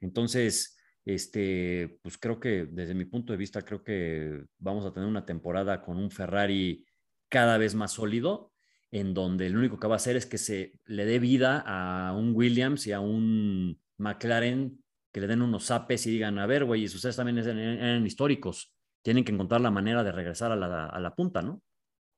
Entonces, 0.00 0.76
este, 1.04 1.98
pues 2.02 2.16
creo 2.18 2.40
que 2.40 2.66
desde 2.66 2.94
mi 2.94 3.04
punto 3.04 3.32
de 3.32 3.36
vista, 3.36 3.62
creo 3.62 3.82
que 3.82 4.44
vamos 4.58 4.86
a 4.86 4.92
tener 4.92 5.08
una 5.08 5.26
temporada 5.26 5.82
con 5.82 5.96
un 5.96 6.10
Ferrari 6.10 6.86
cada 7.28 7.58
vez 7.58 7.74
más 7.74 7.92
sólido, 7.92 8.53
en 8.94 9.12
donde 9.12 9.50
lo 9.50 9.58
único 9.58 9.80
que 9.80 9.88
va 9.88 9.94
a 9.94 9.96
hacer 9.96 10.14
es 10.14 10.24
que 10.24 10.38
se 10.38 10.78
le 10.84 11.04
dé 11.04 11.18
vida 11.18 11.64
a 11.66 12.12
un 12.12 12.32
Williams 12.32 12.86
y 12.86 12.92
a 12.92 13.00
un 13.00 13.82
McLaren, 13.98 14.84
que 15.12 15.20
le 15.20 15.26
den 15.26 15.42
unos 15.42 15.66
zapes 15.66 16.06
y 16.06 16.12
digan, 16.12 16.38
a 16.38 16.46
ver, 16.46 16.64
güey, 16.64 16.84
ustedes 16.84 17.16
también 17.16 17.38
eran, 17.38 17.58
eran, 17.58 18.06
históricos, 18.06 18.72
tienen 19.02 19.24
que 19.24 19.32
encontrar 19.32 19.60
la 19.60 19.72
manera 19.72 20.04
de 20.04 20.12
regresar 20.12 20.52
a 20.52 20.56
la, 20.56 20.86
a 20.86 21.00
la 21.00 21.12
punta, 21.12 21.42
¿no? 21.42 21.60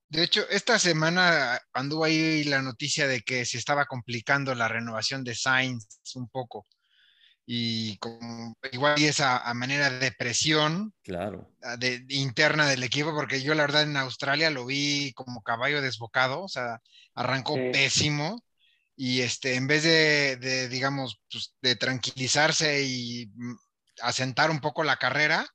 De 0.09 0.21
hecho, 0.21 0.47
esta 0.51 0.77
semana 0.77 1.59
anduvo 1.73 2.03
ahí 2.03 2.43
la 2.43 2.61
noticia 2.61 3.07
de 3.07 3.21
que 3.21 3.43
se 3.45 3.57
estaba 3.57 3.85
complicando 3.85 4.53
la 4.53 4.67
renovación 4.67 5.23
de 5.23 5.33
Sainz 5.33 5.99
un 6.13 6.29
poco. 6.29 6.67
Y 7.49 7.97
como, 7.99 8.57
igual 8.73 8.99
y 8.99 9.05
esa 9.05 9.37
a 9.37 9.53
manera 9.53 9.89
de 9.89 10.11
presión 10.11 10.93
claro. 11.01 11.49
de, 11.79 11.99
de, 11.99 12.15
interna 12.15 12.67
del 12.67 12.83
equipo, 12.83 13.15
porque 13.15 13.41
yo 13.41 13.55
la 13.55 13.63
verdad 13.63 13.83
en 13.83 13.95
Australia 13.95 14.49
lo 14.49 14.65
vi 14.65 15.13
como 15.13 15.41
caballo 15.41 15.81
desbocado, 15.81 16.41
o 16.43 16.49
sea, 16.49 16.81
arrancó 17.15 17.55
sí. 17.55 17.69
pésimo. 17.71 18.43
Y 18.97 19.21
este, 19.21 19.55
en 19.55 19.67
vez 19.67 19.83
de, 19.83 20.35
de 20.37 20.67
digamos, 20.67 21.21
pues, 21.31 21.53
de 21.61 21.77
tranquilizarse 21.77 22.83
y 22.83 23.31
asentar 24.01 24.51
un 24.51 24.59
poco 24.59 24.83
la 24.83 24.97
carrera, 24.97 25.47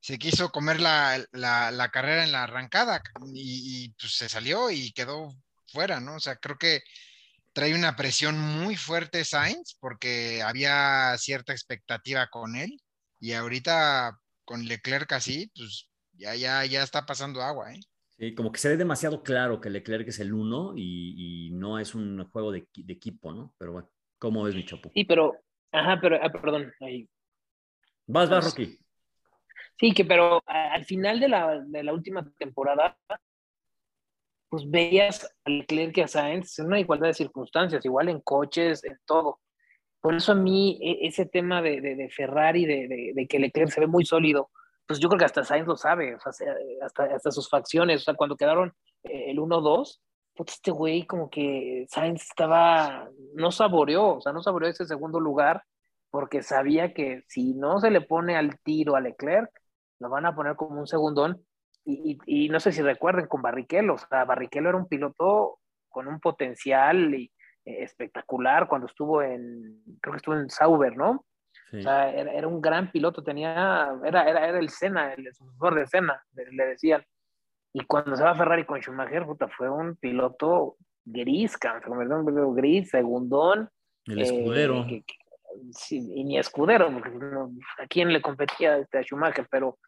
se 0.00 0.18
quiso 0.18 0.50
comer 0.50 0.80
la, 0.80 1.24
la, 1.32 1.72
la 1.72 1.90
carrera 1.90 2.22
en 2.24 2.32
la 2.32 2.44
arrancada 2.44 3.02
y, 3.34 3.84
y, 3.84 3.88
pues 3.94 4.16
se 4.16 4.28
salió 4.28 4.70
y 4.70 4.92
quedó 4.92 5.34
fuera, 5.66 6.00
¿no? 6.00 6.16
O 6.16 6.20
sea, 6.20 6.36
creo 6.36 6.58
que 6.58 6.82
trae 7.52 7.74
una 7.74 7.96
presión 7.96 8.38
muy 8.38 8.76
fuerte 8.76 9.24
Sainz 9.24 9.76
porque 9.80 10.42
había 10.42 11.16
cierta 11.18 11.52
expectativa 11.52 12.28
con 12.28 12.56
él 12.56 12.80
y 13.20 13.32
ahorita 13.32 14.18
con 14.44 14.64
Leclerc 14.64 15.12
así, 15.12 15.50
pues 15.54 15.88
ya, 16.12 16.34
ya, 16.34 16.64
ya 16.64 16.82
está 16.82 17.06
pasando 17.06 17.42
agua, 17.42 17.72
¿eh? 17.72 17.80
Sí, 18.18 18.34
como 18.34 18.52
que 18.52 18.60
se 18.60 18.68
ve 18.68 18.76
demasiado 18.76 19.22
claro 19.22 19.60
que 19.60 19.70
Leclerc 19.70 20.06
es 20.08 20.20
el 20.20 20.32
uno 20.32 20.74
y, 20.76 21.48
y 21.48 21.50
no 21.50 21.78
es 21.78 21.94
un 21.94 22.24
juego 22.30 22.52
de, 22.52 22.68
de, 22.74 22.92
equipo, 22.92 23.32
¿no? 23.32 23.54
Pero 23.58 23.72
bueno, 23.72 23.90
¿cómo 24.18 24.42
ves 24.44 24.54
mi 24.54 24.64
chapo? 24.64 24.90
Sí, 24.94 25.04
pero, 25.04 25.34
ajá, 25.72 25.98
pero, 26.00 26.18
ah, 26.22 26.30
perdón, 26.30 26.72
ahí. 26.80 27.08
Vas, 28.06 28.28
vas, 28.28 28.44
Rocky. 28.44 28.78
Sí, 29.78 29.92
que 29.92 30.04
pero 30.04 30.42
al 30.46 30.84
final 30.84 31.18
de 31.18 31.28
la, 31.28 31.60
de 31.60 31.82
la 31.82 31.92
última 31.92 32.24
temporada, 32.38 32.96
pues 34.52 34.70
veías 34.70 35.34
a 35.46 35.50
Leclerc 35.50 35.96
y 35.96 36.02
a 36.02 36.08
Sainz 36.08 36.58
en 36.58 36.66
una 36.66 36.78
igualdad 36.78 37.06
de 37.06 37.14
circunstancias, 37.14 37.82
igual 37.86 38.10
en 38.10 38.20
coches, 38.20 38.84
en 38.84 38.98
todo. 39.06 39.40
Por 39.98 40.14
eso 40.14 40.32
a 40.32 40.34
mí 40.34 40.78
ese 41.00 41.24
tema 41.24 41.62
de, 41.62 41.80
de, 41.80 41.96
de 41.96 42.10
Ferrari, 42.10 42.66
de, 42.66 43.14
de, 43.14 43.26
que 43.26 43.38
Leclerc 43.38 43.70
se 43.70 43.80
ve 43.80 43.86
muy 43.86 44.04
sólido, 44.04 44.50
pues 44.86 45.00
yo 45.00 45.08
creo 45.08 45.20
que 45.20 45.24
hasta 45.24 45.42
Sainz 45.42 45.66
lo 45.66 45.78
sabe, 45.78 46.18
hasta, 46.82 47.04
hasta 47.14 47.30
sus 47.30 47.48
facciones, 47.48 48.02
o 48.02 48.04
sea, 48.04 48.12
cuando 48.12 48.36
quedaron 48.36 48.74
eh, 49.04 49.30
el 49.30 49.38
1-2, 49.38 50.02
pues 50.34 50.52
este 50.52 50.70
güey 50.70 51.06
como 51.06 51.30
que 51.30 51.86
Sainz 51.88 52.24
estaba, 52.24 53.08
no 53.32 53.52
saboreó, 53.52 54.16
o 54.16 54.20
sea, 54.20 54.34
no 54.34 54.42
saboreó 54.42 54.68
ese 54.68 54.84
segundo 54.84 55.18
lugar, 55.18 55.64
porque 56.10 56.42
sabía 56.42 56.92
que 56.92 57.22
si 57.26 57.54
no 57.54 57.80
se 57.80 57.90
le 57.90 58.02
pone 58.02 58.36
al 58.36 58.58
tiro 58.60 58.96
a 58.96 59.00
Leclerc, 59.00 59.50
lo 59.98 60.10
van 60.10 60.26
a 60.26 60.34
poner 60.34 60.56
como 60.56 60.78
un 60.78 60.86
segundón. 60.86 61.42
Y, 61.84 62.18
y, 62.26 62.48
no 62.48 62.60
sé 62.60 62.70
si 62.70 62.80
recuerden 62.80 63.26
con 63.26 63.42
Barrichello, 63.42 63.94
o 63.94 63.98
sea, 63.98 64.24
Barrichello 64.24 64.68
era 64.68 64.78
un 64.78 64.86
piloto 64.86 65.58
con 65.88 66.06
un 66.06 66.20
potencial 66.20 67.14
y, 67.14 67.30
eh, 67.64 67.84
espectacular 67.84 68.66
cuando 68.66 68.88
estuvo 68.88 69.22
en, 69.22 69.82
creo 70.00 70.12
que 70.12 70.16
estuvo 70.16 70.34
en 70.34 70.50
Sauber, 70.50 70.96
¿no? 70.96 71.24
O 71.72 71.80
sea, 71.80 72.10
era, 72.10 72.46
un 72.46 72.60
gran 72.60 72.90
piloto, 72.92 73.22
tenía, 73.22 73.94
era, 74.04 74.28
era, 74.28 74.46
era 74.46 74.58
el 74.58 74.68
Senna, 74.68 75.14
el 75.14 75.32
sucesor 75.32 75.74
de 75.74 75.86
Senna, 75.86 76.22
le 76.34 76.66
decían. 76.66 77.02
Y 77.72 77.84
cuando 77.86 78.14
se 78.14 78.22
va 78.22 78.32
a 78.32 78.34
Ferrari 78.34 78.66
con 78.66 78.78
Schumacher, 78.82 79.24
puta, 79.24 79.48
fue 79.48 79.70
un 79.70 79.96
piloto 79.96 80.76
gris, 81.02 81.52
se 81.52 81.58
convirtió 81.58 82.16
en 82.16 82.20
un 82.20 82.26
piloto 82.26 82.52
gris, 82.52 82.90
segundón. 82.90 83.70
El 84.04 84.20
escudero. 84.20 84.84
Eh, 84.86 85.02
y 85.90 86.24
ni 86.24 86.38
escudero, 86.38 86.92
porque 86.92 87.10
a 87.78 87.86
quién 87.86 88.12
le 88.12 88.20
competía 88.20 88.76
este, 88.76 88.98
a 88.98 89.02
Schumacher, 89.02 89.46
pero, 89.50 89.78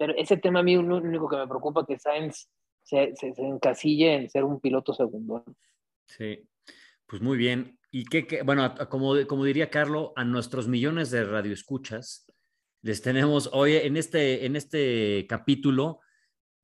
pero 0.00 0.14
ese 0.16 0.38
tema 0.38 0.60
a 0.60 0.62
mí 0.62 0.76
lo 0.76 0.96
único 0.96 1.28
que 1.28 1.36
me 1.36 1.46
preocupa 1.46 1.82
es 1.82 1.86
que 1.86 1.98
Sainz 1.98 2.48
se, 2.82 3.14
se, 3.16 3.34
encasille 3.36 4.14
en 4.14 4.30
ser 4.30 4.44
un 4.44 4.58
piloto 4.58 4.94
segundón. 4.94 5.44
Sí, 6.06 6.48
pues 7.04 7.20
muy 7.20 7.36
bien. 7.36 7.78
Y 7.90 8.06
que, 8.06 8.42
bueno, 8.42 8.74
como, 8.88 9.14
como 9.26 9.44
diría 9.44 9.68
Carlos, 9.68 10.12
a 10.16 10.24
nuestros 10.24 10.68
millones 10.68 11.10
de 11.10 11.24
radioescuchas, 11.24 12.32
les 12.80 13.02
tenemos 13.02 13.50
hoy 13.52 13.74
en 13.74 13.98
este, 13.98 14.46
en 14.46 14.56
este 14.56 15.26
capítulo 15.28 16.00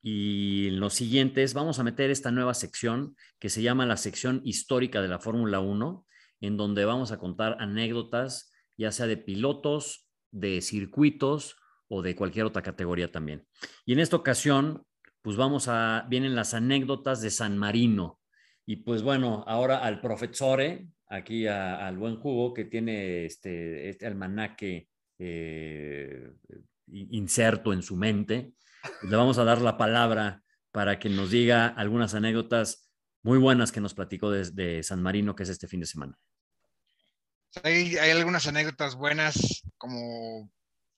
y 0.00 0.68
en 0.68 0.80
los 0.80 0.94
siguientes 0.94 1.52
vamos 1.52 1.78
a 1.78 1.84
meter 1.84 2.10
esta 2.10 2.30
nueva 2.30 2.54
sección 2.54 3.16
que 3.38 3.50
se 3.50 3.60
llama 3.60 3.84
la 3.84 3.98
sección 3.98 4.40
histórica 4.44 5.02
de 5.02 5.08
la 5.08 5.18
Fórmula 5.18 5.60
1, 5.60 6.06
en 6.40 6.56
donde 6.56 6.86
vamos 6.86 7.12
a 7.12 7.18
contar 7.18 7.58
anécdotas, 7.60 8.50
ya 8.78 8.92
sea 8.92 9.06
de 9.06 9.18
pilotos, 9.18 10.08
de 10.30 10.62
circuitos 10.62 11.58
o 11.88 12.02
de 12.02 12.16
cualquier 12.16 12.46
otra 12.46 12.62
categoría 12.62 13.10
también. 13.10 13.46
Y 13.84 13.92
en 13.92 14.00
esta 14.00 14.16
ocasión, 14.16 14.84
pues 15.22 15.36
vamos 15.36 15.68
a, 15.68 16.06
vienen 16.08 16.34
las 16.34 16.54
anécdotas 16.54 17.20
de 17.20 17.30
San 17.30 17.58
Marino. 17.58 18.20
Y 18.64 18.76
pues 18.76 19.02
bueno, 19.02 19.44
ahora 19.46 19.78
al 19.78 20.00
profesore, 20.00 20.88
aquí 21.08 21.46
al 21.46 21.96
buen 21.98 22.16
jugo 22.16 22.52
que 22.52 22.64
tiene 22.64 23.26
este, 23.26 23.88
este 23.88 24.06
almanaque 24.06 24.88
eh, 25.18 26.32
inserto 26.88 27.72
en 27.72 27.82
su 27.82 27.96
mente, 27.96 28.52
pues 28.82 29.10
le 29.10 29.16
vamos 29.16 29.38
a 29.38 29.44
dar 29.44 29.60
la 29.60 29.76
palabra 29.76 30.42
para 30.72 30.98
que 30.98 31.08
nos 31.08 31.30
diga 31.30 31.68
algunas 31.68 32.14
anécdotas 32.14 32.90
muy 33.22 33.38
buenas 33.38 33.72
que 33.72 33.80
nos 33.80 33.94
platicó 33.94 34.30
desde 34.30 34.82
San 34.82 35.02
Marino, 35.02 35.34
que 35.34 35.42
es 35.44 35.48
este 35.48 35.66
fin 35.66 35.80
de 35.80 35.86
semana. 35.86 36.18
Hay, 37.62 37.96
hay, 37.96 38.10
algunas 38.10 38.46
anécdotas 38.46 38.94
buenas, 38.94 39.62
como 39.78 40.50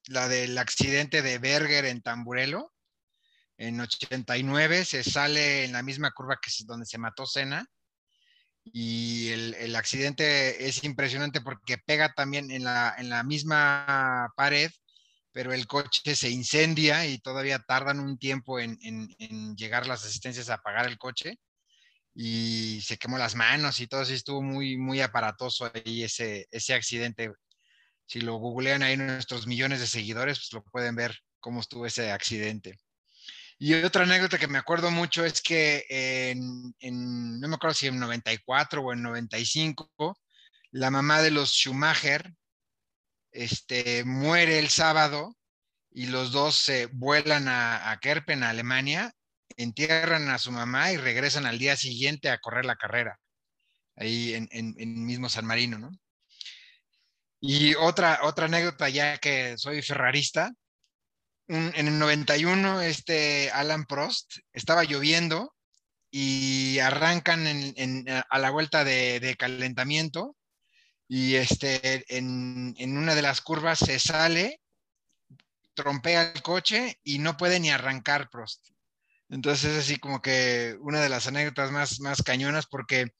la 0.09 0.28
del 0.28 0.59
accidente 0.59 1.22
de 1.22 1.38
Berger 1.38 1.84
en 1.84 2.02
Tamburelo. 2.02 2.72
En 3.56 3.80
89 3.80 4.84
se 4.84 5.02
sale 5.02 5.64
en 5.64 5.72
la 5.72 5.82
misma 5.82 6.12
curva 6.12 6.38
que 6.40 6.50
donde 6.64 6.86
se 6.86 6.98
mató 6.98 7.26
Senna 7.26 7.66
y 8.72 9.28
el, 9.30 9.54
el, 9.54 9.76
accidente 9.76 10.68
es 10.68 10.84
impresionante 10.84 11.40
porque 11.40 11.78
pega 11.78 12.12
también 12.12 12.50
en 12.50 12.64
la, 12.64 12.94
en 12.98 13.09
la 13.09 13.22
misma 13.22 14.32
pared, 14.36 14.70
pero 15.32 15.52
el 15.52 15.66
coche 15.66 16.14
se 16.14 16.30
incendia 16.30 17.06
y 17.06 17.18
todavía 17.18 17.59
tardan 17.61 18.00
un 18.00 18.18
tiempo 18.18 18.59
en, 18.59 18.78
en, 18.82 19.09
en 19.18 19.56
llegar 19.56 19.86
las 19.86 20.04
asistencias 20.04 20.50
a 20.50 20.54
apagar 20.54 20.86
el 20.86 20.98
coche 20.98 21.38
y 22.14 22.80
se 22.82 22.98
quemó 22.98 23.16
las 23.18 23.34
manos 23.34 23.80
y 23.80 23.86
todo 23.86 24.02
eso 24.02 24.12
estuvo 24.12 24.42
muy, 24.42 24.76
muy 24.76 25.00
aparatoso 25.00 25.70
ahí 25.72 26.02
ese, 26.02 26.48
ese 26.50 26.74
accidente. 26.74 27.32
Si 28.09 28.22
lo 28.22 28.36
googlean 28.36 28.82
ahí 28.82 28.96
nuestros 28.96 29.46
millones 29.46 29.80
de 29.80 29.86
seguidores, 29.86 30.38
pues 30.38 30.52
lo 30.54 30.64
pueden 30.64 30.96
ver 30.96 31.14
cómo 31.40 31.61
estuvo 31.61 31.84
ese 31.84 32.11
accidente. 32.11 32.78
Y 33.59 33.74
otra 33.74 34.04
anécdota 34.04 34.38
que 34.38 34.48
me 34.48 34.56
acuerdo 34.56 34.90
mucho 34.90 35.26
es 35.26 35.42
que 35.42 35.84
en, 35.90 36.74
en, 36.80 37.38
no 37.38 37.48
me 37.48 37.56
acuerdo 37.56 37.74
si 37.74 37.88
en 37.88 37.98
94 37.98 38.80
o 38.80 38.92
en 38.94 39.02
95, 39.02 40.18
la 40.70 40.90
mamá 40.90 41.20
de 41.20 41.32
los 41.32 41.52
Schumacher 41.52 42.32
este, 43.30 44.04
muere 44.04 44.59
el 44.59 44.70
sábado 44.70 45.36
y 45.90 46.06
los 46.06 46.32
dos 46.32 46.56
se 46.56 46.86
vuelan 46.86 47.46
a, 47.48 47.98
Kerpen, 48.00 48.42
a 48.42 48.50
Alemania, 48.50 49.12
entierran 49.59 50.30
a 50.30 50.38
su 50.38 50.50
mamá 50.50 50.92
y 50.92 50.96
regresan 50.96 51.44
al 51.44 51.59
día 51.59 51.76
siguiente 51.76 52.30
a 52.30 52.38
correr 52.38 52.64
la 52.64 52.76
carrera, 52.76 53.18
ahí 53.96 54.32
en, 54.32 54.48
en, 54.50 54.74
en 54.78 55.04
mismo 55.04 55.28
San 55.28 55.44
Marino, 55.44 55.78
¿no? 55.78 55.90
Y 57.41 57.74
otra, 57.76 58.20
otra 58.22 58.47
anécdota, 58.47 58.89
ya 58.89 59.18
que 59.18 59.57
soy 59.59 59.82
ferrarista, 59.82 60.53
en 61.49 61.89
el 61.89 61.99
91, 61.99 62.82
este 62.82 63.51
Alan 63.51 63.86
Prost, 63.86 64.36
estaba 64.53 64.84
lloviendo 64.84 65.55
y 66.11 66.78
arrancan 66.78 67.47
en, 67.47 68.05
a 68.09 68.39
la 68.39 68.51
vuelta 68.51 68.84
de, 68.84 69.18
de, 69.20 69.34
calentamiento 69.36 70.36
y 71.07 71.36
este, 71.36 72.05
en, 72.14 72.74
en, 72.76 72.99
una 72.99 73.14
de 73.14 73.22
las 73.22 73.41
curvas 73.41 73.78
se 73.78 73.99
sale, 73.99 74.61
trompea 75.74 76.32
el 76.32 76.43
coche 76.43 76.99
y 77.03 77.18
no 77.18 77.36
puede 77.36 77.61
ni 77.61 77.70
arrancar 77.70 78.28
Prost. 78.28 78.68
Entonces 79.30 79.72
es 79.72 79.84
así 79.84 79.99
como 79.99 80.20
que 80.20 80.76
una 80.80 81.01
de 81.01 81.09
las 81.09 81.26
anécdotas 81.26 81.70
más, 81.70 82.01
más 82.01 82.22
cañonas 82.22 82.66
porque 82.66 83.12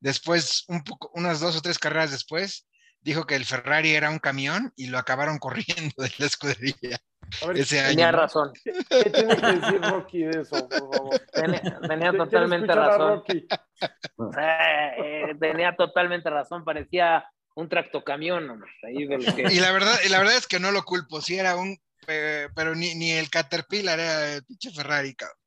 después, 0.00 0.64
un 0.68 0.84
poco, 0.84 1.10
unas 1.14 1.40
dos 1.40 1.56
o 1.56 1.62
tres 1.62 1.78
carreras 1.78 2.10
después, 2.10 2.66
dijo 3.02 3.26
que 3.26 3.36
el 3.36 3.44
Ferrari 3.44 3.94
era 3.94 4.10
un 4.10 4.18
camión 4.18 4.72
y 4.76 4.86
lo 4.86 4.98
acabaron 4.98 5.38
corriendo 5.38 6.02
de 6.02 6.12
la 6.18 6.26
escudería. 6.26 6.98
Ver, 7.46 7.58
ese 7.58 7.82
tenía 7.82 8.08
año. 8.08 8.18
razón. 8.18 8.52
¿Qué 8.62 9.10
tiene 9.10 9.36
que 9.36 9.46
decir 9.46 9.80
Rocky 9.80 10.22
de 10.24 10.40
eso, 10.42 10.68
por 10.68 10.96
favor? 10.96 11.20
Tenía, 11.32 11.80
tenía 11.88 12.12
totalmente 12.12 12.74
razón. 12.74 13.22
Eh, 13.28 14.92
eh, 14.98 15.34
tenía 15.40 15.74
totalmente 15.74 16.28
razón, 16.28 16.64
parecía 16.64 17.24
un 17.54 17.68
tractocamión. 17.68 18.62
Ahí 18.82 19.06
de 19.06 19.18
que... 19.18 19.42
Y 19.50 19.60
la 19.60 19.72
verdad, 19.72 19.96
y 20.04 20.10
la 20.10 20.18
verdad 20.18 20.36
es 20.36 20.46
que 20.46 20.60
no 20.60 20.72
lo 20.72 20.82
culpo, 20.82 21.20
sí 21.20 21.38
era 21.38 21.56
un, 21.56 21.78
eh, 22.06 22.48
pero 22.54 22.74
ni, 22.74 22.94
ni, 22.94 23.12
el 23.12 23.30
Caterpillar 23.30 23.98
era 23.98 24.34
el 24.34 24.44
pinche 24.44 24.70
Ferrari, 24.70 25.14
cabrón. 25.14 25.38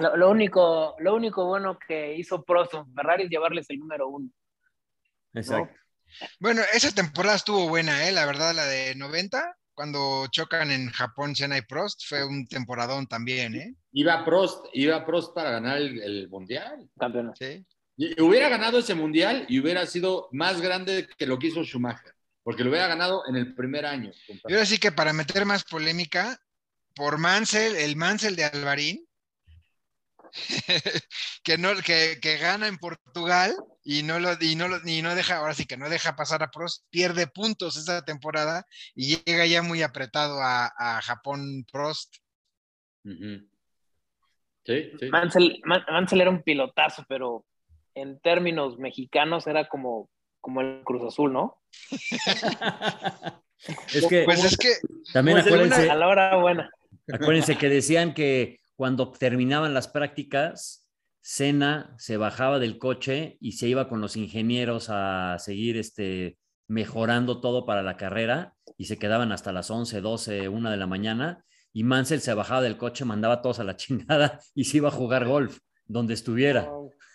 Lo, 0.00 0.16
lo, 0.16 0.30
único, 0.30 0.96
lo 0.98 1.14
único 1.14 1.46
bueno 1.46 1.78
que 1.78 2.16
hizo 2.16 2.42
Prost 2.42 2.74
Ferrari 2.94 3.24
es 3.24 3.30
llevarles 3.30 3.70
el 3.70 3.78
número 3.78 4.08
uno. 4.08 4.28
Exacto. 5.34 5.72
¿no? 5.72 5.82
Bueno, 6.40 6.62
esa 6.72 6.92
temporada 6.92 7.36
estuvo 7.36 7.68
buena, 7.68 8.08
¿eh? 8.08 8.12
La 8.12 8.26
verdad, 8.26 8.54
la 8.54 8.66
de 8.66 8.94
90, 8.94 9.56
cuando 9.74 10.26
chocan 10.28 10.70
en 10.70 10.90
Japón 10.90 11.34
Senna 11.34 11.58
y 11.58 11.62
Prost, 11.62 12.02
fue 12.06 12.24
un 12.24 12.46
temporadón 12.46 13.06
también, 13.06 13.54
¿eh? 13.54 13.74
Iba 13.92 14.24
Prost, 14.24 14.66
iba 14.72 15.04
Prost 15.04 15.34
para 15.34 15.50
ganar 15.50 15.78
el, 15.78 16.02
el 16.02 16.28
Mundial. 16.28 16.88
Campeón. 16.98 17.32
Sí. 17.38 17.64
Y 17.96 18.20
hubiera 18.20 18.48
ganado 18.48 18.78
ese 18.78 18.94
Mundial 18.94 19.46
y 19.48 19.60
hubiera 19.60 19.86
sido 19.86 20.28
más 20.32 20.60
grande 20.60 21.08
que 21.16 21.26
lo 21.26 21.38
que 21.38 21.48
hizo 21.48 21.62
Schumacher, 21.62 22.14
porque 22.42 22.64
lo 22.64 22.70
hubiera 22.70 22.86
ganado 22.86 23.22
en 23.28 23.36
el 23.36 23.54
primer 23.54 23.86
año. 23.86 24.10
Yo 24.48 24.60
así 24.60 24.78
que 24.78 24.92
para 24.92 25.12
meter 25.12 25.44
más 25.44 25.64
polémica, 25.64 26.38
por 26.94 27.18
Mansell, 27.18 27.76
el 27.76 27.96
Mansell 27.96 28.36
de 28.36 28.44
Alvarín, 28.44 29.06
que, 31.44 31.58
no, 31.58 31.74
que, 31.76 32.18
que, 32.20 32.38
gana 32.38 32.66
en 32.66 32.78
Portugal 32.78 33.54
y 33.84 34.02
no, 34.02 34.20
lo, 34.20 34.32
y, 34.40 34.54
no 34.54 34.68
lo, 34.68 34.78
y 34.84 35.02
no 35.02 35.14
deja, 35.14 35.38
ahora 35.38 35.54
sí 35.54 35.66
que 35.66 35.76
no 35.76 35.88
deja 35.90 36.14
pasar 36.14 36.42
a 36.42 36.50
Prost, 36.50 36.84
pierde 36.90 37.26
puntos 37.26 37.76
esa 37.76 38.04
temporada 38.04 38.66
y 38.94 39.16
llega 39.16 39.46
ya 39.46 39.62
muy 39.62 39.82
apretado 39.82 40.40
a, 40.40 40.72
a 40.76 41.02
Japón 41.02 41.64
Prost. 41.70 42.16
Uh 43.04 43.10
-huh. 43.10 43.48
sí, 44.64 44.92
sí. 44.98 45.08
Mansell, 45.08 45.60
Man, 45.64 45.84
Mansell, 45.90 46.20
era 46.20 46.30
un 46.30 46.42
pilotazo, 46.42 47.04
pero 47.08 47.44
en 47.94 48.20
términos 48.20 48.78
mexicanos 48.78 49.46
era 49.46 49.68
como, 49.68 50.08
como 50.40 50.60
el 50.60 50.82
Cruz 50.84 51.02
Azul, 51.04 51.32
¿no? 51.32 51.60
es 53.92 54.06
que, 54.06 54.22
pues 54.24 54.44
es 54.44 54.56
que 54.56 54.68
también 55.12 55.38
pues 55.38 55.46
acuérdense, 55.46 55.90
a 55.90 55.94
la 55.96 56.06
hora 56.06 56.36
buena. 56.36 56.70
acuérdense 57.12 57.58
que 57.58 57.68
decían 57.68 58.14
que 58.14 58.60
cuando 58.76 59.10
terminaban 59.10 59.74
las 59.74 59.88
prácticas, 59.88 60.81
Senna 61.22 61.94
se 61.98 62.16
bajaba 62.16 62.58
del 62.58 62.78
coche 62.78 63.38
y 63.40 63.52
se 63.52 63.68
iba 63.68 63.88
con 63.88 64.00
los 64.00 64.16
ingenieros 64.16 64.88
a 64.90 65.38
seguir 65.38 65.76
este, 65.76 66.36
mejorando 66.66 67.40
todo 67.40 67.64
para 67.64 67.82
la 67.82 67.96
carrera 67.96 68.54
y 68.76 68.86
se 68.86 68.98
quedaban 68.98 69.30
hasta 69.30 69.52
las 69.52 69.70
11, 69.70 70.00
12, 70.00 70.48
1 70.48 70.70
de 70.70 70.76
la 70.76 70.86
mañana 70.88 71.44
y 71.72 71.84
Mansell 71.84 72.20
se 72.20 72.34
bajaba 72.34 72.60
del 72.60 72.76
coche, 72.76 73.04
mandaba 73.04 73.34
a 73.34 73.42
todos 73.42 73.60
a 73.60 73.64
la 73.64 73.76
chingada 73.76 74.40
y 74.54 74.64
se 74.64 74.78
iba 74.78 74.88
a 74.88 74.92
jugar 74.92 75.24
golf 75.24 75.60
donde 75.86 76.14
estuviera. 76.14 76.68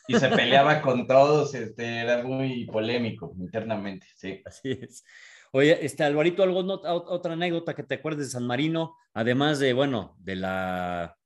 Y 0.07 0.15
se 0.15 0.29
peleaba 0.29 0.81
con 0.81 1.05
todos, 1.05 1.53
este, 1.53 1.99
era 1.99 2.23
muy 2.23 2.65
polémico 2.65 3.33
internamente, 3.37 4.07
sí. 4.15 4.41
Así 4.45 4.71
es. 4.81 5.03
Oye, 5.51 5.85
este, 5.85 6.05
Alvarito, 6.05 6.43
¿algo, 6.43 6.59
otra 6.61 7.33
anécdota 7.33 7.75
que 7.75 7.83
te 7.83 7.95
acuerdes 7.95 8.27
de 8.27 8.31
San 8.31 8.47
Marino, 8.47 8.95
además 9.13 9.59
de, 9.59 9.73
bueno, 9.73 10.15
de 10.19 10.37
la 10.37 11.17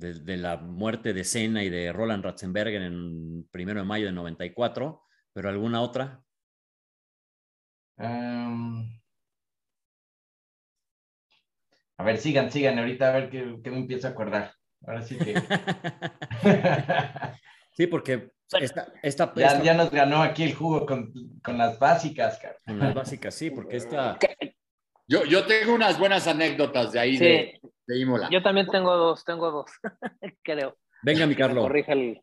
desde 0.00 0.36
la 0.38 0.56
muerte 0.56 1.12
de 1.12 1.24
Senna 1.24 1.62
y 1.62 1.68
de 1.68 1.92
Roland 1.92 2.24
Ratzenberger 2.24 2.82
en 2.82 3.46
primero 3.50 3.80
de 3.80 3.86
mayo 3.86 4.06
de 4.06 4.12
94, 4.12 5.02
pero 5.32 5.48
alguna 5.48 5.82
otra? 5.82 6.22
Em, 7.98 8.98
a 11.98 12.02
ver, 12.02 12.16
sigan, 12.16 12.50
sigan, 12.50 12.78
ahorita 12.78 13.08
a 13.08 13.12
ver 13.12 13.30
qué, 13.30 13.70
me 13.70 13.78
empiezo 13.78 14.08
a 14.08 14.10
acordar. 14.10 14.54
Ahora 14.86 15.02
sí 15.02 15.18
que. 15.18 15.34
sí, 17.76 17.86
porque 17.86 18.32
esta, 18.58 18.90
esta, 19.02 19.32
ya, 19.36 19.62
ya, 19.62 19.74
nos 19.74 19.90
ganó 19.90 20.22
aquí 20.22 20.44
el 20.44 20.54
jugo 20.54 20.86
con, 20.86 21.12
con 21.44 21.58
las 21.58 21.78
básicas, 21.78 22.38
cara. 22.38 22.56
Con 22.64 22.78
las 22.78 22.94
básicas, 22.94 23.34
sí, 23.34 23.50
porque 23.50 23.76
esta. 23.76 24.18
Yo, 25.10 25.24
yo 25.24 25.44
tengo 25.44 25.74
unas 25.74 25.98
buenas 25.98 26.28
anécdotas 26.28 26.92
de 26.92 27.00
ahí 27.00 27.16
Sí, 27.16 27.24
de, 27.24 27.60
de 27.84 27.98
Imola. 27.98 28.28
yo 28.30 28.40
también 28.44 28.68
tengo 28.68 28.96
dos, 28.96 29.24
tengo 29.24 29.50
dos, 29.50 29.68
creo. 30.44 30.78
Venga, 31.02 31.26
mi 31.26 31.34
Carlos. 31.34 31.68
El... 31.88 32.20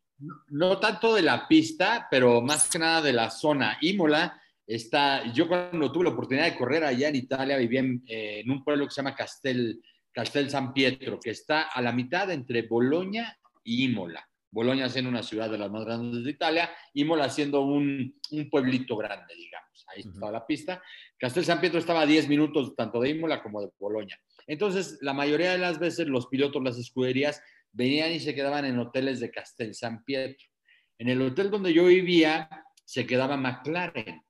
No 0.48 0.80
tanto 0.80 1.14
de 1.14 1.22
la 1.22 1.50
pista, 1.50 2.08
pero 2.10 2.42
más 2.42 2.70
que 2.70 2.80
nada 2.80 3.02
de 3.02 3.12
la 3.12 3.30
zona. 3.30 3.78
Imola 3.82 4.42
está, 4.66 5.26
yo 5.34 5.50
cuando 5.50 5.92
tuve 5.92 6.06
la 6.06 6.12
oportunidad 6.12 6.46
de 6.46 6.56
correr 6.56 6.86
allá 6.86 7.10
en 7.10 7.18
Italia, 7.18 7.58
vivía 7.58 7.82
en, 7.82 8.04
eh, 8.08 8.40
en 8.40 8.52
un 8.52 8.64
pueblo 8.64 8.86
que 8.86 8.92
se 8.92 9.02
llama 9.02 9.16
Castel, 9.16 9.82
Castel 10.14 10.50
San 10.50 10.72
Pietro, 10.72 11.20
que 11.20 11.32
está 11.32 11.64
a 11.64 11.82
la 11.82 11.92
mitad 11.92 12.32
entre 12.32 12.62
Boloña 12.62 13.38
y 13.66 13.84
Imola. 13.84 14.26
Boloña 14.50 14.88
siendo 14.88 15.10
una 15.10 15.24
ciudad 15.24 15.50
de 15.50 15.58
las 15.58 15.70
más 15.70 15.84
grandes 15.84 16.24
de 16.24 16.32
Italia, 16.32 16.70
Imola 16.94 17.28
siendo 17.28 17.62
un, 17.64 18.18
un 18.32 18.50
pueblito 18.50 18.96
grande, 18.96 19.36
digamos. 19.36 19.67
Ahí 19.88 20.02
estaba 20.02 20.32
la 20.32 20.46
pista. 20.46 20.82
Castel 21.18 21.46
San 21.46 21.62
Pietro 21.62 21.80
estaba 21.80 22.02
a 22.02 22.06
10 22.06 22.28
minutos 22.28 22.76
tanto 22.76 23.00
de 23.00 23.10
Imola 23.10 23.42
como 23.42 23.62
de 23.62 23.70
Boloña. 23.80 24.20
Entonces, 24.46 24.98
la 25.02 25.14
mayoría 25.14 25.52
de 25.52 25.58
las 25.58 25.80
veces 25.80 26.08
los 26.08 26.28
pilotos, 26.28 26.64
las 26.64 26.78
escuderías, 26.78 27.42
venían 27.72 28.12
y 28.12 28.20
se 28.20 28.36
quedaban 28.36 28.66
en 28.66 28.80
hoteles 28.80 29.20
de 29.20 29.32
Castel 29.32 29.74
San 29.76 30.04
Pietro. 30.04 30.48
En 30.98 31.10
el 31.10 31.22
hotel 31.22 31.52
donde 31.52 31.74
yo 31.74 31.86
vivía 31.86 32.50
se 32.84 33.06
quedaba 33.06 33.38
McLaren, 33.38 34.22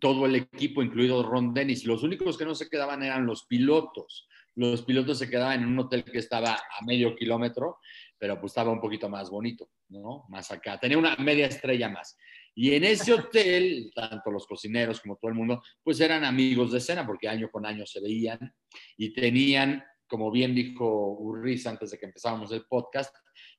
todo 0.00 0.26
el 0.26 0.36
equipo, 0.36 0.82
incluido 0.82 1.22
Ron 1.22 1.52
Dennis. 1.52 1.84
Los 1.84 2.02
únicos 2.02 2.38
que 2.38 2.44
no 2.44 2.54
se 2.54 2.68
quedaban 2.68 3.02
eran 3.02 3.26
los 3.26 3.46
pilotos. 3.46 4.28
Los 4.54 4.82
pilotos 4.82 5.18
se 5.18 5.28
quedaban 5.28 5.62
en 5.62 5.68
un 5.68 5.78
hotel 5.78 6.04
que 6.04 6.18
estaba 6.18 6.54
a 6.54 6.84
medio 6.84 7.16
kilómetro, 7.16 7.78
pero 8.18 8.38
pues 8.40 8.50
estaba 8.50 8.70
un 8.70 8.80
poquito 8.80 9.08
más 9.08 9.30
bonito, 9.30 9.70
¿no? 9.88 10.24
Más 10.28 10.50
acá. 10.52 10.78
Tenía 10.78 10.98
una 10.98 11.16
media 11.16 11.46
estrella 11.46 11.88
más. 11.88 12.16
Y 12.54 12.74
en 12.74 12.84
ese 12.84 13.14
hotel, 13.14 13.90
tanto 13.94 14.30
los 14.30 14.46
cocineros 14.46 15.00
como 15.00 15.16
todo 15.16 15.30
el 15.30 15.36
mundo, 15.36 15.62
pues 15.82 16.00
eran 16.00 16.24
amigos 16.24 16.72
de 16.72 16.80
cena, 16.80 17.06
porque 17.06 17.28
año 17.28 17.50
con 17.50 17.64
año 17.64 17.86
se 17.86 18.00
veían 18.00 18.54
y 18.96 19.12
tenían, 19.12 19.82
como 20.06 20.30
bien 20.30 20.54
dijo 20.54 21.12
Urriz 21.18 21.66
antes 21.66 21.90
de 21.90 21.98
que 21.98 22.06
empezábamos 22.06 22.52
el 22.52 22.64
podcast, 22.66 23.14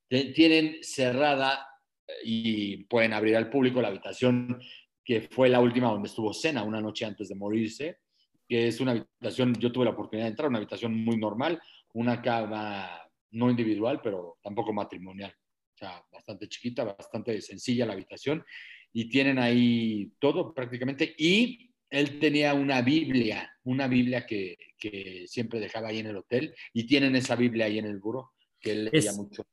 tienen 0.07 0.77
cerrada 0.81 1.67
eh, 2.07 2.13
y 2.23 2.83
pueden 2.83 3.13
abrir 3.13 3.35
al 3.35 3.49
público 3.49 3.81
la 3.81 3.87
habitación 3.87 4.61
que 5.03 5.21
fue 5.21 5.49
la 5.49 5.59
última 5.59 5.89
donde 5.89 6.07
estuvo 6.07 6.33
Cena 6.33 6.63
una 6.63 6.79
noche 6.79 7.05
antes 7.05 7.29
de 7.29 7.35
morirse, 7.35 7.99
que 8.47 8.67
es 8.67 8.79
una 8.79 8.91
habitación, 8.91 9.53
yo 9.55 9.71
tuve 9.71 9.85
la 9.85 9.91
oportunidad 9.91 10.27
de 10.27 10.31
entrar, 10.31 10.49
una 10.49 10.59
habitación 10.59 10.93
muy 11.03 11.17
normal, 11.17 11.61
una 11.93 12.21
cama 12.21 13.01
no 13.31 13.49
individual, 13.49 13.99
pero 14.01 14.37
tampoco 14.41 14.71
matrimonial. 14.71 15.33
O 15.73 15.77
sea, 15.77 16.03
bastante 16.11 16.47
chiquita, 16.47 16.83
bastante 16.83 17.41
sencilla 17.41 17.85
la 17.85 17.93
habitación, 17.93 18.45
y 18.93 19.09
tienen 19.09 19.39
ahí 19.39 20.13
todo 20.19 20.53
prácticamente. 20.53 21.13
Y 21.17 21.71
él 21.89 22.19
tenía 22.19 22.53
una 22.53 22.81
Biblia, 22.81 23.51
una 23.63 23.87
Biblia 23.87 24.25
que, 24.25 24.57
que 24.77 25.25
siempre 25.27 25.59
dejaba 25.59 25.89
ahí 25.89 25.99
en 25.99 26.07
el 26.07 26.17
hotel, 26.17 26.55
y 26.73 26.85
tienen 26.85 27.15
esa 27.15 27.35
Biblia 27.35 27.65
ahí 27.65 27.79
en 27.79 27.85
el 27.85 27.99
buró, 27.99 28.31
que 28.59 28.71
él 28.71 28.85
leía 28.85 29.09
Es- 29.11 29.17
mucho. 29.17 29.43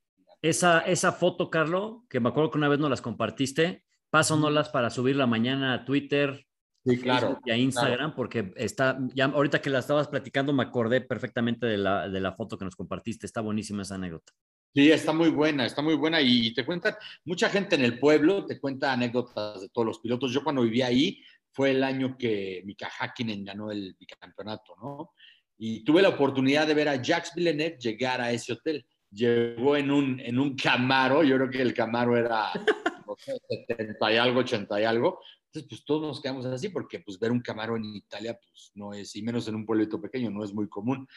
Esa, 0.42 0.80
esa 0.80 1.12
foto, 1.12 1.50
Carlos, 1.50 1.98
que 2.08 2.18
me 2.18 2.30
acuerdo 2.30 2.50
que 2.50 2.56
una 2.56 2.68
vez 2.68 2.78
nos 2.78 2.88
las 2.88 3.02
compartiste, 3.02 3.84
pásanoslas 4.08 4.70
para 4.70 4.88
subirla 4.88 5.26
mañana 5.26 5.74
a 5.74 5.84
Twitter 5.84 6.46
Sí, 6.82 6.96
claro. 6.96 7.26
Facebook 7.26 7.42
y 7.44 7.50
a 7.50 7.56
Instagram, 7.58 8.14
porque 8.14 8.54
está, 8.56 8.98
ya 9.14 9.26
ahorita 9.26 9.60
que 9.60 9.68
la 9.68 9.80
estabas 9.80 10.08
platicando 10.08 10.54
me 10.54 10.62
acordé 10.62 11.02
perfectamente 11.02 11.66
de 11.66 11.76
la, 11.76 12.08
de 12.08 12.20
la 12.20 12.32
foto 12.32 12.56
que 12.56 12.64
nos 12.64 12.74
compartiste, 12.74 13.26
está 13.26 13.42
buenísima 13.42 13.82
esa 13.82 13.96
anécdota. 13.96 14.32
Sí, 14.72 14.90
está 14.92 15.12
muy 15.12 15.30
buena, 15.30 15.66
está 15.66 15.82
muy 15.82 15.94
buena 15.94 16.20
y 16.20 16.54
te 16.54 16.64
cuentan, 16.64 16.94
mucha 17.24 17.48
gente 17.48 17.74
en 17.74 17.82
el 17.82 17.98
pueblo 17.98 18.46
te 18.46 18.60
cuenta 18.60 18.92
anécdotas 18.92 19.60
de 19.60 19.68
todos 19.68 19.86
los 19.86 19.98
pilotos. 19.98 20.32
Yo 20.32 20.44
cuando 20.44 20.62
vivía 20.62 20.86
ahí 20.86 21.20
fue 21.50 21.72
el 21.72 21.82
año 21.82 22.16
que 22.16 22.62
Mika 22.64 22.88
Hakkinen 22.88 23.44
ganó 23.44 23.72
el 23.72 23.96
bicampeonato, 23.98 24.76
¿no? 24.80 25.12
Y 25.58 25.82
tuve 25.82 26.02
la 26.02 26.10
oportunidad 26.10 26.66
de 26.66 26.74
ver 26.74 26.88
a 26.88 27.02
Jacques 27.02 27.32
Villeneuve 27.34 27.78
llegar 27.78 28.20
a 28.20 28.30
ese 28.30 28.52
hotel. 28.52 28.86
Llegó 29.10 29.76
en 29.76 29.90
un, 29.90 30.20
en 30.20 30.38
un 30.38 30.54
Camaro, 30.54 31.24
yo 31.24 31.36
creo 31.36 31.50
que 31.50 31.60
el 31.60 31.74
Camaro 31.74 32.16
era 32.16 32.52
no 33.06 33.16
sé, 33.18 33.36
70 33.66 34.12
y 34.12 34.16
algo, 34.16 34.40
80 34.40 34.80
y 34.80 34.84
algo. 34.84 35.20
Entonces, 35.46 35.68
pues 35.68 35.84
todos 35.84 36.02
nos 36.02 36.20
quedamos 36.20 36.46
así 36.46 36.68
porque 36.68 37.00
pues 37.00 37.18
ver 37.18 37.32
un 37.32 37.40
Camaro 37.40 37.76
en 37.76 37.84
Italia, 37.84 38.38
pues 38.40 38.70
no 38.74 38.92
es, 38.94 39.16
y 39.16 39.22
menos 39.22 39.48
en 39.48 39.56
un 39.56 39.66
pueblito 39.66 40.00
pequeño, 40.00 40.30
no 40.30 40.44
es 40.44 40.54
muy 40.54 40.68
común. 40.68 41.08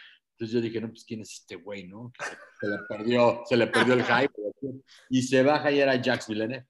Entonces 0.44 0.56
yo 0.56 0.62
dije, 0.62 0.82
no, 0.82 0.90
pues 0.90 1.06
quién 1.06 1.22
es 1.22 1.32
este 1.32 1.56
güey, 1.56 1.88
¿no? 1.88 2.12
Se, 2.20 2.36
se 2.60 2.68
le 2.68 2.78
perdió, 2.90 3.42
se 3.46 3.56
le 3.56 3.68
perdió 3.68 3.94
el 3.94 4.04
hype. 4.04 4.34
Y 5.10 5.22
se 5.22 5.42
baja 5.42 5.72
y 5.72 5.80
era 5.80 6.02
Jax 6.04 6.28
Villeneuve. 6.28 6.68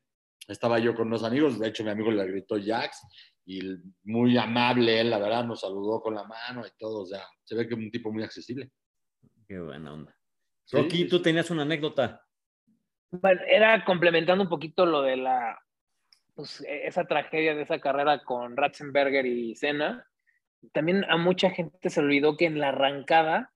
Estaba 0.47 0.77
yo 0.77 0.93
con 0.93 1.07
unos 1.07 1.23
amigos, 1.23 1.57
de 1.57 1.69
hecho 1.69 1.83
mi 1.83 1.89
amigo 1.89 2.11
le 2.11 2.23
gritó 2.27 2.55
Jax 2.63 3.01
y 3.47 3.61
muy 4.03 4.37
amable 4.37 5.01
él, 5.01 5.09
la 5.09 5.17
verdad, 5.17 5.43
nos 5.43 5.61
saludó 5.61 6.01
con 6.01 6.13
la 6.13 6.23
mano 6.23 6.67
y 6.67 6.69
todo, 6.77 7.01
o 7.01 7.05
sea, 7.07 7.25
se 7.43 7.55
ve 7.55 7.67
que 7.67 7.73
es 7.73 7.79
un 7.79 7.89
tipo 7.89 8.11
muy 8.11 8.21
accesible. 8.21 8.69
Qué 9.47 9.59
buena 9.59 9.93
onda. 9.93 10.15
Sí, 10.65 10.77
Rocky, 10.77 11.07
tú 11.07 11.19
tenías 11.19 11.49
una 11.49 11.63
anécdota. 11.63 12.23
Bueno, 13.09 13.41
era 13.47 13.83
complementando 13.85 14.43
un 14.43 14.49
poquito 14.49 14.85
lo 14.85 15.01
de 15.01 15.17
la, 15.17 15.59
pues, 16.35 16.61
e- 16.61 16.85
esa 16.85 17.05
tragedia 17.05 17.55
de 17.55 17.63
esa 17.63 17.79
carrera 17.79 18.23
con 18.23 18.55
Ratzenberger 18.55 19.25
y 19.25 19.55
Senna. 19.55 20.07
También 20.73 21.05
a 21.09 21.17
mucha 21.17 21.49
gente 21.49 21.89
se 21.89 22.01
le 22.01 22.07
olvidó 22.07 22.37
que 22.37 22.45
en 22.45 22.59
la 22.59 22.69
arrancada 22.69 23.52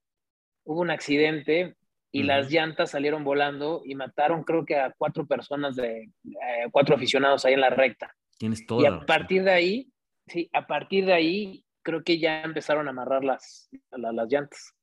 hubo 0.67 0.81
un 0.81 0.91
accidente 0.91 1.75
y 2.11 2.19
Ujú. 2.19 2.27
las 2.27 2.51
llantas 2.51 2.91
salieron 2.91 3.23
volando 3.23 3.81
y 3.85 3.95
mataron 3.95 4.43
creo 4.43 4.65
que 4.65 4.75
a 4.77 4.93
cuatro 4.97 5.25
personas 5.25 5.75
de, 5.75 6.03
eh, 6.03 6.67
cuatro 6.71 6.95
aficionados 6.95 7.45
ahí 7.45 7.53
en 7.53 7.61
la 7.61 7.69
recta. 7.69 8.13
Tienes 8.37 8.61
Y 8.61 8.65
toda 8.65 8.89
la 8.89 8.95
a 8.97 9.05
partir 9.05 9.43
de 9.43 9.51
ahí, 9.51 9.91
sí, 10.27 10.49
a 10.53 10.67
partir 10.67 11.05
de 11.05 11.13
ahí 11.13 11.63
creo 11.83 12.03
que 12.03 12.19
ya 12.19 12.41
empezaron 12.41 12.87
a 12.87 12.91
amarrar 12.91 13.23
las, 13.23 13.69
la- 13.91 14.11
las 14.11 14.29
llantas. 14.31 14.73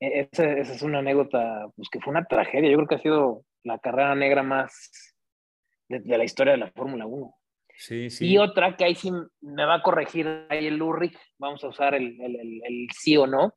E- 0.00 0.28
Esa, 0.32 0.52
esa 0.52 0.72
es 0.74 0.82
una 0.82 0.98
anécdota, 0.98 1.66
pues 1.76 1.88
que 1.90 2.00
fue 2.00 2.10
una 2.12 2.24
tragedia. 2.24 2.70
Yo 2.70 2.76
creo 2.76 2.88
que 2.88 2.94
ha 2.96 3.02
sido 3.02 3.44
la 3.64 3.78
carrera 3.78 4.14
negra 4.14 4.42
más 4.42 5.16
de, 5.88 6.00
de 6.00 6.18
la 6.18 6.24
historia 6.24 6.52
de 6.52 6.58
la 6.58 6.70
Fórmula 6.72 7.06
1. 7.06 7.34
Sí, 7.76 8.10
sí. 8.10 8.26
Y 8.32 8.38
otra 8.38 8.76
que 8.76 8.84
ahí 8.84 8.94
sí 8.94 9.10
me 9.40 9.64
va 9.64 9.76
a 9.76 9.82
corregir 9.82 10.46
ahí 10.50 10.66
el 10.66 10.80
Ulrich, 10.82 11.18
vamos 11.38 11.62
a 11.64 11.68
usar 11.68 11.94
el, 11.94 12.20
el, 12.20 12.36
el- 12.36 12.60
el 12.64 12.86
sí 12.96 13.16
o 13.16 13.26
no. 13.26 13.54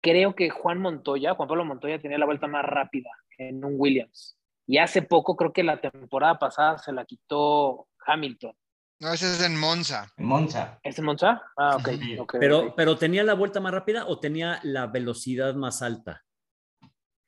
Creo 0.00 0.34
que 0.34 0.50
Juan 0.50 0.78
Montoya, 0.80 1.34
Juan 1.34 1.48
Pablo 1.48 1.64
Montoya 1.64 1.98
tenía 2.00 2.18
la 2.18 2.26
vuelta 2.26 2.46
más 2.46 2.64
rápida 2.64 3.10
en 3.36 3.64
un 3.64 3.74
Williams. 3.76 4.36
Y 4.66 4.78
hace 4.78 5.02
poco, 5.02 5.36
creo 5.36 5.52
que 5.52 5.62
la 5.64 5.80
temporada 5.80 6.38
pasada 6.38 6.78
se 6.78 6.92
la 6.92 7.04
quitó 7.04 7.88
Hamilton. 8.06 8.52
No, 9.00 9.12
ese 9.12 9.32
es 9.32 9.42
en 9.42 9.58
Monza. 9.58 10.08
En 10.16 10.26
Monza. 10.26 10.78
¿Es 10.82 10.98
en 10.98 11.04
Monza? 11.04 11.40
Ah, 11.56 11.76
ok. 11.76 11.88
Sí. 12.00 12.18
ok, 12.18 12.36
Pero, 12.40 12.74
pero 12.76 12.96
¿tenía 12.98 13.22
la 13.22 13.34
vuelta 13.34 13.60
más 13.60 13.72
rápida 13.72 14.06
o 14.06 14.18
tenía 14.18 14.58
la 14.64 14.86
velocidad 14.88 15.54
más 15.54 15.82
alta? 15.82 16.24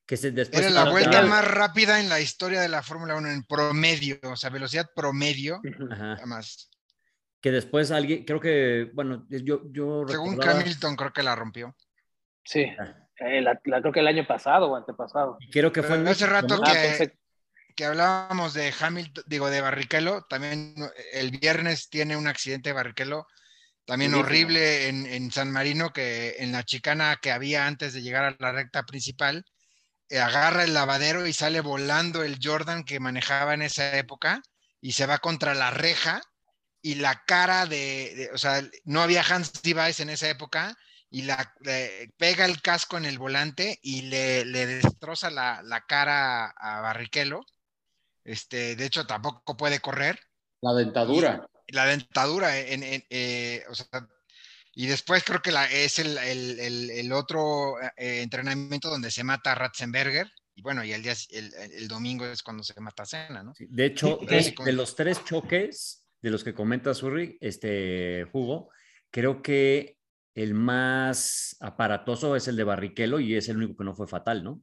Que 0.07 0.17
se 0.17 0.33
después 0.33 0.63
Era 0.67 0.71
la 0.85 0.91
vuelta 0.91 1.23
más 1.23 1.45
rápida 1.47 2.01
en 2.01 2.09
la 2.09 2.21
historia 2.21 2.61
de 2.61 2.69
la 2.69 2.83
Fórmula 2.83 3.15
1 3.15 3.31
en 3.31 3.45
promedio, 3.45 4.19
o 4.25 4.35
sea, 4.37 4.51
velocidad 4.51 4.91
promedio. 4.95 5.61
Ajá. 5.93 6.15
además. 6.15 6.69
Que 7.41 7.53
después 7.53 7.91
alguien, 7.93 8.25
creo 8.25 8.41
que, 8.41 8.91
bueno, 8.93 9.25
yo, 9.31 9.63
yo 9.71 10.05
Según 10.09 10.33
recordaba- 10.35 10.61
Hamilton 10.61 10.97
creo 10.97 11.13
que 11.13 11.23
la 11.23 11.37
rompió. 11.37 11.75
Sí, 12.45 12.67
Ah. 12.79 12.97
Eh, 13.23 13.43
la, 13.43 13.61
la- 13.65 13.81
creo 13.83 13.93
que 13.93 14.01
el 14.01 14.07
año 14.09 14.27
pasado 14.27 14.71
o 14.71 14.77
antepasado. 14.77 15.37
y 15.41 15.51
creo 15.51 15.71
que 15.73 15.83
fue 15.83 15.97
en 15.97 16.09
hace 16.09 16.27
rato. 16.27 16.59
Ah, 16.65 16.73
que- 16.73 16.79
pensé- 16.79 17.19
Que 17.77 17.85
hablábamos 17.85 18.53
de 18.55 18.73
Hamilton, 18.79 19.25
digo, 19.27 19.49
de 19.51 19.61
Barrichello, 19.61 20.23
también 20.29 20.75
el 21.13 21.31
viernes 21.31 21.89
tiene 21.89 22.17
un 22.17 22.27
accidente 22.29 22.73
Barrichello, 22.73 23.27
también 23.87 24.15
horrible 24.15 24.89
en, 24.89 25.07
en 25.07 25.31
San 25.31 25.51
Marino, 25.51 25.91
que 25.93 26.37
en 26.39 26.53
la 26.53 26.63
chicana 26.65 27.19
que 27.21 27.31
había 27.31 27.67
antes 27.67 27.93
de 27.93 28.03
llegar 28.03 28.25
a 28.25 28.37
la 28.39 28.53
recta 28.53 28.85
principal, 28.85 29.45
eh, 30.09 30.19
agarra 30.19 30.65
el 30.65 30.75
lavadero 30.75 31.27
y 31.27 31.33
sale 31.33 31.61
volando 31.61 32.23
el 32.23 32.39
Jordan 32.43 32.85
que 32.85 33.01
manejaba 33.01 33.55
en 33.55 33.63
esa 33.63 33.97
época 33.97 34.43
y 34.81 34.93
se 34.93 35.07
va 35.07 35.19
contra 35.19 35.55
la 35.55 35.71
reja 35.71 36.21
y 36.83 36.97
la 36.97 37.23
cara 37.27 37.67
de, 37.67 38.15
de- 38.17 38.31
o 38.35 38.39
sea, 38.39 38.63
no 38.85 39.01
había 39.03 39.23
Hans 39.23 39.63
Device 39.63 40.03
en 40.03 40.11
esa 40.11 40.29
época 40.29 40.75
y 41.11 41.23
la 41.23 41.55
le 41.61 42.11
pega 42.17 42.45
el 42.45 42.63
casco 42.63 42.97
en 42.97 43.05
el 43.05 43.19
volante 43.19 43.79
y 43.83 44.03
le, 44.03 44.45
le 44.45 44.67
destroza 44.67 45.31
la, 45.31 45.61
la 45.63 45.81
cara 45.87 46.47
a 46.51 46.81
Barrichello. 46.81 47.41
Este, 48.25 48.77
de 48.77 48.85
hecho, 48.87 49.07
tampoco 49.07 49.57
puede 49.57 49.81
correr. 49.81 50.21
La 50.63 50.73
dentadura. 50.75 51.47
La 51.69 51.87
dentadura, 51.87 52.59
en, 52.59 52.83
en- 52.83 53.05
eh, 53.11 53.65
o 53.69 53.75
sea, 53.75 54.09
y 54.73 54.87
después 54.87 55.25
creo 55.25 55.43
que 55.43 55.53
la, 55.53 55.71
es 55.71 55.99
el, 55.99 56.17
el- 56.19 56.61
el- 56.61 56.91
el 56.91 57.13
otro 57.13 57.81
eh, 57.97 58.23
entrenamiento 58.23 58.89
donde 58.89 59.11
se 59.11 59.25
mata 59.25 59.53
a 59.53 59.55
Ratzenberger. 59.57 60.31
Y 60.55 60.63
bueno, 60.63 60.85
y 60.85 60.93
el, 60.93 61.03
día, 61.03 61.15
el, 61.31 61.53
el 61.55 61.89
domingo 61.89 62.27
es 62.27 62.43
cuando 62.43 62.63
se 62.63 62.79
mata 62.81 63.05
a 63.05 63.07
Cena, 63.07 63.43
¿no? 63.43 63.55
Sí, 63.55 63.67
De 63.71 63.87
hecho, 63.87 64.19
de 64.29 64.73
los 64.73 64.95
tres 64.95 65.25
choques 65.25 66.05
de 66.21 66.31
los 66.31 66.45
que 66.45 66.53
comenta 66.55 66.93
Surri, 66.93 67.39
este 67.41 68.27
Hugo, 68.33 68.69
creo 69.11 69.43
que 69.43 70.00
el 70.43 70.55
más 70.55 71.57
aparatoso 71.61 72.37
es 72.37 72.49
el 72.49 72.57
de 72.57 72.65
Barrichello 72.65 73.21
y 73.21 73.35
es 73.35 73.49
el 73.49 73.57
único 73.59 73.77
que 73.77 73.85
no 73.85 73.95
fue 73.95 74.07
fatal, 74.07 74.43
¿no? 74.45 74.63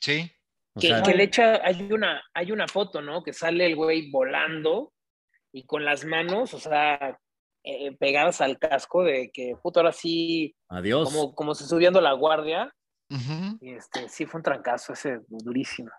Sí. 0.00 0.30
O 0.74 0.80
Que, 0.80 0.88
sea, 0.88 1.02
que 1.02 1.14
le 1.14 1.24
echa, 1.24 1.60
hay 1.64 1.92
una, 1.92 2.22
hay 2.34 2.50
una 2.52 2.66
foto, 2.68 3.02
¿no? 3.02 3.22
Que 3.22 3.32
sale 3.32 3.66
el 3.66 3.76
güey 3.76 4.10
volando 4.10 4.92
y 5.52 5.64
con 5.66 5.84
las 5.84 6.04
manos, 6.04 6.54
o 6.54 6.58
sea, 6.58 7.18
eh, 7.64 7.96
pegadas 7.98 8.40
al 8.40 8.58
casco 8.58 9.04
de 9.04 9.30
que, 9.32 9.54
puto, 9.62 9.80
ahora 9.80 9.92
sí, 9.92 10.54
adiós. 10.68 11.08
como, 11.12 11.34
como 11.34 11.54
se 11.54 11.66
subiendo 11.66 12.00
la 12.00 12.12
guardia. 12.12 12.72
Y 13.60 13.72
este, 13.74 14.08
sí 14.08 14.24
fue 14.24 14.38
un 14.38 14.42
trancazo 14.44 14.94
ese 14.94 15.20
durísimo. 15.28 15.90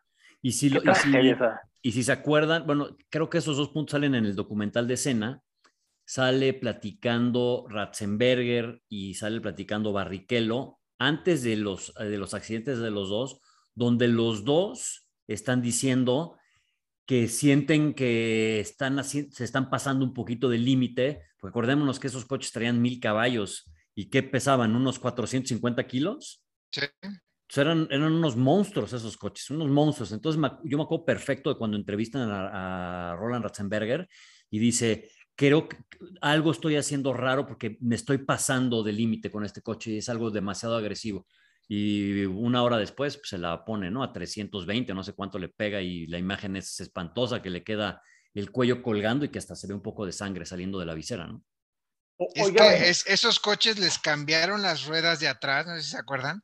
Y 0.42 0.52
si, 0.54 0.70
lo- 0.72 0.82
y 0.82 0.96
si- 0.96 1.36
y 1.84 1.92
si 1.92 2.02
se 2.04 2.12
acuerdan, 2.12 2.66
bueno, 2.66 2.98
creo 3.12 3.30
que 3.30 3.38
esos 3.38 3.56
dos 3.58 3.70
puntos 3.70 3.92
salen 3.92 4.16
en 4.16 4.26
el 4.26 4.36
documental 4.36 4.88
de 4.88 4.96
escena. 4.96 5.42
Sale 6.06 6.54
platicando 6.54 7.66
Ratzenberger 7.70 8.82
y 8.90 9.14
sale 9.14 9.40
platicando 9.42 9.94
Barrichello 9.94 10.80
antes 11.00 11.44
de 11.44 11.56
los, 11.56 11.94
de 11.96 12.18
los 12.18 12.34
accidentes 12.34 12.80
de 12.80 12.92
los 12.92 13.10
dos, 13.10 13.40
donde 13.74 14.08
los 14.08 14.44
dos 14.44 15.08
están 15.28 15.62
diciendo 15.62 16.38
que 17.06 17.28
sienten 17.28 17.94
que 17.94 18.60
están 18.60 18.98
haci- 18.98 19.30
se 19.32 19.44
están 19.44 19.70
pasando 19.70 20.06
un 20.06 20.14
poquito 20.14 20.50
del 20.50 20.64
límite, 20.66 21.22
porque 21.40 21.52
acordémonos 21.52 22.00
que 22.00 22.08
esos 22.08 22.26
coches 22.26 22.52
traían 22.52 22.82
mil 22.82 23.00
caballos 23.00 23.70
y 23.96 24.10
que 24.10 24.24
pesaban 24.24 24.76
unos 24.76 25.00
450 25.00 25.86
kilos. 25.88 26.44
Sí. 26.72 26.82
Eran, 27.56 27.88
eran 27.92 28.14
unos 28.14 28.36
monstruos 28.36 28.94
esos 28.94 29.16
coches, 29.18 29.50
unos 29.52 29.70
monstruos. 29.70 30.12
Entonces 30.12 30.42
yo 30.64 30.78
me 30.78 30.84
acuerdo 30.84 31.06
perfecto 31.06 31.50
de 31.52 31.58
cuando 31.58 31.78
entrevistan 31.78 32.30
a, 32.32 33.12
a 33.12 33.16
Roland 33.16 33.44
Ratzenberger 33.44 34.08
y 34.50 34.60
dice, 34.60 35.10
creo 35.36 35.68
que 35.70 35.78
algo 36.22 36.52
estoy 36.52 36.76
haciendo 36.76 37.14
raro 37.14 37.46
porque 37.46 37.78
me 37.82 37.96
estoy 37.96 38.20
pasando 38.20 38.84
de 38.84 38.94
límite 38.94 39.32
con 39.32 39.46
este 39.46 39.62
coche 39.62 39.92
y 39.92 39.98
es 39.98 40.10
algo 40.10 40.32
demasiado 40.32 40.76
agresivo. 40.78 41.28
Y 41.68 42.26
una 42.26 42.62
hora 42.62 42.78
después 42.78 43.18
pues, 43.18 43.30
se 43.30 43.38
la 43.38 43.64
pone, 43.66 43.90
¿no? 43.90 44.04
A 44.04 44.12
320, 44.12 44.94
no 44.94 45.04
sé 45.04 45.14
cuánto 45.14 45.40
le 45.40 45.50
pega 45.50 45.82
y 45.82 46.08
la 46.08 46.18
imagen 46.20 46.56
es 46.56 46.80
espantosa 46.80 47.42
que 47.42 47.50
le 47.50 47.64
queda 47.64 48.02
el 48.34 48.52
cuello 48.52 48.82
colgando 48.84 49.26
y 49.26 49.30
que 49.30 49.40
hasta 49.40 49.56
se 49.56 49.68
ve 49.68 49.74
un 49.74 49.82
poco 49.82 50.06
de 50.06 50.12
sangre 50.12 50.46
saliendo 50.46 50.80
de 50.80 50.86
la 50.86 50.94
visera, 50.94 51.26
¿no? 51.28 51.44
Es 52.36 52.52
que 52.52 52.90
es- 52.90 53.08
esos 53.08 53.40
coches 53.40 53.80
les 53.80 53.98
cambiaron 53.98 54.62
las 54.62 54.86
ruedas 54.86 55.20
de 55.20 55.28
atrás, 55.28 55.66
no 55.66 55.76
sé 55.76 55.84
si 55.84 55.90
se 55.92 55.98
acuerdan, 55.98 56.44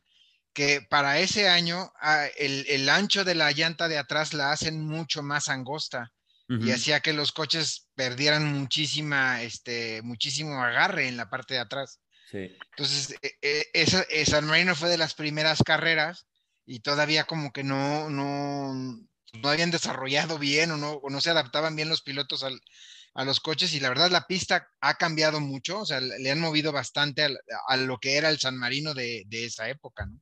que 0.53 0.81
para 0.89 1.19
ese 1.19 1.47
año 1.47 1.91
ah, 2.01 2.25
el, 2.37 2.65
el 2.67 2.89
ancho 2.89 3.23
de 3.23 3.35
la 3.35 3.51
llanta 3.51 3.87
de 3.87 3.97
atrás 3.97 4.33
la 4.33 4.51
hacen 4.51 4.81
mucho 4.85 5.21
más 5.21 5.47
angosta 5.47 6.11
y 6.49 6.71
hacía 6.71 6.99
que 6.99 7.13
los 7.13 7.31
coches 7.31 7.89
perdieran 7.95 8.51
muchísima, 8.53 9.43
este, 9.43 10.01
muchísimo 10.01 10.61
agarre 10.63 11.07
en 11.07 11.15
la 11.15 11.29
parte 11.29 11.53
de 11.53 11.59
atrás. 11.59 12.01
Sí. 12.31 12.57
Entonces, 12.71 13.15
eh, 13.21 13.31
eh, 13.41 13.65
esa, 13.73 14.03
San 14.25 14.45
Marino 14.45 14.75
fue 14.75 14.89
de 14.89 14.97
las 14.97 15.13
primeras 15.13 15.61
carreras 15.63 16.27
y 16.65 16.79
todavía 16.79 17.25
como 17.25 17.51
que 17.51 17.63
no, 17.63 18.09
no, 18.09 18.73
no 18.73 19.49
habían 19.49 19.71
desarrollado 19.71 20.39
bien 20.39 20.71
o 20.71 20.77
no, 20.77 20.93
o 20.93 21.09
no 21.09 21.21
se 21.21 21.29
adaptaban 21.29 21.75
bien 21.75 21.89
los 21.89 22.01
pilotos 22.01 22.43
al- 22.43 22.61
a 23.13 23.25
los 23.25 23.39
coches 23.39 23.73
y 23.73 23.79
la 23.79 23.89
verdad 23.89 24.11
la 24.11 24.27
pista 24.27 24.69
ha 24.81 24.95
cambiado 24.95 25.39
mucho, 25.39 25.79
o 25.81 25.85
sea, 25.85 25.99
le 25.99 26.31
han 26.31 26.39
movido 26.39 26.71
bastante 26.71 27.27
a, 27.67 27.77
lo 27.77 27.97
que 27.97 28.17
era 28.17 28.29
el 28.29 28.39
San 28.39 28.57
Marino 28.57 28.93
de, 28.93 29.23
de 29.27 29.45
esa 29.45 29.69
época, 29.69 30.05
¿no? 30.05 30.19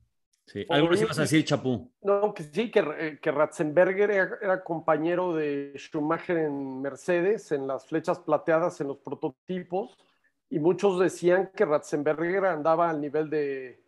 Sí. 0.48 0.66
Algo 0.68 0.88
Oye, 0.88 1.02
ibas 1.02 1.18
a 1.18 1.22
decir, 1.22 1.44
Chapú. 1.44 1.90
No, 2.02 2.34
que 2.34 2.42
sí, 2.42 2.70
que, 2.70 2.80
eh, 2.98 3.18
que 3.20 3.30
Ratzenberger 3.30 4.10
era, 4.10 4.38
era 4.40 4.64
compañero 4.64 5.34
de 5.34 5.72
Schumacher 5.76 6.38
en 6.38 6.82
Mercedes, 6.82 7.52
en 7.52 7.66
las 7.66 7.86
flechas 7.86 8.18
plateadas, 8.18 8.80
en 8.80 8.88
los 8.88 8.98
prototipos, 8.98 9.96
y 10.50 10.58
muchos 10.58 10.98
decían 10.98 11.50
que 11.54 11.64
Ratzenberger 11.64 12.46
andaba 12.46 12.90
al 12.90 13.00
nivel 13.00 13.30
de, 13.30 13.82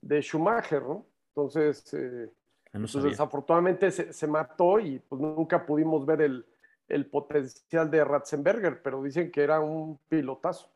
de 0.00 0.22
Schumacher, 0.22 0.82
¿no? 0.82 1.06
Entonces, 1.34 1.92
eh, 1.94 2.30
Ah, 2.74 2.78
no 2.78 2.88
pues 2.90 3.04
desafortunadamente 3.04 3.92
se, 3.92 4.12
se 4.12 4.26
mató 4.26 4.80
y 4.80 4.98
pues 4.98 5.20
nunca 5.20 5.64
pudimos 5.64 6.04
ver 6.04 6.22
el, 6.22 6.44
el 6.88 7.06
potencial 7.06 7.88
de 7.88 8.04
Ratzenberger, 8.04 8.82
pero 8.82 9.00
dicen 9.00 9.30
que 9.30 9.42
era 9.42 9.60
un 9.60 10.00
pilotazo. 10.08 10.72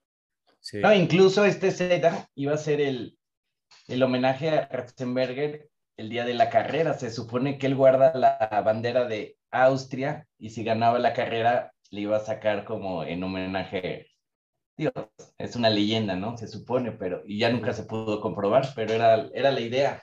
Sí. 0.60 0.78
No, 0.78 0.94
incluso 0.94 1.44
este 1.44 1.72
SEDA 1.72 2.28
iba 2.36 2.54
a 2.54 2.56
ser 2.56 2.80
el, 2.80 3.17
el 3.86 4.02
homenaje 4.02 4.50
a 4.50 4.68
Ratzenberger 4.68 5.68
el 5.96 6.08
día 6.08 6.24
de 6.24 6.34
la 6.34 6.50
carrera. 6.50 6.94
Se 6.94 7.10
supone 7.10 7.58
que 7.58 7.66
él 7.66 7.74
guarda 7.74 8.12
la 8.14 8.62
bandera 8.64 9.06
de 9.06 9.36
Austria 9.50 10.26
y 10.38 10.50
si 10.50 10.64
ganaba 10.64 10.98
la 10.98 11.12
carrera 11.12 11.72
le 11.90 12.02
iba 12.02 12.16
a 12.16 12.24
sacar 12.24 12.64
como 12.64 13.04
en 13.04 13.22
homenaje. 13.22 14.08
Digo, 14.76 14.92
es 15.38 15.56
una 15.56 15.70
leyenda, 15.70 16.14
¿no? 16.14 16.36
Se 16.36 16.46
supone, 16.46 16.92
pero 16.92 17.22
y 17.26 17.38
ya 17.38 17.50
nunca 17.50 17.72
se 17.72 17.84
pudo 17.84 18.20
comprobar, 18.20 18.68
pero 18.74 18.92
era, 18.92 19.28
era 19.34 19.50
la 19.50 19.60
idea. 19.60 20.02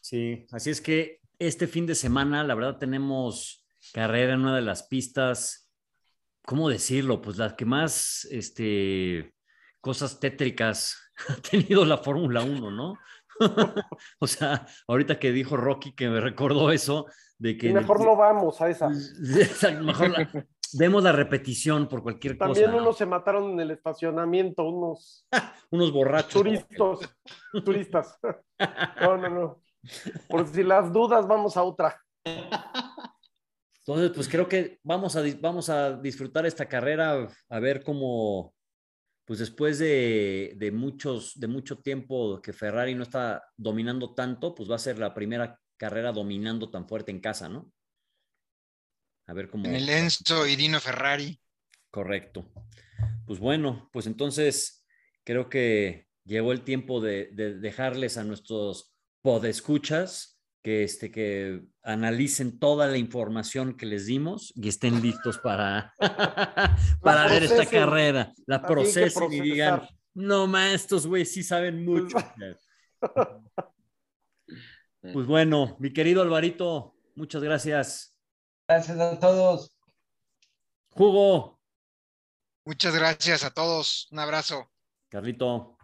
Sí, 0.00 0.46
así 0.52 0.70
es 0.70 0.80
que 0.80 1.20
este 1.38 1.66
fin 1.66 1.86
de 1.86 1.94
semana, 1.94 2.44
la 2.44 2.54
verdad, 2.54 2.78
tenemos 2.78 3.66
carrera 3.92 4.34
en 4.34 4.40
una 4.40 4.54
de 4.56 4.62
las 4.62 4.84
pistas, 4.84 5.70
¿cómo 6.44 6.68
decirlo? 6.68 7.20
Pues 7.20 7.38
las 7.38 7.54
que 7.54 7.64
más 7.64 8.28
este, 8.30 9.34
cosas 9.80 10.20
tétricas 10.20 11.09
ha 11.28 11.36
tenido 11.36 11.84
la 11.84 11.98
Fórmula 11.98 12.42
1, 12.42 12.70
¿no? 12.70 12.94
o 14.18 14.26
sea, 14.26 14.66
ahorita 14.86 15.18
que 15.18 15.32
dijo 15.32 15.56
Rocky 15.56 15.92
que 15.94 16.08
me 16.08 16.20
recordó 16.20 16.70
eso, 16.72 17.06
de 17.38 17.56
que... 17.56 17.66
Y 17.66 17.68
el- 17.70 17.76
mejor 17.76 18.04
no 18.04 18.16
vamos 18.16 18.60
a 18.60 18.68
esa. 18.68 18.88
mejor 19.82 20.10
la- 20.10 20.46
vemos 20.74 21.02
la 21.02 21.12
repetición 21.12 21.88
por 21.88 22.02
cualquier 22.02 22.36
También 22.38 22.70
cosa. 22.70 22.82
unos 22.82 22.96
se 22.98 23.06
mataron 23.06 23.52
en 23.52 23.60
el 23.60 23.70
estacionamiento, 23.72 24.64
unos 24.64 25.26
Unos 25.70 25.92
borrachos. 25.92 26.32
turistas. 26.34 27.16
turistas. 27.64 28.18
No, 29.00 29.16
no, 29.16 29.28
no. 29.28 29.62
Por 30.28 30.46
si 30.46 30.62
las 30.62 30.92
dudas, 30.92 31.26
vamos 31.26 31.56
a 31.56 31.62
otra. 31.62 31.98
Entonces, 33.86 34.10
pues 34.14 34.28
creo 34.28 34.46
que 34.46 34.78
vamos 34.84 35.16
a, 35.16 35.22
vamos 35.40 35.70
a 35.70 35.92
disfrutar 35.96 36.44
esta 36.46 36.66
carrera, 36.66 37.26
a 37.48 37.58
ver 37.60 37.82
cómo, 37.82 38.54
pues 39.30 39.38
después 39.38 39.78
de, 39.78 40.54
de 40.56 40.72
muchos, 40.72 41.38
de 41.38 41.46
mucho 41.46 41.78
tiempo 41.78 42.42
que 42.42 42.52
Ferrari 42.52 42.96
no 42.96 43.04
está 43.04 43.44
dominando 43.56 44.12
tanto, 44.12 44.56
pues 44.56 44.68
va 44.68 44.74
a 44.74 44.80
ser 44.80 44.98
la 44.98 45.14
primera 45.14 45.56
carrera 45.76 46.10
dominando 46.10 46.68
tan 46.68 46.88
fuerte 46.88 47.12
en 47.12 47.20
casa, 47.20 47.48
¿no? 47.48 47.72
A 49.28 49.32
ver 49.32 49.48
cómo. 49.48 49.66
En 49.66 49.76
el 49.76 49.88
Enzo 49.88 50.48
y 50.48 50.56
Dino 50.56 50.80
Ferrari. 50.80 51.40
Correcto. 51.92 52.50
Pues 53.24 53.38
bueno, 53.38 53.88
pues 53.92 54.08
entonces 54.08 54.84
creo 55.22 55.48
que 55.48 56.08
llegó 56.24 56.50
el 56.50 56.64
tiempo 56.64 57.00
de, 57.00 57.30
de 57.32 57.54
dejarles 57.54 58.18
a 58.18 58.24
nuestros 58.24 58.96
podescuchas 59.22 60.39
que, 60.62 60.84
este, 60.84 61.10
que 61.10 61.62
analicen 61.82 62.58
toda 62.58 62.86
la 62.86 62.98
información 62.98 63.76
que 63.76 63.86
les 63.86 64.06
dimos 64.06 64.52
y 64.56 64.68
estén 64.68 65.00
listos 65.00 65.38
para, 65.38 65.94
para 67.02 67.26
ver 67.28 67.44
esta 67.44 67.66
carrera, 67.66 68.32
la 68.46 68.62
procesen 68.62 69.32
y 69.32 69.40
digan, 69.40 69.82
no 70.14 70.46
más, 70.46 70.74
estos 70.74 71.06
güeyes 71.06 71.32
sí 71.32 71.42
saben 71.42 71.84
mucho. 71.84 72.16
Pues 75.14 75.26
bueno, 75.26 75.78
mi 75.80 75.94
querido 75.94 76.20
Alvarito, 76.20 76.94
muchas 77.14 77.42
gracias. 77.42 78.14
Gracias 78.68 79.00
a 79.00 79.18
todos. 79.18 79.74
Hugo, 80.94 81.60
Muchas 82.64 82.94
gracias 82.94 83.42
a 83.42 83.50
todos. 83.50 84.06
Un 84.12 84.18
abrazo. 84.18 84.70
Carlito, 85.08 85.76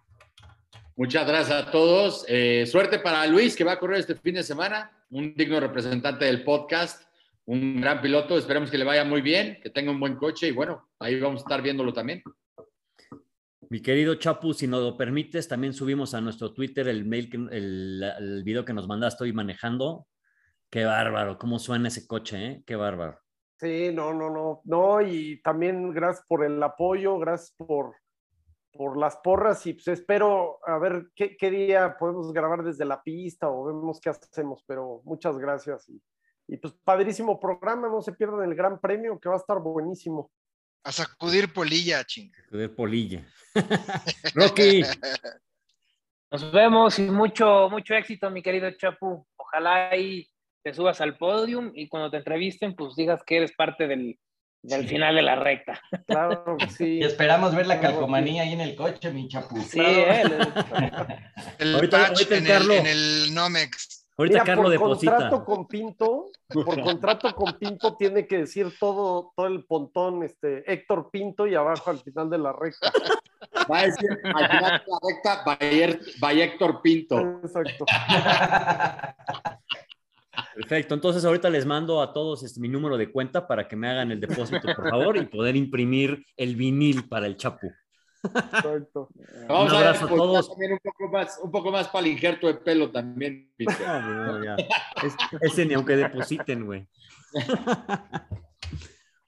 Muchas 0.98 1.26
gracias 1.26 1.66
a 1.66 1.70
todos. 1.70 2.24
Eh, 2.26 2.64
suerte 2.64 2.98
para 2.98 3.26
Luis, 3.26 3.54
que 3.54 3.64
va 3.64 3.72
a 3.72 3.78
correr 3.78 4.00
este 4.00 4.14
fin 4.14 4.34
de 4.34 4.42
semana. 4.42 4.90
Un 5.10 5.34
digno 5.34 5.60
representante 5.60 6.24
del 6.24 6.42
podcast, 6.42 7.06
un 7.44 7.82
gran 7.82 8.00
piloto. 8.00 8.38
Esperemos 8.38 8.70
que 8.70 8.78
le 8.78 8.84
vaya 8.84 9.04
muy 9.04 9.20
bien, 9.20 9.58
que 9.62 9.68
tenga 9.68 9.90
un 9.90 10.00
buen 10.00 10.16
coche 10.16 10.48
y 10.48 10.52
bueno, 10.52 10.88
ahí 10.98 11.20
vamos 11.20 11.42
a 11.42 11.44
estar 11.44 11.60
viéndolo 11.60 11.92
también. 11.92 12.22
Mi 13.68 13.82
querido 13.82 14.14
Chapu, 14.14 14.54
si 14.54 14.66
nos 14.66 14.80
lo 14.80 14.96
permites, 14.96 15.46
también 15.46 15.74
subimos 15.74 16.14
a 16.14 16.22
nuestro 16.22 16.54
Twitter 16.54 16.88
el 16.88 17.04
mail, 17.04 17.28
que, 17.28 17.36
el, 17.36 18.02
el 18.18 18.42
video 18.42 18.64
que 18.64 18.72
nos 18.72 18.88
mandaste 18.88 19.24
hoy 19.24 19.34
manejando. 19.34 20.06
Qué 20.70 20.86
bárbaro, 20.86 21.36
cómo 21.36 21.58
suena 21.58 21.88
ese 21.88 22.06
coche, 22.06 22.46
¿eh? 22.46 22.62
Qué 22.64 22.74
bárbaro. 22.74 23.20
Sí, 23.60 23.90
no, 23.92 24.14
no, 24.14 24.30
no. 24.30 24.62
No, 24.64 25.02
y 25.02 25.42
también 25.42 25.92
gracias 25.92 26.24
por 26.26 26.42
el 26.42 26.62
apoyo, 26.62 27.18
gracias 27.18 27.54
por, 27.58 27.96
por 28.76 28.96
las 28.96 29.16
porras 29.16 29.66
y 29.66 29.74
pues 29.74 29.88
espero 29.88 30.58
a 30.66 30.78
ver 30.78 31.08
qué, 31.14 31.36
qué 31.36 31.50
día 31.50 31.96
podemos 31.98 32.32
grabar 32.32 32.62
desde 32.62 32.84
la 32.84 33.02
pista 33.02 33.48
o 33.48 33.64
vemos 33.64 34.00
qué 34.00 34.10
hacemos, 34.10 34.62
pero 34.66 35.02
muchas 35.04 35.38
gracias. 35.38 35.88
Y, 35.88 36.00
y 36.48 36.56
pues 36.58 36.74
padrísimo 36.84 37.40
programa, 37.40 37.88
no 37.88 38.00
se 38.02 38.12
pierdan 38.12 38.48
el 38.48 38.54
gran 38.54 38.80
premio 38.80 39.18
que 39.18 39.28
va 39.28 39.36
a 39.36 39.38
estar 39.38 39.58
buenísimo. 39.58 40.30
A 40.84 40.92
sacudir 40.92 41.52
polilla, 41.52 42.04
ching. 42.04 42.30
De 42.50 42.68
polilla. 42.68 43.26
Rocky, 44.34 44.82
Nos 46.30 46.52
vemos 46.52 46.98
y 46.98 47.02
mucho, 47.10 47.68
mucho 47.70 47.94
éxito, 47.94 48.30
mi 48.30 48.42
querido 48.42 48.70
Chapu. 48.72 49.26
Ojalá 49.36 49.90
ahí 49.90 50.28
te 50.62 50.72
subas 50.74 51.00
al 51.00 51.16
podium 51.16 51.72
y 51.74 51.88
cuando 51.88 52.10
te 52.10 52.18
entrevisten, 52.18 52.74
pues 52.76 52.94
digas 52.94 53.22
que 53.24 53.38
eres 53.38 53.52
parte 53.56 53.88
del, 53.88 54.18
del 54.66 54.88
final 54.88 55.14
de 55.14 55.22
la 55.22 55.36
recta. 55.36 55.80
Claro 56.06 56.56
que 56.58 56.68
sí. 56.70 56.98
Y 56.98 57.04
esperamos 57.04 57.54
ver 57.54 57.66
la 57.66 57.80
calcomanía 57.80 58.42
ahí 58.42 58.52
en 58.52 58.60
el 58.60 58.74
coche, 58.76 59.10
mi 59.12 59.28
chapu. 59.28 59.60
Sí, 59.60 59.80
eh, 59.80 60.22
El 61.58 61.74
Ahorita- 61.74 61.98
patch 61.98 62.10
ahorita 62.30 62.36
el 62.36 62.46
en, 62.46 62.50
el, 62.50 62.70
en 62.72 62.86
el 62.86 63.34
Nomex. 63.34 64.06
Ahorita 64.18 64.32
Mira, 64.34 64.44
Carlos 64.44 64.64
por 64.64 64.72
deposita. 64.72 65.10
contrato 65.12 65.44
con 65.44 65.68
Pinto, 65.68 66.30
por 66.48 66.80
contrato 66.82 67.34
con 67.34 67.52
Pinto 67.58 67.96
tiene 67.98 68.26
que 68.26 68.38
decir 68.38 68.72
todo, 68.80 69.32
todo 69.36 69.46
el 69.46 69.64
pontón, 69.66 70.22
este, 70.22 70.64
Héctor 70.72 71.10
Pinto 71.10 71.46
y 71.46 71.54
abajo 71.54 71.90
al 71.90 71.98
final 72.00 72.30
de 72.30 72.38
la 72.38 72.52
recta. 72.54 72.90
Va 73.70 73.80
a 73.80 73.82
decir, 73.86 74.08
al 74.24 74.48
final 74.48 74.48
de 74.48 74.70
la 74.70 74.98
recta, 75.06 75.42
by 76.18 76.40
Héctor 76.40 76.80
Pinto. 76.82 77.40
Exacto. 77.44 77.84
Perfecto. 80.56 80.94
Entonces 80.94 81.24
ahorita 81.24 81.50
les 81.50 81.66
mando 81.66 82.00
a 82.02 82.12
todos 82.12 82.42
este, 82.42 82.60
mi 82.60 82.68
número 82.68 82.96
de 82.96 83.12
cuenta 83.12 83.46
para 83.46 83.68
que 83.68 83.76
me 83.76 83.88
hagan 83.88 84.10
el 84.10 84.20
depósito, 84.20 84.66
por 84.74 84.88
favor, 84.90 85.16
y 85.18 85.26
poder 85.26 85.54
imprimir 85.54 86.24
el 86.36 86.56
vinil 86.56 87.06
para 87.08 87.26
el 87.26 87.36
Chapu. 87.36 87.70
Vamos 89.48 89.70
Un 89.70 89.76
a 89.76 89.78
abrazo 89.78 90.06
a 90.06 90.08
depositar 90.08 90.16
todos. 90.16 90.48
también 90.48 90.72
un 90.72 90.78
poco 90.82 91.08
más, 91.12 91.38
un 91.42 91.50
poco 91.52 91.70
más 91.70 91.88
para 91.88 92.06
el 92.06 92.12
injerto 92.12 92.46
de 92.48 92.54
pelo 92.54 92.90
también. 92.90 93.52
No, 93.58 94.38
no. 94.38 94.56
Es- 94.56 95.16
ese 95.42 95.66
ni 95.66 95.74
aunque 95.74 95.94
depositen, 95.96 96.64
güey. 96.64 96.88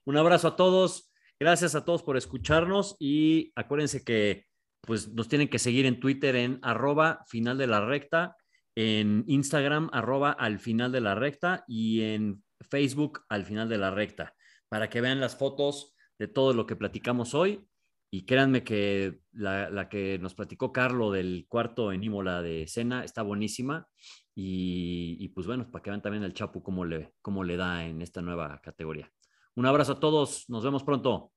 Un 0.05 0.17
abrazo 0.17 0.49
a 0.49 0.55
todos. 0.55 1.11
Gracias 1.39 1.75
a 1.75 1.85
todos 1.85 2.03
por 2.03 2.17
escucharnos 2.17 2.97
y 2.99 3.53
acuérdense 3.55 4.03
que 4.03 4.45
pues 4.81 5.07
nos 5.13 5.27
tienen 5.29 5.47
que 5.49 5.59
seguir 5.59 5.85
en 5.85 5.99
Twitter 5.99 6.35
en 6.35 6.59
arroba 6.61 7.23
final 7.27 7.57
de 7.57 7.67
la 7.67 7.85
recta, 7.85 8.35
en 8.81 9.25
Instagram 9.27 9.89
arroba 9.91 10.31
al 10.31 10.57
final 10.57 10.93
de 10.93 11.01
la 11.01 11.13
recta 11.13 11.65
y 11.67 12.01
en 12.01 12.45
Facebook 12.61 13.25
al 13.27 13.43
final 13.43 13.67
de 13.67 13.77
la 13.77 13.91
recta 13.91 14.35
para 14.69 14.89
que 14.89 15.01
vean 15.01 15.19
las 15.19 15.35
fotos 15.35 15.93
de 16.17 16.29
todo 16.29 16.53
lo 16.53 16.65
que 16.65 16.77
platicamos 16.77 17.33
hoy. 17.33 17.67
Y 18.09 18.25
créanme 18.25 18.63
que 18.63 19.19
la, 19.33 19.69
la 19.69 19.89
que 19.89 20.17
nos 20.17 20.33
platicó 20.33 20.71
Carlo 20.71 21.11
del 21.11 21.45
cuarto 21.49 21.91
en 21.91 22.03
Imola 22.05 22.41
de 22.41 22.67
cena 22.67 23.03
está 23.03 23.21
buenísima. 23.21 23.87
Y, 24.33 25.17
y, 25.19 25.27
pues 25.27 25.45
bueno, 25.45 25.69
para 25.69 25.83
que 25.83 25.89
vean 25.89 26.01
también 26.01 26.23
el 26.23 26.33
Chapu 26.33 26.63
cómo 26.63 26.85
le, 26.85 27.13
cómo 27.21 27.43
le 27.43 27.57
da 27.57 27.85
en 27.85 28.01
esta 28.01 28.21
nueva 28.21 28.61
categoría. 28.61 29.11
Un 29.55 29.65
abrazo 29.65 29.93
a 29.93 29.99
todos, 29.99 30.49
nos 30.49 30.63
vemos 30.63 30.83
pronto. 30.83 31.33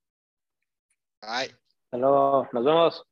Ay. 1.21 1.49
Hasta 1.49 1.99
luego, 1.99 2.49
nos 2.53 2.65
vemos. 2.65 3.12